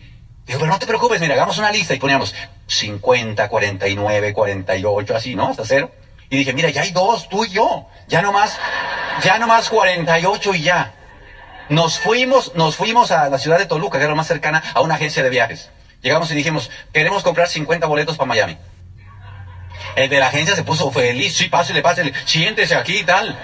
Digo, 0.46 0.61
pero 0.61 0.72
no 0.72 0.79
te 0.79 0.87
preocupes, 0.87 1.20
mira, 1.20 1.35
hagamos 1.35 1.59
una 1.59 1.70
lista 1.70 1.92
y 1.92 1.99
poníamos 1.99 2.35
50, 2.68 3.51
49, 3.51 4.33
48, 4.33 5.16
así, 5.16 5.35
¿no? 5.35 5.49
Hasta 5.51 5.66
cero. 5.66 5.90
Y 6.31 6.38
dije, 6.38 6.55
mira, 6.55 6.70
ya 6.70 6.83
hay 6.83 6.90
dos, 6.92 7.29
tú 7.29 7.44
y 7.44 7.51
yo. 7.51 7.87
Ya 8.09 8.22
nomás, 8.22 8.57
ya 9.22 9.38
nomás 9.38 9.68
48 9.68 10.55
y 10.55 10.62
ya. 10.62 10.94
Nos 11.68 11.99
fuimos, 11.99 12.55
nos 12.55 12.77
fuimos 12.77 13.11
a 13.11 13.29
la 13.29 13.38
ciudad 13.38 13.59
de 13.59 13.66
Toluca, 13.66 13.99
que 13.99 14.05
era 14.05 14.11
lo 14.11 14.16
más 14.16 14.27
cercana, 14.27 14.62
a 14.72 14.81
una 14.81 14.94
agencia 14.94 15.22
de 15.22 15.29
viajes. 15.29 15.68
Llegamos 16.07 16.31
y 16.31 16.37
dijimos, 16.37 16.71
queremos 16.92 17.25
comprar 17.25 17.49
50 17.49 17.85
boletos 17.88 18.16
para 18.16 18.29
Miami. 18.29 18.57
El 19.97 20.09
de 20.09 20.21
la 20.21 20.29
agencia 20.29 20.55
se 20.55 20.62
puso 20.62 20.88
feliz, 20.92 21.37
sí, 21.37 21.49
pásele, 21.49 21.83
pásele, 21.83 22.12
siéntese 22.25 22.77
aquí 22.77 22.99
y 22.99 23.03
tal. 23.03 23.37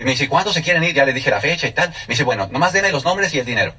Y 0.00 0.02
me 0.02 0.10
dice, 0.10 0.28
¿cuándo 0.28 0.52
se 0.52 0.64
quieren 0.64 0.82
ir? 0.82 0.92
Ya 0.94 1.04
le 1.04 1.12
dije 1.12 1.30
la 1.30 1.40
fecha 1.40 1.68
y 1.68 1.70
tal. 1.70 1.90
Me 1.90 2.14
dice, 2.14 2.24
bueno, 2.24 2.48
nomás 2.50 2.72
denme 2.72 2.90
los 2.90 3.04
nombres 3.04 3.32
y 3.34 3.38
el 3.38 3.46
dinero. 3.46 3.72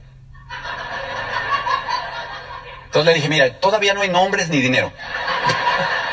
Entonces 2.86 3.08
le 3.08 3.14
dije, 3.14 3.28
mira, 3.28 3.60
todavía 3.60 3.94
no 3.94 4.04
hay 4.04 4.10
nombres 4.10 4.48
ni 4.48 4.62
dinero. 4.62 4.94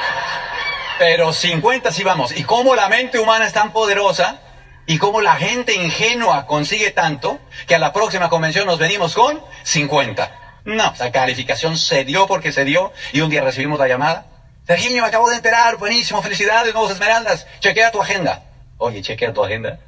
Pero 0.99 1.33
50 1.33 1.93
sí 1.93 2.03
vamos. 2.03 2.37
Y 2.37 2.43
cómo 2.43 2.75
la 2.75 2.89
mente 2.89 3.21
humana 3.21 3.47
es 3.47 3.53
tan 3.53 3.73
poderosa 3.73 4.41
y 4.87 4.99
cómo 4.99 5.21
la 5.21 5.37
gente 5.37 5.77
ingenua 5.77 6.45
consigue 6.45 6.91
tanto 6.91 7.39
que 7.69 7.77
a 7.77 7.79
la 7.79 7.93
próxima 7.93 8.29
convención 8.29 8.67
nos 8.67 8.81
venimos 8.81 9.15
con 9.15 9.41
50. 9.63 10.42
No, 10.65 10.93
esa 10.93 11.11
calificación 11.11 11.77
se 11.77 12.05
dio 12.05 12.27
porque 12.27 12.53
se 12.53 12.65
dio 12.65 12.93
y 13.13 13.21
un 13.21 13.31
día 13.31 13.43
recibimos 13.43 13.79
la 13.79 13.89
llamada. 13.89 14.27
Sergio, 14.67 14.91
me 15.03 15.09
acabo 15.09 15.29
de 15.29 15.37
enterar, 15.37 15.77
buenísimo, 15.77 16.23
felicidades, 16.23 16.73
nuevos 16.73 16.93
esmeraldas. 16.93 17.47
Chequea 17.59 17.91
tu 17.91 18.01
agenda. 18.01 18.45
Oye, 18.79 19.03
chequea 19.03 19.33
tu 19.33 19.45
agenda. 19.45 19.79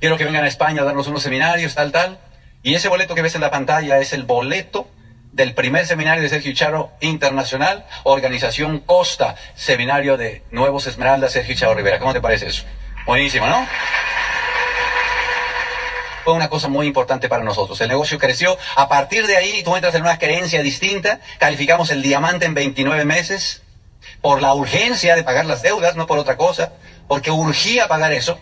Quiero 0.00 0.16
que 0.16 0.24
vengan 0.24 0.44
a 0.44 0.48
España 0.48 0.82
a 0.82 0.84
darnos 0.84 1.06
unos 1.06 1.22
seminarios, 1.22 1.74
tal, 1.74 1.92
tal. 1.92 2.18
Y 2.62 2.74
ese 2.74 2.88
boleto 2.88 3.14
que 3.14 3.22
ves 3.22 3.34
en 3.34 3.42
la 3.42 3.50
pantalla 3.50 3.98
es 3.98 4.14
el 4.14 4.22
boleto 4.22 4.88
del 5.32 5.52
primer 5.52 5.86
seminario 5.86 6.22
de 6.22 6.28
Sergio 6.28 6.54
Charo 6.54 6.92
Internacional, 7.00 7.84
Organización 8.04 8.78
Costa, 8.80 9.34
Seminario 9.54 10.16
de 10.16 10.42
Nuevos 10.50 10.86
Esmeraldas, 10.86 11.32
Sergio 11.32 11.54
Charo 11.54 11.74
Rivera. 11.74 11.98
¿Cómo 11.98 12.14
te 12.14 12.20
parece 12.20 12.46
eso? 12.46 12.64
Buenísimo, 13.04 13.46
¿no? 13.46 13.66
Fue 16.24 16.32
una 16.32 16.48
cosa 16.48 16.68
muy 16.68 16.86
importante 16.86 17.28
para 17.28 17.44
nosotros. 17.44 17.80
El 17.80 17.88
negocio 17.88 18.18
creció. 18.18 18.56
A 18.76 18.88
partir 18.88 19.26
de 19.26 19.36
ahí, 19.36 19.62
tú 19.62 19.76
entras 19.76 19.94
en 19.94 20.02
una 20.02 20.18
creencia 20.18 20.62
distinta. 20.62 21.20
Calificamos 21.38 21.90
el 21.90 22.02
diamante 22.02 22.46
en 22.46 22.54
29 22.54 23.04
meses 23.04 23.62
por 24.20 24.40
la 24.40 24.54
urgencia 24.54 25.14
de 25.14 25.22
pagar 25.22 25.44
las 25.44 25.62
deudas, 25.62 25.96
no 25.96 26.06
por 26.06 26.18
otra 26.18 26.36
cosa, 26.36 26.72
porque 27.08 27.30
urgía 27.30 27.88
pagar 27.88 28.12
eso. 28.12 28.38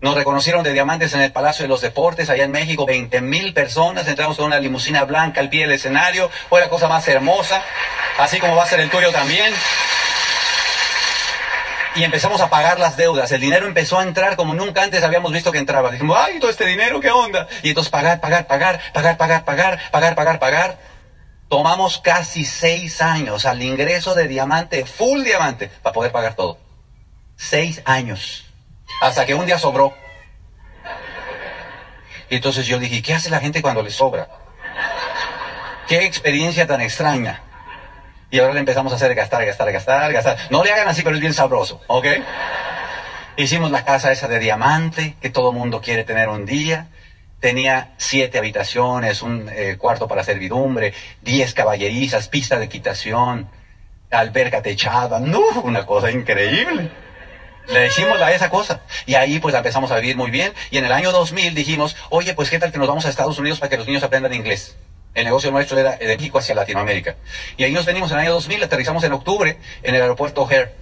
Nos 0.00 0.14
reconocieron 0.14 0.62
de 0.62 0.72
diamantes 0.72 1.12
en 1.12 1.20
el 1.20 1.32
Palacio 1.32 1.64
de 1.64 1.68
los 1.68 1.82
Deportes, 1.82 2.30
allá 2.30 2.44
en 2.44 2.52
México, 2.52 2.86
20 2.86 3.20
mil 3.20 3.52
personas. 3.52 4.06
Entramos 4.08 4.36
con 4.36 4.46
una 4.46 4.58
limusina 4.58 5.04
blanca 5.04 5.40
al 5.40 5.50
pie 5.50 5.62
del 5.62 5.72
escenario. 5.72 6.30
Fue 6.48 6.60
la 6.60 6.70
cosa 6.70 6.88
más 6.88 7.06
hermosa, 7.08 7.62
así 8.18 8.38
como 8.38 8.56
va 8.56 8.62
a 8.62 8.66
ser 8.66 8.80
el 8.80 8.88
tuyo 8.88 9.10
también 9.10 9.52
y 11.94 12.04
empezamos 12.04 12.40
a 12.40 12.48
pagar 12.48 12.78
las 12.78 12.96
deudas. 12.96 13.32
El 13.32 13.40
dinero 13.40 13.66
empezó 13.66 13.98
a 13.98 14.02
entrar 14.02 14.36
como 14.36 14.54
nunca 14.54 14.82
antes 14.82 15.02
habíamos 15.02 15.32
visto 15.32 15.50
que 15.50 15.58
entraba. 15.58 15.90
Dijimos, 15.90 16.16
ay, 16.18 16.38
todo 16.38 16.50
este 16.50 16.66
dinero, 16.66 17.00
¿qué 17.00 17.10
onda? 17.10 17.48
Y 17.62 17.70
entonces 17.70 17.90
pagar, 17.90 18.20
pagar, 18.20 18.46
pagar, 18.46 18.80
pagar, 18.92 19.16
pagar, 19.16 19.44
pagar, 19.44 19.80
pagar, 19.90 20.14
pagar, 20.14 20.38
pagar. 20.38 20.78
Tomamos 21.48 21.98
casi 21.98 22.44
seis 22.44 23.02
años 23.02 23.44
al 23.44 23.60
ingreso 23.62 24.14
de 24.14 24.28
diamante, 24.28 24.86
full 24.86 25.22
diamante, 25.22 25.68
para 25.82 25.92
poder 25.92 26.12
pagar 26.12 26.34
todo. 26.34 26.58
Seis 27.36 27.82
años. 27.84 28.44
Hasta 29.00 29.26
que 29.26 29.34
un 29.34 29.46
día 29.46 29.58
sobró. 29.58 29.92
Y 32.28 32.36
entonces 32.36 32.66
yo 32.66 32.78
dije, 32.78 33.02
¿qué 33.02 33.14
hace 33.14 33.30
la 33.30 33.40
gente 33.40 33.62
cuando 33.62 33.82
le 33.82 33.90
sobra? 33.90 34.28
Qué 35.88 36.04
experiencia 36.04 36.68
tan 36.68 36.80
extraña. 36.80 37.42
Y 38.30 38.38
ahora 38.38 38.54
le 38.54 38.60
empezamos 38.60 38.92
a 38.92 38.96
hacer 38.96 39.14
gastar, 39.14 39.44
gastar, 39.44 39.72
gastar, 39.72 40.12
gastar. 40.12 40.38
No 40.50 40.62
le 40.62 40.72
hagan 40.72 40.88
así, 40.88 41.02
pero 41.02 41.16
es 41.16 41.20
bien 41.20 41.34
sabroso, 41.34 41.80
¿ok? 41.88 42.06
Hicimos 43.36 43.70
la 43.70 43.84
casa 43.84 44.12
esa 44.12 44.28
de 44.28 44.38
diamante 44.38 45.16
que 45.20 45.30
todo 45.30 45.52
mundo 45.52 45.80
quiere 45.80 46.04
tener 46.04 46.28
un 46.28 46.46
día. 46.46 46.88
Tenía 47.40 47.94
siete 47.96 48.38
habitaciones, 48.38 49.22
un 49.22 49.48
eh, 49.50 49.76
cuarto 49.78 50.06
para 50.06 50.22
servidumbre, 50.22 50.92
diez 51.22 51.54
caballerizas, 51.54 52.28
pista 52.28 52.58
de 52.58 52.66
equitación, 52.66 53.48
alberca 54.10 54.62
techada. 54.62 55.18
No, 55.18 55.40
una 55.62 55.86
cosa 55.86 56.10
increíble. 56.10 56.90
Le 57.68 57.86
hicimos 57.86 58.20
a 58.20 58.32
esa 58.32 58.50
cosa. 58.50 58.82
Y 59.06 59.14
ahí 59.14 59.38
pues 59.38 59.54
empezamos 59.54 59.90
a 59.90 59.96
vivir 59.96 60.16
muy 60.16 60.30
bien. 60.30 60.52
Y 60.70 60.78
en 60.78 60.84
el 60.84 60.92
año 60.92 61.12
2000 61.12 61.54
dijimos, 61.54 61.96
oye, 62.10 62.34
pues 62.34 62.50
qué 62.50 62.58
tal 62.58 62.70
que 62.70 62.78
nos 62.78 62.88
vamos 62.88 63.06
a 63.06 63.08
Estados 63.08 63.38
Unidos 63.38 63.58
para 63.58 63.70
que 63.70 63.76
los 63.76 63.86
niños 63.86 64.02
aprendan 64.02 64.34
inglés. 64.34 64.76
El 65.14 65.24
negocio 65.24 65.50
nuestro 65.50 65.78
era 65.78 65.96
de 65.96 66.06
México 66.06 66.38
hacia 66.38 66.54
Latinoamérica. 66.54 67.16
Y 67.56 67.64
ahí 67.64 67.72
nos 67.72 67.84
venimos 67.84 68.10
en 68.12 68.18
el 68.18 68.24
año 68.24 68.32
2000, 68.34 68.62
aterrizamos 68.62 69.02
en 69.04 69.12
octubre 69.12 69.58
en 69.82 69.94
el 69.94 70.02
aeropuerto 70.02 70.42
O'Hare. 70.42 70.72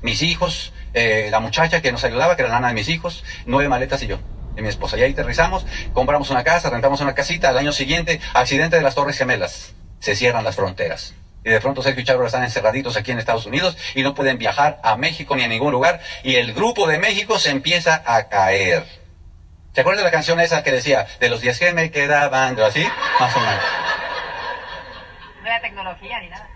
Mis 0.00 0.22
hijos, 0.22 0.72
eh, 0.94 1.28
la 1.30 1.40
muchacha 1.40 1.82
que 1.82 1.92
nos 1.92 2.02
ayudaba, 2.04 2.36
que 2.36 2.42
era 2.42 2.50
la 2.50 2.56
nana 2.56 2.68
de 2.68 2.74
mis 2.74 2.88
hijos, 2.88 3.24
nueve 3.46 3.68
maletas 3.68 4.02
y 4.02 4.06
yo, 4.06 4.18
y 4.56 4.62
mi 4.62 4.68
esposa. 4.68 4.96
Y 4.96 5.02
ahí 5.02 5.12
aterrizamos, 5.12 5.66
compramos 5.92 6.30
una 6.30 6.44
casa, 6.44 6.70
rentamos 6.70 7.00
una 7.00 7.14
casita. 7.14 7.50
Al 7.50 7.58
año 7.58 7.72
siguiente, 7.72 8.20
accidente 8.32 8.76
de 8.76 8.82
las 8.82 8.94
Torres 8.94 9.18
Gemelas. 9.18 9.74
Se 10.00 10.16
cierran 10.16 10.44
las 10.44 10.56
fronteras. 10.56 11.14
Y 11.44 11.50
de 11.50 11.60
pronto 11.60 11.82
Sergio 11.82 12.02
y 12.02 12.04
Charo 12.04 12.24
están 12.26 12.44
encerraditos 12.44 12.96
aquí 12.96 13.10
en 13.10 13.18
Estados 13.18 13.46
Unidos 13.46 13.76
y 13.94 14.02
no 14.02 14.14
pueden 14.14 14.38
viajar 14.38 14.80
a 14.82 14.96
México 14.96 15.36
ni 15.36 15.42
a 15.42 15.48
ningún 15.48 15.72
lugar. 15.72 16.00
Y 16.22 16.36
el 16.36 16.52
grupo 16.52 16.86
de 16.86 16.98
México 16.98 17.38
se 17.38 17.50
empieza 17.50 18.02
a 18.06 18.28
caer. 18.28 18.84
¿Se 19.78 19.82
acuerdan 19.82 20.02
de 20.02 20.10
la 20.10 20.10
canción 20.10 20.40
esa 20.40 20.64
que 20.64 20.72
decía, 20.72 21.06
de 21.20 21.28
los 21.28 21.40
días 21.40 21.56
que 21.56 21.72
me 21.72 21.92
quedaban, 21.92 22.58
así? 22.58 22.84
Más 23.20 23.36
o 23.36 23.38
menos. 23.38 23.62
No 25.36 25.40
había 25.42 25.60
tecnología 25.60 26.18
ni 26.18 26.28
nada. 26.28 26.48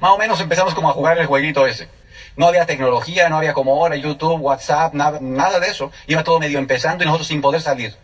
Más 0.00 0.10
o 0.10 0.18
menos 0.18 0.40
empezamos 0.40 0.74
como 0.74 0.90
a 0.90 0.92
jugar 0.92 1.16
el 1.18 1.26
jueguito 1.26 1.68
ese. 1.68 1.88
No 2.34 2.48
había 2.48 2.66
tecnología, 2.66 3.28
no 3.28 3.36
había 3.36 3.52
como 3.52 3.76
ahora 3.76 3.94
YouTube, 3.94 4.40
WhatsApp, 4.40 4.92
nada, 4.92 5.18
nada 5.20 5.60
de 5.60 5.68
eso. 5.68 5.92
Iba 6.08 6.24
todo 6.24 6.40
medio 6.40 6.58
empezando 6.58 7.04
y 7.04 7.06
nosotros 7.06 7.28
sin 7.28 7.40
poder 7.40 7.60
salir. 7.60 7.94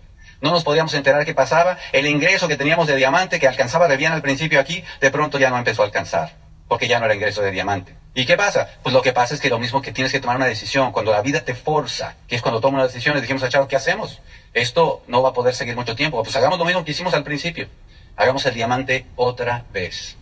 No 0.40 0.52
nos 0.52 0.62
podíamos 0.62 0.94
enterar 0.94 1.24
qué 1.24 1.34
pasaba. 1.34 1.76
El 1.90 2.06
ingreso 2.06 2.46
que 2.46 2.54
teníamos 2.54 2.86
de 2.86 2.94
diamante, 2.94 3.40
que 3.40 3.48
alcanzaba 3.48 3.88
de 3.88 3.96
bien 3.96 4.12
al 4.12 4.22
principio 4.22 4.60
aquí, 4.60 4.84
de 5.00 5.10
pronto 5.10 5.36
ya 5.36 5.50
no 5.50 5.58
empezó 5.58 5.82
a 5.82 5.86
alcanzar. 5.86 6.30
Porque 6.68 6.86
ya 6.86 7.00
no 7.00 7.06
era 7.06 7.14
ingreso 7.16 7.42
de 7.42 7.50
diamante. 7.50 7.96
¿Y 8.14 8.24
qué 8.24 8.36
pasa? 8.36 8.68
Pues 8.84 8.92
lo 8.92 9.02
que 9.02 9.12
pasa 9.12 9.34
es 9.34 9.40
que 9.40 9.50
lo 9.50 9.58
mismo 9.58 9.82
que 9.82 9.90
tienes 9.90 10.12
que 10.12 10.20
tomar 10.20 10.36
una 10.36 10.46
decisión, 10.46 10.92
cuando 10.92 11.10
la 11.10 11.22
vida 11.22 11.40
te 11.40 11.56
forza, 11.56 12.14
que 12.28 12.36
es 12.36 12.42
cuando 12.42 12.60
tomas 12.60 12.78
una 12.78 12.86
decisión, 12.86 13.16
le 13.16 13.20
dijimos 13.20 13.42
a 13.42 13.48
Charo, 13.48 13.66
¿qué 13.66 13.74
hacemos? 13.74 14.20
Esto 14.52 15.02
no 15.06 15.22
va 15.22 15.30
a 15.30 15.32
poder 15.32 15.54
seguir 15.54 15.76
mucho 15.76 15.94
tiempo. 15.94 16.22
Pues 16.22 16.34
hagamos 16.36 16.58
lo 16.58 16.64
mismo 16.64 16.84
que 16.84 16.90
hicimos 16.90 17.14
al 17.14 17.24
principio. 17.24 17.68
Hagamos 18.16 18.44
el 18.46 18.54
diamante 18.54 19.06
otra 19.16 19.64
vez. 19.72 20.16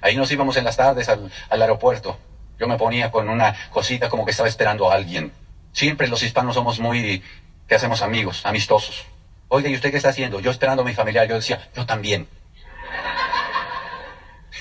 Ahí 0.00 0.16
nos 0.16 0.30
íbamos 0.30 0.56
en 0.56 0.64
las 0.64 0.76
tardes 0.76 1.08
al, 1.08 1.30
aeropuerto. 1.50 2.18
Yo 2.58 2.66
me 2.66 2.76
ponía 2.76 3.10
con 3.10 3.28
una 3.28 3.54
cosita 3.70 4.08
como 4.08 4.24
que 4.24 4.32
estaba 4.32 4.48
esperando 4.48 4.90
a 4.90 4.94
alguien. 4.94 5.32
Siempre 5.72 6.08
los 6.08 6.22
hispanos 6.22 6.54
somos 6.54 6.80
muy, 6.80 7.22
¿qué 7.68 7.76
hacemos? 7.76 8.02
Amigos, 8.02 8.44
amistosos. 8.44 9.06
Oiga, 9.48 9.68
¿y 9.68 9.74
usted 9.74 9.90
qué 9.90 9.96
está 9.96 10.10
haciendo? 10.10 10.40
Yo 10.40 10.50
esperando 10.50 10.82
a 10.82 10.84
mi 10.84 10.94
familiar. 10.94 11.28
Yo 11.28 11.36
decía, 11.36 11.68
yo 11.74 11.86
también. 11.86 12.28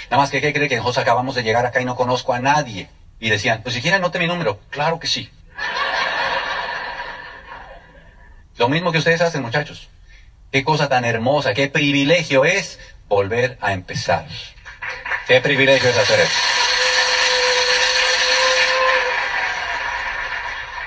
Nada 0.09 0.21
más 0.21 0.29
que, 0.29 0.39
¿qué 0.39 0.53
cree 0.53 0.69
que 0.69 0.77
nosotros 0.77 0.99
acabamos 0.99 1.35
de 1.35 1.43
llegar 1.43 1.65
acá 1.65 1.81
y 1.81 1.85
no 1.85 1.95
conozco 1.95 2.33
a 2.33 2.39
nadie? 2.39 2.87
Y 3.19 3.29
decían, 3.29 3.61
pues 3.63 3.75
si 3.75 3.81
quiere 3.81 3.97
anote 3.97 4.19
mi 4.19 4.27
número. 4.27 4.59
Claro 4.69 4.99
que 4.99 5.07
sí. 5.07 5.29
Lo 8.57 8.69
mismo 8.69 8.91
que 8.91 8.97
ustedes 8.97 9.21
hacen, 9.21 9.41
muchachos. 9.41 9.89
Qué 10.51 10.63
cosa 10.63 10.89
tan 10.89 11.05
hermosa, 11.05 11.53
qué 11.53 11.67
privilegio 11.67 12.45
es 12.45 12.79
volver 13.07 13.57
a 13.61 13.73
empezar. 13.73 14.25
Qué 15.27 15.41
privilegio 15.41 15.89
es 15.89 15.97
hacer 15.97 16.19
eso. 16.21 16.31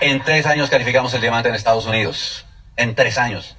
En 0.01 0.23
tres 0.25 0.47
años 0.47 0.71
calificamos 0.71 1.13
el 1.15 1.21
diamante 1.21 1.51
en 1.51 1.55
Estados 1.55 1.85
Unidos. 1.85 2.47
En 2.77 2.95
tres 2.95 3.19
años. 3.19 3.57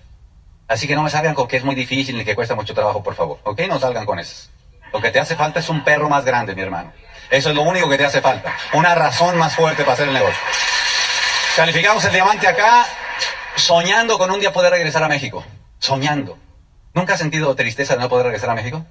Así 0.68 0.88
que 0.88 0.96
no 0.96 1.04
me 1.04 1.10
salgan 1.10 1.36
con 1.36 1.48
que 1.48 1.58
es 1.58 1.64
muy 1.64 1.76
difícil 1.76 2.18
ni 2.18 2.26
que 2.26 2.34
cuesta 2.34 2.56
mucho 2.56 2.74
trabajo, 2.74 3.04
por 3.04 3.14
favor. 3.14 3.40
¿Ok? 3.44 3.62
No 3.68 3.80
salgan 3.80 4.06
con 4.06 4.20
eso. 4.20 4.50
Lo 4.92 5.00
que 5.00 5.12
te 5.12 5.20
hace 5.20 5.36
falta 5.36 5.60
es 5.60 5.70
un 5.70 5.84
perro 5.84 6.10
más 6.10 6.26
grande, 6.26 6.56
mi 6.56 6.62
hermano. 6.62 6.92
Eso 7.30 7.50
es 7.50 7.56
lo 7.56 7.62
único 7.62 7.88
que 7.88 7.98
te 7.98 8.06
hace 8.06 8.22
falta. 8.22 8.54
Una 8.74 8.96
razón 8.96 9.38
más 9.38 9.56
fuerte 9.56 9.84
para 9.84 9.94
hacer 9.94 10.08
el 10.08 10.14
negocio. 10.14 10.40
Calificamos 11.56 12.04
el 12.06 12.14
diamante 12.14 12.48
acá 12.48 12.86
soñando 13.62 14.18
con 14.18 14.32
un 14.32 14.40
día 14.40 14.52
poder 14.52 14.72
regresar 14.72 15.04
a 15.04 15.08
México. 15.08 15.44
Soñando. 15.80 16.38
¿Nunca 16.94 17.14
has 17.14 17.20
sentido 17.20 17.56
tristeza 17.56 17.96
de 17.96 18.02
no 18.02 18.10
poder 18.10 18.26
regresar 18.26 18.50
a 18.50 18.56
México? 18.56 18.86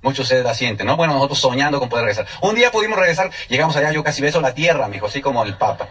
Muchos 0.00 0.26
se 0.26 0.42
la 0.42 0.54
sienten, 0.54 0.86
¿no? 0.86 0.96
Bueno, 0.96 1.14
nosotros 1.14 1.38
soñando 1.38 1.78
con 1.78 1.88
poder 1.88 2.06
regresar. 2.06 2.26
Un 2.40 2.54
día 2.54 2.70
pudimos 2.70 2.98
regresar, 2.98 3.30
llegamos 3.48 3.76
allá, 3.76 3.92
yo 3.92 4.02
casi 4.02 4.20
beso 4.20 4.40
la 4.40 4.54
tierra, 4.54 4.88
mijo, 4.88 5.06
así 5.06 5.20
como 5.20 5.44
el 5.44 5.56
Papa. 5.56 5.88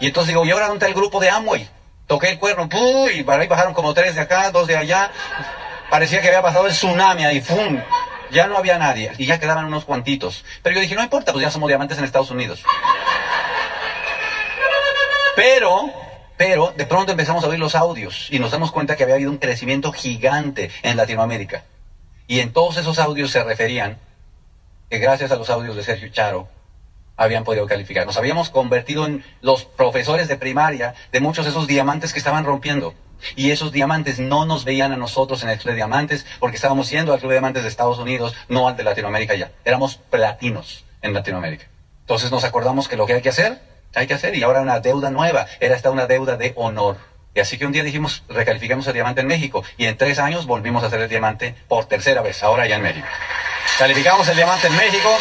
Y 0.00 0.06
entonces 0.06 0.28
digo, 0.28 0.44
¿y 0.44 0.50
ahora 0.50 0.66
dónde 0.66 0.84
está 0.84 0.88
el 0.88 0.94
grupo 0.94 1.20
de 1.20 1.30
Amway? 1.30 1.68
Toqué 2.06 2.30
el 2.30 2.38
cuerno, 2.38 2.68
¡pum! 2.68 3.08
y 3.08 3.24
ahí 3.30 3.46
bajaron 3.46 3.72
como 3.72 3.94
tres 3.94 4.14
de 4.14 4.20
acá, 4.20 4.50
dos 4.50 4.66
de 4.66 4.76
allá. 4.76 5.10
Parecía 5.88 6.20
que 6.20 6.28
había 6.28 6.42
pasado 6.42 6.66
el 6.66 6.72
tsunami 6.72 7.24
ahí, 7.24 7.40
¡fum! 7.40 7.80
Ya 8.30 8.46
no 8.46 8.58
había 8.58 8.78
nadie, 8.78 9.12
y 9.16 9.26
ya 9.26 9.38
quedaban 9.38 9.64
unos 9.64 9.84
cuantitos. 9.84 10.44
Pero 10.62 10.74
yo 10.74 10.82
dije, 10.82 10.94
no 10.94 11.02
importa, 11.02 11.32
pues 11.32 11.42
ya 11.42 11.50
somos 11.50 11.68
diamantes 11.68 11.96
en 11.96 12.04
Estados 12.04 12.30
Unidos. 12.30 12.62
Pero, 15.36 15.90
pero, 16.36 16.72
de 16.76 16.86
pronto 16.86 17.12
empezamos 17.12 17.44
a 17.44 17.48
oír 17.48 17.58
los 17.58 17.74
audios 17.74 18.28
y 18.30 18.38
nos 18.38 18.50
damos 18.50 18.72
cuenta 18.72 18.96
que 18.96 19.04
había 19.04 19.14
habido 19.14 19.30
un 19.30 19.38
crecimiento 19.38 19.92
gigante 19.92 20.70
en 20.82 20.96
Latinoamérica. 20.96 21.64
Y 22.26 22.40
en 22.40 22.52
todos 22.52 22.76
esos 22.76 22.98
audios 22.98 23.30
se 23.30 23.44
referían 23.44 23.98
que 24.90 24.98
gracias 24.98 25.30
a 25.30 25.36
los 25.36 25.50
audios 25.50 25.76
de 25.76 25.84
Sergio 25.84 26.08
Charo 26.08 26.48
habían 27.16 27.44
podido 27.44 27.66
calificar. 27.66 28.06
Nos 28.06 28.16
habíamos 28.16 28.50
convertido 28.50 29.06
en 29.06 29.24
los 29.40 29.64
profesores 29.64 30.28
de 30.28 30.36
primaria 30.36 30.94
de 31.12 31.20
muchos 31.20 31.44
de 31.44 31.52
esos 31.52 31.66
diamantes 31.66 32.12
que 32.12 32.18
estaban 32.18 32.44
rompiendo. 32.44 32.94
Y 33.36 33.52
esos 33.52 33.72
diamantes 33.72 34.18
no 34.18 34.44
nos 34.44 34.64
veían 34.64 34.92
a 34.92 34.96
nosotros 34.96 35.42
en 35.42 35.50
el 35.50 35.58
Club 35.58 35.70
de 35.70 35.76
Diamantes 35.76 36.26
porque 36.40 36.56
estábamos 36.56 36.88
siendo 36.88 37.12
al 37.12 37.20
Club 37.20 37.30
de 37.30 37.36
Diamantes 37.36 37.62
de 37.62 37.68
Estados 37.68 37.98
Unidos, 37.98 38.34
no 38.48 38.68
al 38.68 38.76
de 38.76 38.82
Latinoamérica 38.82 39.34
ya. 39.34 39.52
Éramos 39.64 39.96
platinos 39.96 40.84
en 41.00 41.14
Latinoamérica. 41.14 41.66
Entonces 42.00 42.30
nos 42.30 42.44
acordamos 42.44 42.88
que 42.88 42.96
lo 42.96 43.06
que 43.06 43.14
hay 43.14 43.22
que 43.22 43.30
hacer, 43.30 43.60
hay 43.94 44.06
que 44.06 44.14
hacer. 44.14 44.34
Y 44.36 44.42
ahora 44.42 44.60
una 44.60 44.80
deuda 44.80 45.10
nueva. 45.10 45.46
Era 45.60 45.76
esta 45.76 45.90
una 45.90 46.06
deuda 46.06 46.36
de 46.36 46.52
honor. 46.56 46.96
Y 47.34 47.40
así 47.40 47.58
que 47.58 47.66
un 47.66 47.72
día 47.72 47.82
dijimos, 47.82 48.22
recalificamos 48.28 48.86
el 48.86 48.94
diamante 48.94 49.20
en 49.20 49.26
México. 49.26 49.64
Y 49.76 49.86
en 49.86 49.96
tres 49.96 50.18
años 50.18 50.46
volvimos 50.46 50.84
a 50.84 50.86
hacer 50.86 51.00
el 51.00 51.08
diamante 51.08 51.54
por 51.68 51.86
tercera 51.86 52.22
vez, 52.22 52.42
ahora 52.42 52.66
ya 52.66 52.76
en 52.76 52.82
México. 52.82 53.06
Calificamos 53.78 54.28
el 54.28 54.36
diamante 54.36 54.68
en 54.68 54.76
México. 54.76 55.18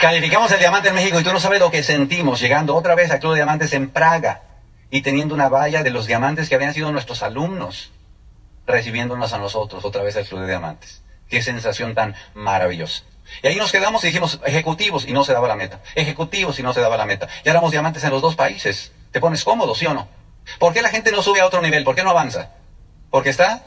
Calificamos 0.00 0.52
el 0.52 0.58
diamante 0.58 0.90
en 0.90 0.94
México 0.94 1.18
y 1.18 1.24
tú 1.24 1.32
no 1.32 1.40
sabes 1.40 1.60
lo 1.60 1.70
que 1.70 1.82
sentimos 1.82 2.40
llegando 2.40 2.76
otra 2.76 2.94
vez 2.94 3.10
al 3.10 3.20
Club 3.20 3.32
de 3.32 3.38
Diamantes 3.38 3.72
en 3.72 3.90
Praga 3.90 4.42
y 4.90 5.00
teniendo 5.00 5.34
una 5.34 5.48
valla 5.48 5.82
de 5.82 5.90
los 5.90 6.06
diamantes 6.06 6.48
que 6.48 6.54
habían 6.54 6.74
sido 6.74 6.92
nuestros 6.92 7.22
alumnos, 7.22 7.90
recibiéndonos 8.66 9.32
a 9.32 9.38
nosotros 9.38 9.84
otra 9.84 10.02
vez 10.02 10.16
al 10.16 10.26
Club 10.26 10.40
de 10.40 10.48
Diamantes. 10.48 11.02
Qué 11.28 11.42
sensación 11.42 11.94
tan 11.94 12.14
maravillosa. 12.34 13.02
Y 13.42 13.46
ahí 13.46 13.56
nos 13.56 13.72
quedamos 13.72 14.02
y 14.04 14.08
dijimos, 14.08 14.40
ejecutivos, 14.44 15.06
y 15.06 15.12
no 15.12 15.24
se 15.24 15.32
daba 15.32 15.48
la 15.48 15.56
meta. 15.56 15.80
Ejecutivos 15.94 16.58
y 16.58 16.62
no 16.62 16.72
se 16.72 16.80
daba 16.80 16.96
la 16.96 17.06
meta. 17.06 17.28
Ya 17.44 17.50
éramos 17.50 17.70
diamantes 17.70 18.04
en 18.04 18.10
los 18.10 18.22
dos 18.22 18.36
países. 18.36 18.92
¿Te 19.10 19.20
pones 19.20 19.44
cómodo, 19.44 19.74
sí 19.74 19.86
o 19.86 19.94
no? 19.94 20.08
¿Por 20.58 20.72
qué 20.72 20.82
la 20.82 20.90
gente 20.90 21.10
no 21.10 21.22
sube 21.22 21.40
a 21.40 21.46
otro 21.46 21.60
nivel? 21.62 21.84
¿Por 21.84 21.94
qué 21.94 22.02
no 22.02 22.10
avanza? 22.10 22.50
Porque 23.10 23.30
está 23.30 23.62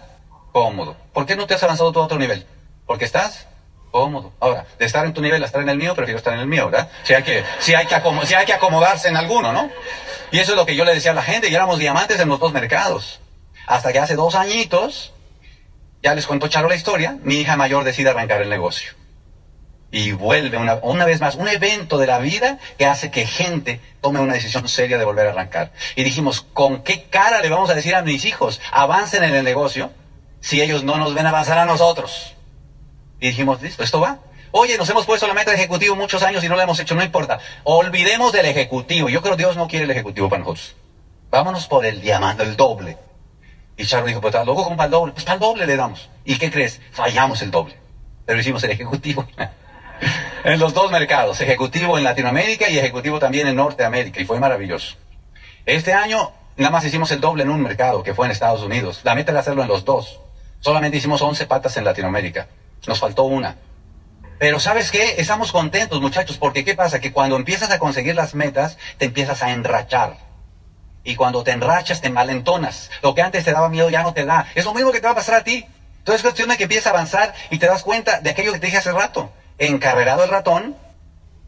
cómodo. 0.52 0.96
¿Por 1.14 1.26
qué 1.26 1.36
no 1.36 1.48
te 1.48 1.56
has 1.56 1.64
avanzado 1.64 1.92
tú 1.92 2.00
a 2.00 2.06
otro 2.06 2.18
nivel? 2.18 2.46
Porque 2.86 3.06
estás 3.06 3.48
cómodo. 3.92 4.34
Ahora, 4.40 4.66
de 4.78 4.86
estar 4.86 5.06
en 5.06 5.14
tu 5.14 5.22
nivel 5.22 5.42
a 5.42 5.46
estar 5.46 5.62
en 5.62 5.70
el 5.70 5.78
mío, 5.78 5.96
prefiero 5.96 6.18
estar 6.18 6.34
en 6.34 6.40
el 6.40 6.48
mío, 6.48 6.70
¿verdad? 6.70 6.90
Si 7.04 7.14
hay 7.14 7.24
que, 7.24 7.44
si 7.60 7.74
hay 7.74 7.88
que, 7.88 8.02
si 8.26 8.34
hay 8.34 8.46
que 8.46 8.54
acomodarse 8.54 9.08
en 9.08 9.18
alguno, 9.18 9.54
¿no? 9.54 9.70
Y 10.32 10.40
eso 10.40 10.52
es 10.52 10.58
lo 10.58 10.66
que 10.66 10.76
yo 10.76 10.86
le 10.86 10.94
decía 10.94 11.12
a 11.12 11.16
la 11.16 11.24
gente, 11.24 11.50
y 11.50 11.56
éramos 11.56 11.80
diamantes 11.80 12.20
en 12.20 12.30
los 12.30 12.40
dos 12.40 12.54
mercados. 12.54 13.22
Hasta 13.66 13.92
que 13.92 14.00
hace 14.00 14.16
dos 14.16 14.36
añitos, 14.36 15.14
ya 16.04 16.14
les 16.14 16.28
cuento 16.28 16.48
Charo 16.48 16.70
la 16.70 16.76
historia, 16.76 17.18
mi 17.24 17.36
hija 17.36 17.56
mayor 17.56 17.84
decide 17.84 18.10
arrancar 18.10 18.42
el 18.42 18.50
negocio 18.50 18.94
y 19.92 20.12
vuelve 20.12 20.58
una, 20.58 20.76
una, 20.82 21.06
vez 21.06 21.22
más, 21.22 21.36
un 21.36 21.48
evento 21.48 21.98
de 21.98 22.08
la 22.08 22.20
vida 22.20 22.60
que 22.78 22.86
hace 22.86 23.10
que 23.10 23.26
gente 23.26 23.80
tome 24.02 24.20
una 24.20 24.34
decisión 24.34 24.68
seria 24.68 24.98
de 24.98 25.06
volver 25.06 25.28
a 25.28 25.32
arrancar. 25.32 25.72
Y 25.96 26.04
dijimos, 26.04 26.42
¿con 26.42 26.84
qué 26.84 27.04
cara 27.04 27.42
le 27.42 27.50
vamos 27.50 27.70
a 27.70 27.74
decir 27.74 27.96
a 27.96 28.02
mis 28.02 28.26
hijos, 28.26 28.60
avancen 28.72 29.24
en 29.24 29.34
el 29.34 29.44
negocio, 29.44 29.92
si 30.42 30.62
ellos 30.62 30.84
no 30.84 30.98
nos 30.98 31.14
ven 31.14 31.26
avanzar 31.26 31.58
a 31.58 31.66
nosotros? 31.66 32.36
Y 33.20 33.28
dijimos, 33.28 33.62
listo, 33.62 33.84
esto 33.84 34.02
va. 34.02 34.20
Oye, 34.52 34.78
nos 34.78 34.90
hemos 34.90 35.06
puesto 35.06 35.28
la 35.28 35.34
meta 35.34 35.52
de 35.52 35.58
ejecutivo 35.58 35.96
muchos 35.96 36.24
años 36.24 36.44
y 36.44 36.50
no 36.50 36.56
la 36.56 36.64
hemos 36.64 36.80
hecho, 36.80 36.96
no 36.96 37.04
importa. 37.04 37.40
Olvidemos 37.64 38.32
del 38.32 38.46
ejecutivo. 38.46 39.10
Yo 39.10 39.22
creo 39.22 39.36
que 39.36 39.44
Dios 39.44 39.56
no 39.56 39.68
quiere 39.68 39.86
el 39.86 39.92
ejecutivo 39.92 40.30
para 40.30 40.40
nosotros. 40.40 40.76
Vámonos 41.30 41.68
por 41.68 41.86
el 41.86 42.02
diamante, 42.02 42.44
el 42.44 42.56
doble. 42.56 42.98
Y 43.76 43.86
Charlo 43.86 44.08
dijo, 44.08 44.22
pues 44.22 44.34
luego 44.34 44.64
como 44.64 44.78
para 44.78 44.86
el 44.86 44.92
doble. 44.92 45.14
Pues 45.14 45.26
para 45.26 45.36
el 45.36 45.40
doble 45.40 45.66
le 45.66 45.76
damos. 45.76 46.10
¿Y 46.26 46.38
qué 46.38 46.50
crees? 46.50 46.82
Fallamos 46.92 47.42
el 47.42 47.52
doble. 47.52 47.76
Pero 48.26 48.40
hicimos 48.40 48.64
el 48.64 48.72
ejecutivo. 48.72 49.26
en 50.44 50.60
los 50.60 50.74
dos 50.74 50.92
mercados, 50.92 51.42
ejecutivo 51.42 51.98
en 51.98 52.04
Latinoamérica 52.04 52.70
y 52.70 52.78
ejecutivo 52.78 53.20
también 53.20 53.48
en 53.48 53.56
Norteamérica, 53.56 54.22
y 54.22 54.26
fue 54.26 54.40
maravilloso. 54.40 54.96
Este 55.66 55.94
año 55.94 56.32
nada 56.56 56.72
más 56.72 56.86
hicimos 56.86 57.12
el 57.12 57.22
doble 57.22 57.44
en 57.44 57.50
un 57.50 57.62
mercado, 57.62 58.04
que 58.04 58.14
fue 58.14 58.26
en 58.26 58.32
Estados 58.32 58.62
Unidos. 58.62 59.02
La 59.04 59.16
meta 59.16 59.32
era 59.32 59.42
hacerlo 59.42 59.62
en 59.62 59.68
los 59.68 59.86
dos. 59.86 60.20
Solamente 60.60 60.98
hicimos 60.98 61.22
11 61.22 61.46
patas 61.46 61.78
en 61.78 61.86
Latinoamérica. 61.86 62.48
Nos 62.88 63.00
faltó 63.00 63.24
una. 63.24 63.58
Pero 64.40 64.60
¿sabes 64.60 64.92
qué? 64.92 65.16
Estamos 65.18 65.52
contentos, 65.52 66.00
muchachos, 66.02 66.38
porque 66.38 66.64
¿qué 66.64 66.76
pasa? 66.76 67.00
Que 67.00 67.12
cuando 67.12 67.36
empiezas 67.36 67.72
a 67.72 67.80
conseguir 67.80 68.16
las 68.16 68.34
metas, 68.34 68.78
te 68.98 69.06
empiezas 69.06 69.42
a 69.44 69.52
enrachar. 69.52 70.18
Y 71.04 71.16
cuando 71.16 71.44
te 71.44 71.52
enrachas, 71.52 72.02
te 72.02 72.10
malentonas. 72.10 72.92
Lo 73.02 73.16
que 73.16 73.22
antes 73.22 73.44
te 73.44 73.52
daba 73.52 73.70
miedo 73.70 73.90
ya 73.90 74.04
no 74.04 74.14
te 74.14 74.26
da. 74.26 74.48
Es 74.56 74.66
lo 74.66 74.74
mismo 74.74 74.92
que 74.92 75.00
te 75.00 75.06
va 75.06 75.14
a 75.14 75.16
pasar 75.16 75.36
a 75.36 75.44
ti. 75.44 75.66
Entonces 76.00 76.20
es 76.20 76.22
cuestión 76.22 76.50
de 76.50 76.58
que 76.58 76.64
empiezas 76.64 76.88
a 76.88 76.90
avanzar 76.92 77.34
y 77.50 77.58
te 77.58 77.66
das 77.66 77.84
cuenta 77.84 78.20
de 78.20 78.30
aquello 78.30 78.54
que 78.54 78.60
te 78.60 78.68
dije 78.68 78.78
hace 78.78 78.92
rato 78.92 79.32
encarrerado 79.58 80.24
el 80.24 80.30
ratón, 80.30 80.76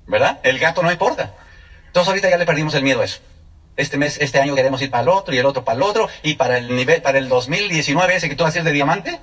¿verdad? 0.07 0.39
El 0.43 0.59
gato 0.59 0.81
no 0.81 0.91
importa. 0.91 1.33
Entonces 1.87 2.09
ahorita 2.09 2.29
ya 2.29 2.37
le 2.37 2.45
perdimos 2.45 2.73
el 2.73 2.83
miedo 2.83 3.01
a 3.01 3.05
eso. 3.05 3.19
Este 3.77 3.97
mes, 3.97 4.17
este 4.19 4.39
año 4.39 4.55
queremos 4.55 4.81
ir 4.81 4.91
para 4.91 5.03
el 5.03 5.09
otro 5.09 5.33
y 5.33 5.37
el 5.37 5.45
otro 5.45 5.63
para 5.63 5.77
el 5.77 5.83
otro 5.83 6.09
y 6.21 6.35
para 6.35 6.57
el 6.57 6.75
nivel, 6.75 7.01
para 7.01 7.17
el 7.17 7.29
2019 7.29 8.15
ese 8.15 8.27
que 8.27 8.35
tú 8.35 8.43
vas 8.43 8.53
a 8.55 8.59
ir 8.59 8.63
de 8.63 8.71
diamante. 8.71 9.19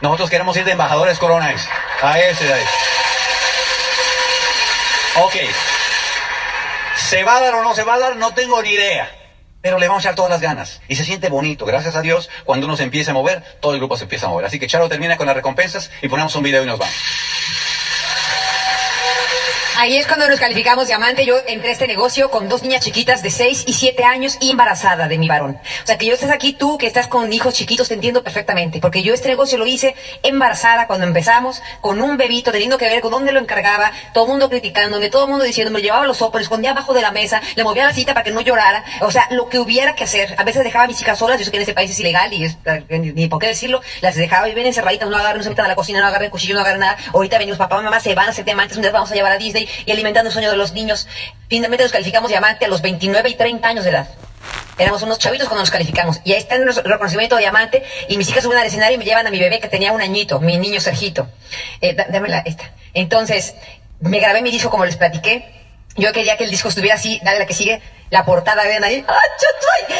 Nosotros 0.00 0.30
queremos 0.30 0.56
ir 0.56 0.64
de 0.64 0.72
embajadores 0.72 1.18
coronas. 1.18 1.68
A 2.00 2.18
ese, 2.18 2.52
a 2.52 2.58
ese. 2.58 2.70
Ok. 5.16 5.34
¿Se 6.96 7.24
va 7.24 7.36
a 7.36 7.40
dar 7.40 7.54
o 7.54 7.62
no 7.62 7.74
se 7.74 7.82
va 7.82 7.94
a 7.94 7.98
dar? 7.98 8.16
No 8.16 8.32
tengo 8.32 8.62
ni 8.62 8.70
idea. 8.70 9.10
Pero 9.60 9.78
le 9.78 9.88
vamos 9.88 10.04
a 10.04 10.08
echar 10.08 10.14
todas 10.14 10.30
las 10.30 10.40
ganas. 10.40 10.80
Y 10.88 10.96
se 10.96 11.04
siente 11.04 11.28
bonito. 11.28 11.66
Gracias 11.66 11.96
a 11.96 12.00
Dios, 12.00 12.30
cuando 12.44 12.66
uno 12.66 12.76
se 12.76 12.84
empieza 12.84 13.10
a 13.10 13.14
mover, 13.14 13.42
todo 13.60 13.74
el 13.74 13.78
grupo 13.78 13.96
se 13.96 14.04
empieza 14.04 14.26
a 14.26 14.28
mover. 14.30 14.46
Así 14.46 14.58
que 14.58 14.66
Charo 14.66 14.88
termina 14.88 15.16
con 15.18 15.26
las 15.26 15.36
recompensas 15.36 15.90
y 16.00 16.08
ponemos 16.08 16.34
un 16.34 16.44
video 16.44 16.62
y 16.62 16.66
nos 16.66 16.78
vamos. 16.78 16.94
Ahí 19.78 19.96
es 19.96 20.06
cuando 20.06 20.28
nos 20.28 20.40
calificamos 20.40 20.88
diamante. 20.88 21.24
Yo 21.24 21.36
entré 21.46 21.70
a 21.70 21.72
este 21.72 21.86
negocio 21.86 22.30
con 22.30 22.48
dos 22.48 22.62
niñas 22.62 22.84
chiquitas 22.84 23.22
de 23.22 23.30
6 23.30 23.64
y 23.66 23.72
7 23.72 24.04
años 24.04 24.36
y 24.40 24.50
embarazada 24.50 25.08
de 25.08 25.16
mi 25.16 25.28
varón. 25.28 25.58
O 25.82 25.86
sea, 25.86 25.96
que 25.96 26.06
yo 26.06 26.14
estés 26.14 26.30
aquí, 26.30 26.52
tú 26.52 26.76
que 26.76 26.86
estás 26.86 27.06
con 27.06 27.32
hijos 27.32 27.54
chiquitos, 27.54 27.88
te 27.88 27.94
entiendo 27.94 28.22
perfectamente. 28.22 28.80
Porque 28.80 29.02
yo 29.02 29.14
este 29.14 29.28
negocio 29.28 29.58
lo 29.58 29.66
hice 29.66 29.94
embarazada 30.22 30.86
cuando 30.86 31.06
empezamos, 31.06 31.62
con 31.80 32.00
un 32.00 32.16
bebito, 32.16 32.52
teniendo 32.52 32.78
que 32.78 32.86
ver 32.86 33.00
con 33.00 33.10
dónde 33.10 33.32
lo 33.32 33.40
encargaba, 33.40 33.92
todo 34.12 34.24
el 34.24 34.30
mundo 34.30 34.50
criticándome, 34.50 35.08
todo 35.08 35.24
el 35.24 35.30
mundo 35.30 35.44
diciéndome, 35.44 35.80
llevaba 35.80 36.06
los 36.06 36.18
sopos, 36.18 36.42
escondía 36.42 36.72
abajo 36.72 36.92
de 36.92 37.02
la 37.02 37.12
mesa, 37.12 37.40
le 37.54 37.64
movía 37.64 37.84
la 37.84 37.92
cita 37.92 38.12
para 38.12 38.24
que 38.24 38.32
no 38.32 38.40
llorara. 38.40 38.84
O 39.00 39.10
sea, 39.10 39.28
lo 39.30 39.48
que 39.48 39.58
hubiera 39.58 39.94
que 39.94 40.04
hacer. 40.04 40.34
A 40.36 40.44
veces 40.44 40.64
dejaba 40.64 40.84
a 40.84 40.88
mis 40.88 41.00
hijas 41.00 41.18
solas, 41.18 41.38
yo 41.38 41.44
sé 41.44 41.50
que 41.50 41.58
en 41.58 41.62
ese 41.62 41.74
país 41.74 41.90
es 41.90 42.00
ilegal 42.00 42.32
y 42.32 42.44
es, 42.44 42.58
ni 42.88 43.28
por 43.28 43.40
qué 43.40 43.46
decirlo, 43.46 43.80
las 44.00 44.14
dejaba 44.14 44.48
y 44.48 44.54
ven 44.54 44.66
encerraditas, 44.66 45.08
no 45.08 45.16
agarren, 45.16 45.38
no 45.38 45.44
se 45.44 45.50
metan 45.50 45.66
a 45.66 45.68
la 45.68 45.76
cocina, 45.76 46.00
no 46.00 46.06
agarren 46.06 46.30
cuchillo, 46.30 46.54
no 46.54 46.60
agarren 46.60 46.80
nada. 46.80 46.96
Ahorita 47.14 47.38
venimos 47.38 47.58
papá, 47.58 47.80
mamá, 47.80 48.00
se 48.00 48.14
van 48.14 48.26
a 48.26 48.30
hacer 48.30 48.44
diamantes, 48.44 48.76
un 48.76 48.82
día 48.82 48.90
vamos 48.90 49.10
a 49.10 49.14
llevar 49.14 49.32
a 49.32 49.38
Disney 49.38 49.59
y 49.86 49.90
alimentando 49.90 50.28
el 50.28 50.32
sueño 50.32 50.50
de 50.50 50.56
los 50.56 50.72
niños. 50.72 51.08
Finalmente 51.48 51.84
nos 51.84 51.92
calificamos 51.92 52.30
diamante 52.30 52.64
a 52.64 52.68
los 52.68 52.82
29 52.82 53.30
y 53.30 53.34
30 53.34 53.68
años 53.68 53.84
de 53.84 53.90
edad. 53.90 54.08
Éramos 54.78 55.02
unos 55.02 55.18
chavitos 55.18 55.46
cuando 55.48 55.62
nos 55.62 55.70
calificamos. 55.70 56.20
Y 56.24 56.32
ahí 56.32 56.38
está 56.38 56.54
el 56.54 56.66
reconocimiento 56.66 57.36
de 57.36 57.42
diamante. 57.42 57.82
Y 58.08 58.16
mis 58.16 58.28
hijas 58.30 58.44
suben 58.44 58.56
al 58.56 58.66
escenario 58.66 58.94
y 58.94 58.98
me 58.98 59.04
llevan 59.04 59.26
a 59.26 59.30
mi 59.30 59.38
bebé 59.38 59.60
que 59.60 59.68
tenía 59.68 59.92
un 59.92 60.00
añito, 60.00 60.40
mi 60.40 60.56
niño 60.56 60.80
Sergito. 60.80 61.28
Eh, 61.82 61.94
dámela 61.94 62.42
esta. 62.46 62.72
Entonces, 62.94 63.54
me 64.00 64.20
grabé 64.20 64.40
mi 64.40 64.50
disco 64.50 64.70
como 64.70 64.86
les 64.86 64.96
platiqué. 64.96 65.44
Yo 65.96 66.12
quería 66.12 66.36
que 66.36 66.44
el 66.44 66.50
disco 66.50 66.68
estuviera 66.68 66.94
así, 66.94 67.20
dale 67.22 67.40
la 67.40 67.46
que 67.46 67.52
sigue, 67.52 67.82
la 68.10 68.24
portada, 68.24 68.64
ven 68.64 68.82
ahí, 68.82 69.04
¡Ah, 69.06 69.22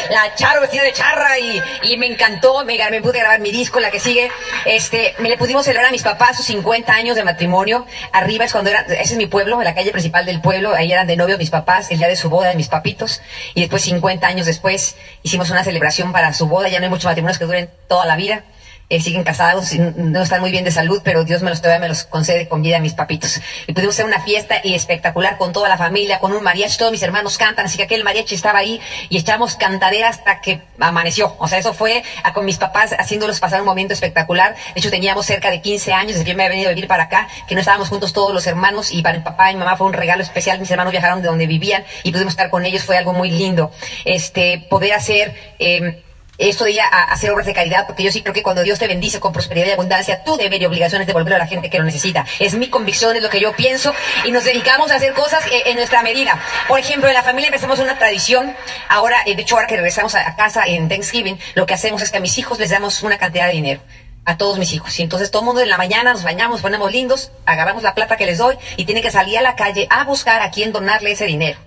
la 0.09 0.35
charo 0.35 0.59
vestida 0.59 0.83
de 0.83 0.91
charra 0.91 1.39
y, 1.39 1.61
y 1.83 1.97
me 1.97 2.07
encantó, 2.07 2.65
me, 2.65 2.77
me, 2.91 3.01
pude 3.01 3.19
grabar 3.19 3.39
mi 3.39 3.51
disco, 3.51 3.79
la 3.79 3.89
que 3.89 4.01
sigue, 4.01 4.29
este, 4.65 5.15
me 5.19 5.29
le 5.29 5.37
pudimos 5.37 5.63
celebrar 5.63 5.87
a 5.87 5.91
mis 5.91 6.03
papás 6.03 6.35
sus 6.35 6.45
50 6.47 6.91
años 6.93 7.15
de 7.15 7.23
matrimonio, 7.23 7.85
arriba 8.11 8.43
es 8.43 8.51
cuando 8.51 8.69
era, 8.69 8.81
ese 8.81 9.13
es 9.13 9.17
mi 9.17 9.27
pueblo, 9.27 9.59
en 9.59 9.63
la 9.63 9.73
calle 9.73 9.91
principal 9.91 10.25
del 10.25 10.41
pueblo, 10.41 10.73
ahí 10.75 10.91
eran 10.91 11.07
de 11.07 11.15
novio 11.15 11.37
mis 11.37 11.49
papás, 11.49 11.89
el 11.91 11.99
día 11.99 12.09
de 12.09 12.17
su 12.17 12.29
boda 12.29 12.49
de 12.49 12.55
mis 12.55 12.67
papitos, 12.67 13.21
y 13.53 13.61
después 13.61 13.81
50 13.83 14.27
años 14.27 14.45
después 14.45 14.97
hicimos 15.23 15.49
una 15.49 15.63
celebración 15.63 16.11
para 16.11 16.33
su 16.33 16.47
boda, 16.47 16.67
ya 16.67 16.79
no 16.79 16.85
hay 16.85 16.89
muchos 16.89 17.05
matrimonios 17.05 17.39
que 17.39 17.45
duren 17.45 17.69
toda 17.87 18.05
la 18.05 18.17
vida, 18.17 18.43
eh, 18.91 18.99
siguen 18.99 19.23
casados, 19.23 19.73
no 19.95 20.21
están 20.21 20.41
muy 20.41 20.51
bien 20.51 20.65
de 20.65 20.71
salud, 20.71 20.99
pero 21.01 21.23
Dios 21.23 21.41
me 21.41 21.49
los 21.49 21.61
todavía 21.61 21.79
me 21.79 21.87
los 21.87 22.03
concede 22.03 22.49
con 22.49 22.61
vida 22.61 22.75
a 22.75 22.79
mis 22.81 22.93
papitos. 22.93 23.39
Y 23.65 23.71
pudimos 23.71 23.95
hacer 23.95 24.05
una 24.05 24.19
fiesta 24.19 24.55
y 24.61 24.75
espectacular 24.75 25.37
con 25.37 25.53
toda 25.53 25.69
la 25.69 25.77
familia, 25.77 26.19
con 26.19 26.33
un 26.33 26.43
mariachi, 26.43 26.77
todos 26.77 26.91
mis 26.91 27.01
hermanos 27.01 27.37
cantan, 27.37 27.67
así 27.67 27.77
que 27.77 27.83
aquel 27.83 28.03
mariachi 28.03 28.35
estaba 28.35 28.59
ahí 28.59 28.81
y 29.07 29.17
echamos 29.17 29.55
cantadera 29.55 30.09
hasta 30.09 30.41
que 30.41 30.59
amaneció. 30.77 31.33
O 31.39 31.47
sea, 31.47 31.57
eso 31.57 31.73
fue 31.73 32.03
con 32.33 32.43
mis 32.43 32.57
papás 32.57 32.93
haciéndolos 32.99 33.39
pasar 33.39 33.61
un 33.61 33.65
momento 33.65 33.93
espectacular. 33.93 34.55
De 34.73 34.81
hecho, 34.81 34.89
teníamos 34.89 35.25
cerca 35.25 35.49
de 35.49 35.61
15 35.61 35.93
años 35.93 36.11
desde 36.15 36.25
que 36.25 36.35
me 36.35 36.43
había 36.43 36.55
venido 36.55 36.69
a 36.69 36.73
vivir 36.73 36.89
para 36.89 37.03
acá, 37.03 37.29
que 37.47 37.55
no 37.55 37.61
estábamos 37.61 37.87
juntos 37.87 38.11
todos 38.11 38.33
los 38.33 38.45
hermanos 38.45 38.91
y 38.91 39.01
para 39.01 39.17
mi 39.17 39.23
papá 39.23 39.51
y 39.51 39.53
mi 39.53 39.59
mamá 39.59 39.77
fue 39.77 39.87
un 39.87 39.93
regalo 39.93 40.21
especial. 40.21 40.59
Mis 40.59 40.69
hermanos 40.69 40.91
viajaron 40.91 41.21
de 41.21 41.29
donde 41.29 41.47
vivían 41.47 41.85
y 42.03 42.11
pudimos 42.11 42.33
estar 42.33 42.49
con 42.49 42.65
ellos, 42.65 42.83
fue 42.83 42.97
algo 42.97 43.13
muy 43.13 43.31
lindo. 43.31 43.71
Este, 44.03 44.67
poder 44.69 44.91
hacer, 44.91 45.33
eh, 45.59 46.03
esto 46.37 46.65
de 46.65 46.79
a, 46.81 46.85
hacer 46.85 47.31
obras 47.31 47.45
de 47.45 47.53
caridad, 47.53 47.85
porque 47.85 48.03
yo 48.03 48.11
sí 48.11 48.21
creo 48.21 48.33
que 48.33 48.43
cuando 48.43 48.63
Dios 48.63 48.79
te 48.79 48.87
bendice 48.87 49.19
con 49.19 49.31
prosperidad 49.33 49.67
y 49.67 49.71
abundancia, 49.71 50.23
tú 50.23 50.37
deberes 50.37 50.61
y 50.61 50.65
obligaciones 50.65 51.07
de 51.07 51.13
devolver 51.13 51.35
a 51.35 51.37
la 51.37 51.47
gente 51.47 51.69
que 51.69 51.77
lo 51.77 51.83
necesita. 51.83 52.25
Es 52.39 52.55
mi 52.55 52.69
convicción, 52.69 53.15
es 53.15 53.23
lo 53.23 53.29
que 53.29 53.39
yo 53.39 53.55
pienso, 53.55 53.93
y 54.25 54.31
nos 54.31 54.43
dedicamos 54.43 54.91
a 54.91 54.95
hacer 54.95 55.13
cosas 55.13 55.45
eh, 55.47 55.63
en 55.67 55.77
nuestra 55.77 56.01
medida. 56.01 56.39
Por 56.67 56.79
ejemplo, 56.79 57.07
en 57.07 57.13
la 57.13 57.23
familia 57.23 57.47
empezamos 57.47 57.79
una 57.79 57.97
tradición, 57.97 58.55
ahora, 58.89 59.17
eh, 59.25 59.35
de 59.35 59.41
hecho, 59.41 59.55
ahora 59.55 59.67
que 59.67 59.75
regresamos 59.75 60.15
a, 60.15 60.35
casa 60.35 60.63
en 60.65 60.89
Thanksgiving, 60.89 61.37
lo 61.55 61.65
que 61.65 61.73
hacemos 61.73 62.01
es 62.01 62.09
que 62.09 62.17
a 62.17 62.21
mis 62.21 62.37
hijos 62.37 62.57
les 62.57 62.69
damos 62.69 63.03
una 63.03 63.17
cantidad 63.17 63.47
de 63.47 63.53
dinero 63.53 63.81
a 64.25 64.37
todos 64.37 64.57
mis 64.57 64.73
hijos. 64.73 64.97
Y 64.99 65.03
entonces 65.03 65.31
todo 65.31 65.41
el 65.41 65.47
mundo 65.47 65.61
en 65.61 65.69
la 65.69 65.77
mañana 65.77 66.13
nos 66.13 66.23
bañamos, 66.23 66.61
ponemos 66.61 66.91
lindos, 66.91 67.31
agarramos 67.45 67.83
la 67.83 67.93
plata 67.93 68.17
que 68.17 68.25
les 68.25 68.37
doy 68.37 68.55
y 68.77 68.85
tienen 68.85 69.03
que 69.03 69.11
salir 69.11 69.37
a 69.37 69.41
la 69.41 69.55
calle 69.55 69.87
a 69.89 70.03
buscar 70.03 70.41
a 70.41 70.51
quién 70.51 70.71
donarle 70.71 71.11
ese 71.11 71.25
dinero. 71.25 71.59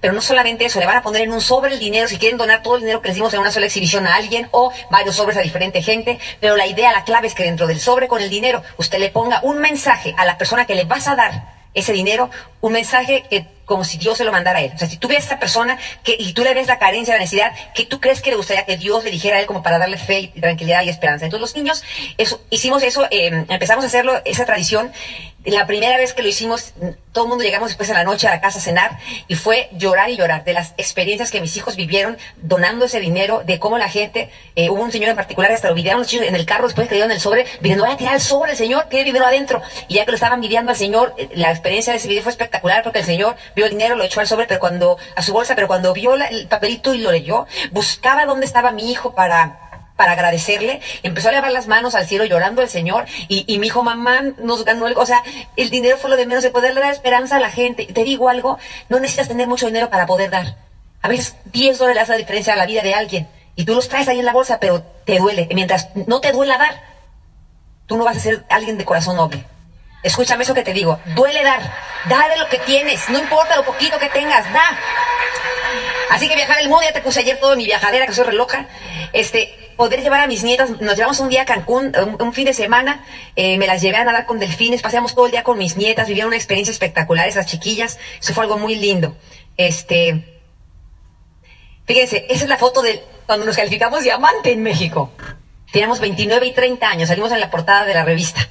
Pero 0.00 0.12
no 0.12 0.20
solamente 0.20 0.64
eso, 0.64 0.80
le 0.80 0.86
van 0.86 0.96
a 0.96 1.02
poner 1.02 1.22
en 1.22 1.32
un 1.32 1.40
sobre 1.40 1.72
el 1.72 1.78
dinero, 1.78 2.08
si 2.08 2.18
quieren 2.18 2.38
donar 2.38 2.62
todo 2.62 2.76
el 2.76 2.82
dinero 2.82 3.00
que 3.02 3.08
les 3.08 3.16
dimos 3.16 3.32
en 3.34 3.40
una 3.40 3.50
sola 3.50 3.66
exhibición 3.66 4.06
a 4.06 4.16
alguien 4.16 4.48
o 4.50 4.72
varios 4.90 5.16
sobres 5.16 5.36
a 5.36 5.40
diferente 5.40 5.82
gente, 5.82 6.18
pero 6.40 6.56
la 6.56 6.66
idea, 6.66 6.92
la 6.92 7.04
clave 7.04 7.26
es 7.28 7.34
que 7.34 7.44
dentro 7.44 7.66
del 7.66 7.80
sobre 7.80 8.08
con 8.08 8.22
el 8.22 8.30
dinero 8.30 8.62
usted 8.76 8.98
le 8.98 9.10
ponga 9.10 9.40
un 9.42 9.58
mensaje 9.58 10.14
a 10.16 10.24
la 10.24 10.38
persona 10.38 10.66
que 10.66 10.74
le 10.74 10.84
vas 10.84 11.08
a 11.08 11.16
dar 11.16 11.58
ese 11.74 11.92
dinero, 11.92 12.30
un 12.60 12.72
mensaje 12.72 13.24
que 13.28 13.46
como 13.68 13.84
si 13.84 13.98
Dios 13.98 14.16
se 14.16 14.24
lo 14.24 14.32
mandara 14.32 14.60
a 14.60 14.62
él. 14.62 14.72
O 14.74 14.78
sea, 14.78 14.88
si 14.88 14.96
tú 14.96 15.08
ves 15.08 15.18
a 15.18 15.20
esta 15.20 15.38
persona 15.38 15.78
que, 16.02 16.16
y 16.18 16.32
tú 16.32 16.42
le 16.42 16.54
ves 16.54 16.66
la 16.66 16.78
carencia, 16.78 17.14
la 17.14 17.20
necesidad, 17.20 17.52
que 17.74 17.84
tú 17.84 18.00
crees 18.00 18.22
que 18.22 18.30
le 18.30 18.36
gustaría 18.36 18.64
que 18.64 18.78
Dios 18.78 19.04
le 19.04 19.10
dijera 19.10 19.36
a 19.36 19.40
él 19.40 19.46
como 19.46 19.62
para 19.62 19.78
darle 19.78 19.98
fe 19.98 20.20
y 20.20 20.40
tranquilidad 20.40 20.82
y 20.82 20.88
esperanza. 20.88 21.26
Entonces 21.26 21.42
los 21.42 21.54
niños, 21.54 21.84
eso, 22.16 22.40
hicimos 22.48 22.82
eso, 22.82 23.06
eh, 23.10 23.44
empezamos 23.48 23.84
a 23.84 23.88
hacerlo, 23.88 24.20
esa 24.24 24.46
tradición, 24.46 24.90
la 25.44 25.66
primera 25.66 25.96
vez 25.96 26.14
que 26.14 26.22
lo 26.22 26.28
hicimos, 26.28 26.74
todo 27.12 27.24
el 27.24 27.28
mundo 27.30 27.44
llegamos 27.44 27.68
después 27.68 27.88
de 27.88 27.94
la 27.94 28.04
noche 28.04 28.26
a 28.26 28.30
la 28.30 28.40
casa 28.40 28.58
a 28.58 28.62
cenar 28.62 28.98
y 29.28 29.34
fue 29.36 29.68
llorar 29.72 30.10
y 30.10 30.16
llorar 30.16 30.44
de 30.44 30.52
las 30.52 30.74
experiencias 30.76 31.30
que 31.30 31.40
mis 31.40 31.56
hijos 31.56 31.76
vivieron 31.76 32.18
donando 32.36 32.86
ese 32.86 33.00
dinero, 33.00 33.42
de 33.44 33.58
cómo 33.58 33.78
la 33.78 33.88
gente, 33.88 34.30
eh, 34.56 34.68
hubo 34.68 34.82
un 34.82 34.90
señor 34.90 35.10
en 35.10 35.16
particular, 35.16 35.52
hasta 35.52 35.68
lo 35.68 35.74
videaron 35.74 36.00
los 36.00 36.08
chicos 36.08 36.26
en 36.26 36.34
el 36.34 36.44
carro 36.44 36.66
después 36.66 36.88
que 36.88 36.94
dieron 36.96 37.12
el 37.12 37.20
sobre, 37.20 37.46
viendo, 37.60 37.84
vaya 37.84 37.94
a 37.94 37.98
tirar 37.98 38.14
el 38.14 38.20
sobre, 38.20 38.52
el 38.52 38.56
señor, 38.56 38.86
tiene 38.88 39.04
dinero 39.04 39.26
adentro. 39.26 39.62
Y 39.86 39.94
ya 39.94 40.04
que 40.04 40.10
lo 40.10 40.16
estaban 40.16 40.40
videando 40.40 40.72
al 40.72 40.76
señor, 40.76 41.14
eh, 41.16 41.28
la 41.34 41.50
experiencia 41.50 41.92
de 41.92 41.98
ese 41.98 42.08
video 42.08 42.22
fue 42.22 42.32
espectacular 42.32 42.82
porque 42.82 42.98
el 42.98 43.04
señor 43.04 43.36
vio 43.54 43.64
el 43.66 43.70
dinero, 43.70 43.96
lo 43.96 44.04
echó 44.04 44.20
al 44.20 44.26
sobre, 44.26 44.46
pero 44.46 44.60
cuando, 44.60 44.98
a 45.14 45.22
su 45.22 45.32
bolsa, 45.32 45.54
pero 45.54 45.68
cuando 45.68 45.92
vio 45.92 46.14
el 46.14 46.48
papelito 46.48 46.94
y 46.94 46.98
lo 46.98 47.12
leyó, 47.12 47.46
buscaba 47.70 48.26
dónde 48.26 48.46
estaba 48.46 48.72
mi 48.72 48.90
hijo 48.90 49.14
para 49.14 49.67
para 49.98 50.12
agradecerle, 50.12 50.80
empezó 51.02 51.28
a 51.28 51.32
levar 51.32 51.50
las 51.50 51.66
manos 51.66 51.96
al 51.96 52.06
cielo 52.06 52.24
llorando 52.24 52.62
al 52.62 52.68
Señor 52.68 53.04
y, 53.26 53.44
y 53.52 53.58
mi 53.58 53.66
hijo, 53.66 53.82
mamá, 53.82 54.22
nos 54.38 54.64
ganó 54.64 54.86
el, 54.86 54.96
o 54.96 55.04
sea, 55.04 55.24
el 55.56 55.70
dinero 55.70 55.98
fue 55.98 56.08
lo 56.08 56.16
de 56.16 56.24
menos, 56.24 56.44
de 56.44 56.50
poder 56.50 56.72
dar 56.72 56.92
esperanza 56.92 57.36
a 57.36 57.40
la 57.40 57.50
gente. 57.50 57.84
Te 57.84 58.04
digo 58.04 58.28
algo, 58.28 58.58
no 58.88 59.00
necesitas 59.00 59.26
tener 59.26 59.48
mucho 59.48 59.66
dinero 59.66 59.90
para 59.90 60.06
poder 60.06 60.30
dar. 60.30 60.54
A 61.02 61.08
veces 61.08 61.34
10 61.46 61.78
dólares 61.78 62.04
hace 62.04 62.12
la 62.12 62.18
diferencia 62.18 62.52
a 62.52 62.56
la 62.56 62.66
vida 62.66 62.82
de 62.82 62.94
alguien 62.94 63.28
y 63.56 63.64
tú 63.64 63.74
los 63.74 63.88
traes 63.88 64.06
ahí 64.06 64.20
en 64.20 64.24
la 64.24 64.32
bolsa, 64.32 64.60
pero 64.60 64.84
te 65.04 65.18
duele. 65.18 65.48
Mientras 65.52 65.88
no 66.06 66.20
te 66.20 66.30
duela 66.30 66.58
dar, 66.58 66.80
tú 67.86 67.96
no 67.96 68.04
vas 68.04 68.18
a 68.18 68.20
ser 68.20 68.44
alguien 68.48 68.78
de 68.78 68.84
corazón 68.84 69.16
noble. 69.16 69.44
Escúchame 70.04 70.44
eso 70.44 70.54
que 70.54 70.62
te 70.62 70.72
digo, 70.72 71.00
duele 71.16 71.42
dar, 71.42 71.60
da 72.08 72.28
de 72.28 72.36
lo 72.36 72.48
que 72.48 72.58
tienes, 72.58 73.08
no 73.08 73.18
importa 73.18 73.56
lo 73.56 73.64
poquito 73.64 73.98
que 73.98 74.08
tengas, 74.10 74.44
da. 74.52 74.78
Así 76.10 76.28
que 76.28 76.34
viajar 76.34 76.58
el 76.60 76.68
mundo, 76.68 76.84
ya 76.84 76.92
te 76.92 77.00
puse 77.00 77.20
ayer 77.20 77.38
todo 77.38 77.56
mi 77.56 77.64
viajadera, 77.64 78.06
que 78.06 78.12
soy 78.12 78.24
reloja. 78.24 78.66
Este, 79.12 79.54
poder 79.76 80.02
llevar 80.02 80.20
a 80.20 80.26
mis 80.26 80.42
nietas, 80.42 80.80
nos 80.80 80.96
llevamos 80.96 81.20
un 81.20 81.28
día 81.28 81.42
a 81.42 81.44
Cancún, 81.44 81.92
un, 82.18 82.32
fin 82.32 82.44
de 82.46 82.52
semana, 82.52 83.04
eh, 83.36 83.58
me 83.58 83.66
las 83.66 83.80
llevé 83.80 83.96
a 83.96 84.04
nadar 84.04 84.26
con 84.26 84.40
delfines, 84.40 84.82
paseamos 84.82 85.14
todo 85.14 85.26
el 85.26 85.32
día 85.32 85.44
con 85.44 85.56
mis 85.56 85.76
nietas, 85.76 86.08
vivieron 86.08 86.28
una 86.28 86.36
experiencia 86.36 86.72
espectacular 86.72 87.28
esas 87.28 87.46
chiquillas, 87.46 87.98
eso 88.20 88.34
fue 88.34 88.42
algo 88.42 88.58
muy 88.58 88.74
lindo. 88.74 89.16
Este, 89.56 90.42
fíjense, 91.86 92.26
esa 92.28 92.42
es 92.42 92.48
la 92.48 92.56
foto 92.56 92.82
de 92.82 93.04
cuando 93.26 93.46
nos 93.46 93.56
calificamos 93.56 94.02
diamante 94.02 94.50
en 94.50 94.62
México. 94.62 95.12
Teníamos 95.70 96.00
29 96.00 96.46
y 96.46 96.52
30 96.52 96.88
años, 96.88 97.08
salimos 97.08 97.30
en 97.30 97.40
la 97.40 97.50
portada 97.50 97.84
de 97.84 97.94
la 97.94 98.04
revista. 98.04 98.48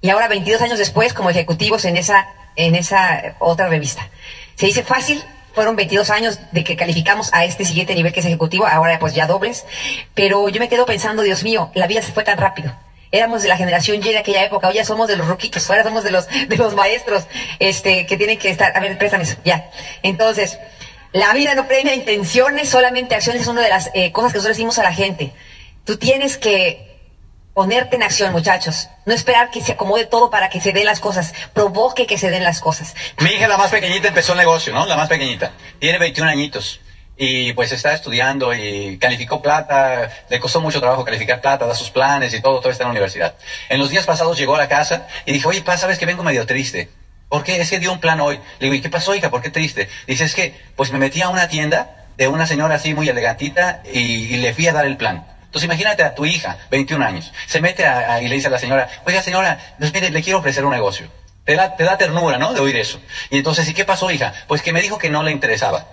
Y 0.00 0.08
ahora, 0.08 0.28
22 0.28 0.62
años 0.62 0.78
después, 0.78 1.12
como 1.12 1.28
ejecutivos 1.28 1.84
en 1.84 1.96
esa, 1.96 2.28
en 2.54 2.76
esa 2.76 3.36
otra 3.40 3.68
revista. 3.68 4.08
Se 4.54 4.66
dice 4.66 4.84
fácil, 4.84 5.22
fueron 5.56 5.74
22 5.74 6.10
años 6.10 6.38
de 6.52 6.64
que 6.64 6.76
calificamos 6.76 7.30
a 7.32 7.46
este 7.46 7.64
siguiente 7.64 7.94
nivel 7.94 8.12
que 8.12 8.20
es 8.20 8.26
ejecutivo, 8.26 8.66
ahora 8.66 8.98
pues 8.98 9.14
ya 9.14 9.26
dobles, 9.26 9.64
pero 10.14 10.50
yo 10.50 10.60
me 10.60 10.68
quedo 10.68 10.84
pensando, 10.84 11.22
Dios 11.22 11.44
mío, 11.44 11.70
la 11.74 11.86
vida 11.86 12.02
se 12.02 12.12
fue 12.12 12.24
tan 12.24 12.36
rápido. 12.36 12.74
Éramos 13.10 13.42
de 13.42 13.48
la 13.48 13.56
generación 13.56 13.96
Y 13.96 14.00
de 14.00 14.18
aquella 14.18 14.44
época, 14.44 14.68
hoy 14.68 14.74
ya 14.74 14.84
somos 14.84 15.08
de 15.08 15.16
los 15.16 15.26
ruquitos, 15.26 15.70
ahora 15.70 15.82
somos 15.82 16.04
de 16.04 16.10
los, 16.10 16.28
de 16.28 16.56
los 16.58 16.74
maestros, 16.74 17.24
este, 17.58 18.04
que 18.04 18.18
tienen 18.18 18.38
que 18.38 18.50
estar, 18.50 18.76
a 18.76 18.80
ver, 18.80 18.98
préstame 18.98 19.24
eso, 19.24 19.38
ya. 19.46 19.70
Entonces, 20.02 20.58
la 21.12 21.32
vida 21.32 21.54
no 21.54 21.66
premia 21.66 21.94
intenciones, 21.94 22.68
solamente 22.68 23.14
acciones 23.14 23.40
es 23.40 23.48
una 23.48 23.62
de 23.62 23.70
las 23.70 23.90
eh, 23.94 24.12
cosas 24.12 24.32
que 24.32 24.38
nosotros 24.38 24.58
decimos 24.58 24.78
a 24.78 24.82
la 24.82 24.92
gente. 24.92 25.32
Tú 25.86 25.96
tienes 25.96 26.36
que 26.36 26.85
ponerte 27.56 27.96
en 27.96 28.02
acción, 28.02 28.32
muchachos. 28.32 28.90
No 29.06 29.14
esperar 29.14 29.50
que 29.50 29.62
se 29.62 29.72
acomode 29.72 30.04
todo 30.04 30.28
para 30.28 30.50
que 30.50 30.60
se 30.60 30.74
den 30.74 30.84
las 30.84 31.00
cosas. 31.00 31.32
Provoque 31.54 32.06
que 32.06 32.18
se 32.18 32.28
den 32.28 32.44
las 32.44 32.60
cosas. 32.60 32.94
Mi 33.20 33.30
hija, 33.30 33.48
la 33.48 33.56
más 33.56 33.70
pequeñita, 33.70 34.08
empezó 34.08 34.32
el 34.32 34.38
negocio, 34.38 34.74
¿no? 34.74 34.84
La 34.84 34.94
más 34.94 35.08
pequeñita. 35.08 35.52
Tiene 35.78 35.98
21 35.98 36.30
añitos. 36.30 36.80
Y 37.16 37.54
pues 37.54 37.72
está 37.72 37.94
estudiando 37.94 38.54
y 38.54 38.98
calificó 38.98 39.40
plata. 39.40 40.10
Le 40.28 40.38
costó 40.38 40.60
mucho 40.60 40.80
trabajo 40.80 41.02
calificar 41.02 41.40
plata, 41.40 41.64
da 41.64 41.74
sus 41.74 41.88
planes 41.88 42.34
y 42.34 42.42
todo, 42.42 42.60
todo 42.60 42.70
está 42.70 42.82
en 42.84 42.88
la 42.88 42.90
universidad. 42.90 43.34
En 43.70 43.78
los 43.78 43.88
días 43.88 44.04
pasados 44.04 44.36
llegó 44.36 44.54
a 44.54 44.58
la 44.58 44.68
casa 44.68 45.06
y 45.24 45.32
dijo, 45.32 45.48
oye, 45.48 45.62
pa, 45.62 45.78
sabes 45.78 45.98
que 45.98 46.04
vengo 46.04 46.22
medio 46.22 46.44
triste. 46.44 46.90
¿Por 47.30 47.42
qué? 47.42 47.58
Es 47.58 47.70
que 47.70 47.78
dio 47.78 47.90
un 47.90 48.00
plan 48.00 48.20
hoy. 48.20 48.38
Le 48.58 48.66
digo, 48.66 48.74
¿y 48.74 48.82
qué 48.82 48.90
pasó, 48.90 49.14
hija? 49.14 49.30
¿Por 49.30 49.40
qué 49.40 49.48
triste? 49.48 49.88
Dice, 50.06 50.24
es 50.24 50.34
que, 50.34 50.54
pues 50.76 50.92
me 50.92 50.98
metí 50.98 51.22
a 51.22 51.30
una 51.30 51.48
tienda 51.48 52.04
de 52.18 52.28
una 52.28 52.46
señora 52.46 52.74
así 52.74 52.92
muy 52.92 53.08
elegantita 53.08 53.82
y, 53.90 53.98
y 53.98 54.36
le 54.36 54.52
fui 54.52 54.66
a 54.66 54.74
dar 54.74 54.84
el 54.84 54.98
plan. 54.98 55.24
Entonces 55.56 55.74
imagínate 55.74 56.02
a 56.02 56.14
tu 56.14 56.26
hija, 56.26 56.58
21 56.70 57.02
años, 57.02 57.32
se 57.46 57.62
mete 57.62 57.86
a, 57.86 58.20
y 58.20 58.28
le 58.28 58.34
dice 58.34 58.48
a 58.48 58.50
la 58.50 58.58
señora, 58.58 58.90
oiga 59.06 59.22
señora, 59.22 59.58
pues, 59.78 59.90
mire, 59.90 60.10
le 60.10 60.20
quiero 60.20 60.40
ofrecer 60.40 60.66
un 60.66 60.70
negocio. 60.70 61.08
Te 61.46 61.56
da, 61.56 61.76
te 61.76 61.84
da 61.84 61.96
ternura, 61.96 62.36
¿no? 62.36 62.52
De 62.52 62.60
oír 62.60 62.76
eso. 62.76 63.00
Y 63.30 63.38
entonces, 63.38 63.66
¿y 63.66 63.72
qué 63.72 63.86
pasó, 63.86 64.10
hija? 64.10 64.34
Pues 64.48 64.60
que 64.60 64.74
me 64.74 64.82
dijo 64.82 64.98
que 64.98 65.08
no 65.08 65.22
le 65.22 65.30
interesaba. 65.30 65.86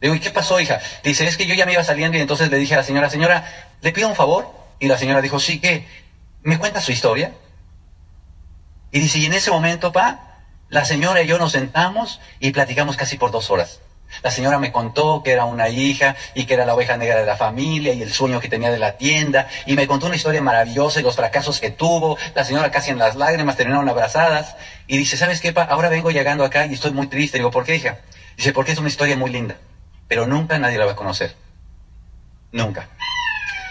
Digo, 0.00 0.14
¿y 0.14 0.18
qué 0.18 0.30
pasó, 0.30 0.58
hija? 0.60 0.80
Dice, 1.04 1.26
es 1.26 1.36
que 1.36 1.44
yo 1.44 1.54
ya 1.54 1.66
me 1.66 1.74
iba 1.74 1.84
saliendo 1.84 2.16
y 2.16 2.22
entonces 2.22 2.50
le 2.50 2.56
dije 2.56 2.72
a 2.72 2.78
la 2.78 2.84
señora, 2.84 3.10
señora, 3.10 3.44
¿le 3.82 3.92
pido 3.92 4.08
un 4.08 4.14
favor? 4.14 4.50
Y 4.78 4.88
la 4.88 4.96
señora 4.96 5.20
dijo, 5.20 5.38
sí, 5.38 5.60
¿qué? 5.60 5.86
¿Me 6.40 6.56
cuenta 6.56 6.80
su 6.80 6.90
historia? 6.90 7.32
Y 8.92 9.00
dice, 9.00 9.18
y 9.18 9.26
en 9.26 9.34
ese 9.34 9.50
momento, 9.50 9.92
pa, 9.92 10.38
la 10.70 10.86
señora 10.86 11.20
y 11.20 11.26
yo 11.26 11.36
nos 11.36 11.52
sentamos 11.52 12.18
y 12.40 12.52
platicamos 12.52 12.96
casi 12.96 13.18
por 13.18 13.30
dos 13.30 13.50
horas. 13.50 13.80
La 14.22 14.30
señora 14.30 14.58
me 14.58 14.70
contó 14.70 15.22
que 15.22 15.32
era 15.32 15.44
una 15.44 15.68
hija 15.68 16.14
y 16.34 16.44
que 16.44 16.54
era 16.54 16.64
la 16.64 16.74
oveja 16.74 16.96
negra 16.96 17.20
de 17.20 17.26
la 17.26 17.36
familia 17.36 17.92
y 17.92 18.02
el 18.02 18.12
sueño 18.12 18.40
que 18.40 18.48
tenía 18.48 18.70
de 18.70 18.78
la 18.78 18.96
tienda 18.96 19.48
y 19.66 19.74
me 19.74 19.86
contó 19.86 20.06
una 20.06 20.16
historia 20.16 20.40
maravillosa 20.40 21.00
y 21.00 21.02
los 21.02 21.16
fracasos 21.16 21.58
que 21.60 21.70
tuvo. 21.70 22.16
La 22.34 22.44
señora 22.44 22.70
casi 22.70 22.90
en 22.90 22.98
las 22.98 23.16
lágrimas 23.16 23.56
terminaron 23.56 23.88
abrazadas 23.88 24.56
y 24.86 24.96
dice, 24.96 25.16
¿sabes 25.16 25.40
qué? 25.40 25.52
Pa? 25.52 25.62
Ahora 25.62 25.88
vengo 25.88 26.10
llegando 26.10 26.44
acá 26.44 26.66
y 26.66 26.74
estoy 26.74 26.90
muy 26.90 27.06
triste. 27.06 27.38
Digo, 27.38 27.50
¿por 27.50 27.64
qué, 27.64 27.74
hija? 27.76 27.98
Dice, 28.36 28.52
porque 28.52 28.72
es 28.72 28.78
una 28.78 28.88
historia 28.88 29.16
muy 29.16 29.30
linda, 29.30 29.56
pero 30.08 30.26
nunca 30.26 30.58
nadie 30.58 30.78
la 30.78 30.84
va 30.84 30.92
a 30.92 30.96
conocer. 30.96 31.34
Nunca. 32.52 32.88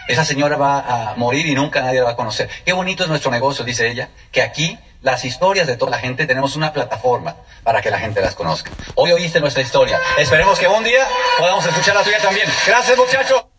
Esa 0.07 0.25
señora 0.25 0.57
va 0.57 1.11
a 1.11 1.15
morir 1.15 1.45
y 1.45 1.53
nunca 1.53 1.81
nadie 1.81 1.99
la 1.99 2.05
va 2.05 2.11
a 2.11 2.15
conocer. 2.15 2.49
Qué 2.65 2.73
bonito 2.73 3.03
es 3.03 3.09
nuestro 3.09 3.31
negocio, 3.31 3.63
dice 3.63 3.87
ella, 3.87 4.09
que 4.31 4.41
aquí 4.41 4.77
las 5.01 5.25
historias 5.25 5.67
de 5.67 5.77
toda 5.77 5.91
la 5.91 5.97
gente, 5.97 6.25
tenemos 6.25 6.55
una 6.55 6.73
plataforma 6.73 7.35
para 7.63 7.81
que 7.81 7.89
la 7.89 7.99
gente 7.99 8.21
las 8.21 8.35
conozca. 8.35 8.71
Hoy 8.95 9.11
oíste 9.11 9.39
nuestra 9.39 9.61
historia. 9.61 9.99
Esperemos 10.17 10.59
que 10.59 10.67
un 10.67 10.83
día 10.83 11.07
podamos 11.37 11.65
escuchar 11.65 11.95
la 11.95 12.03
tuya 12.03 12.19
también. 12.19 12.47
Gracias, 12.65 12.97
muchachos. 12.97 13.50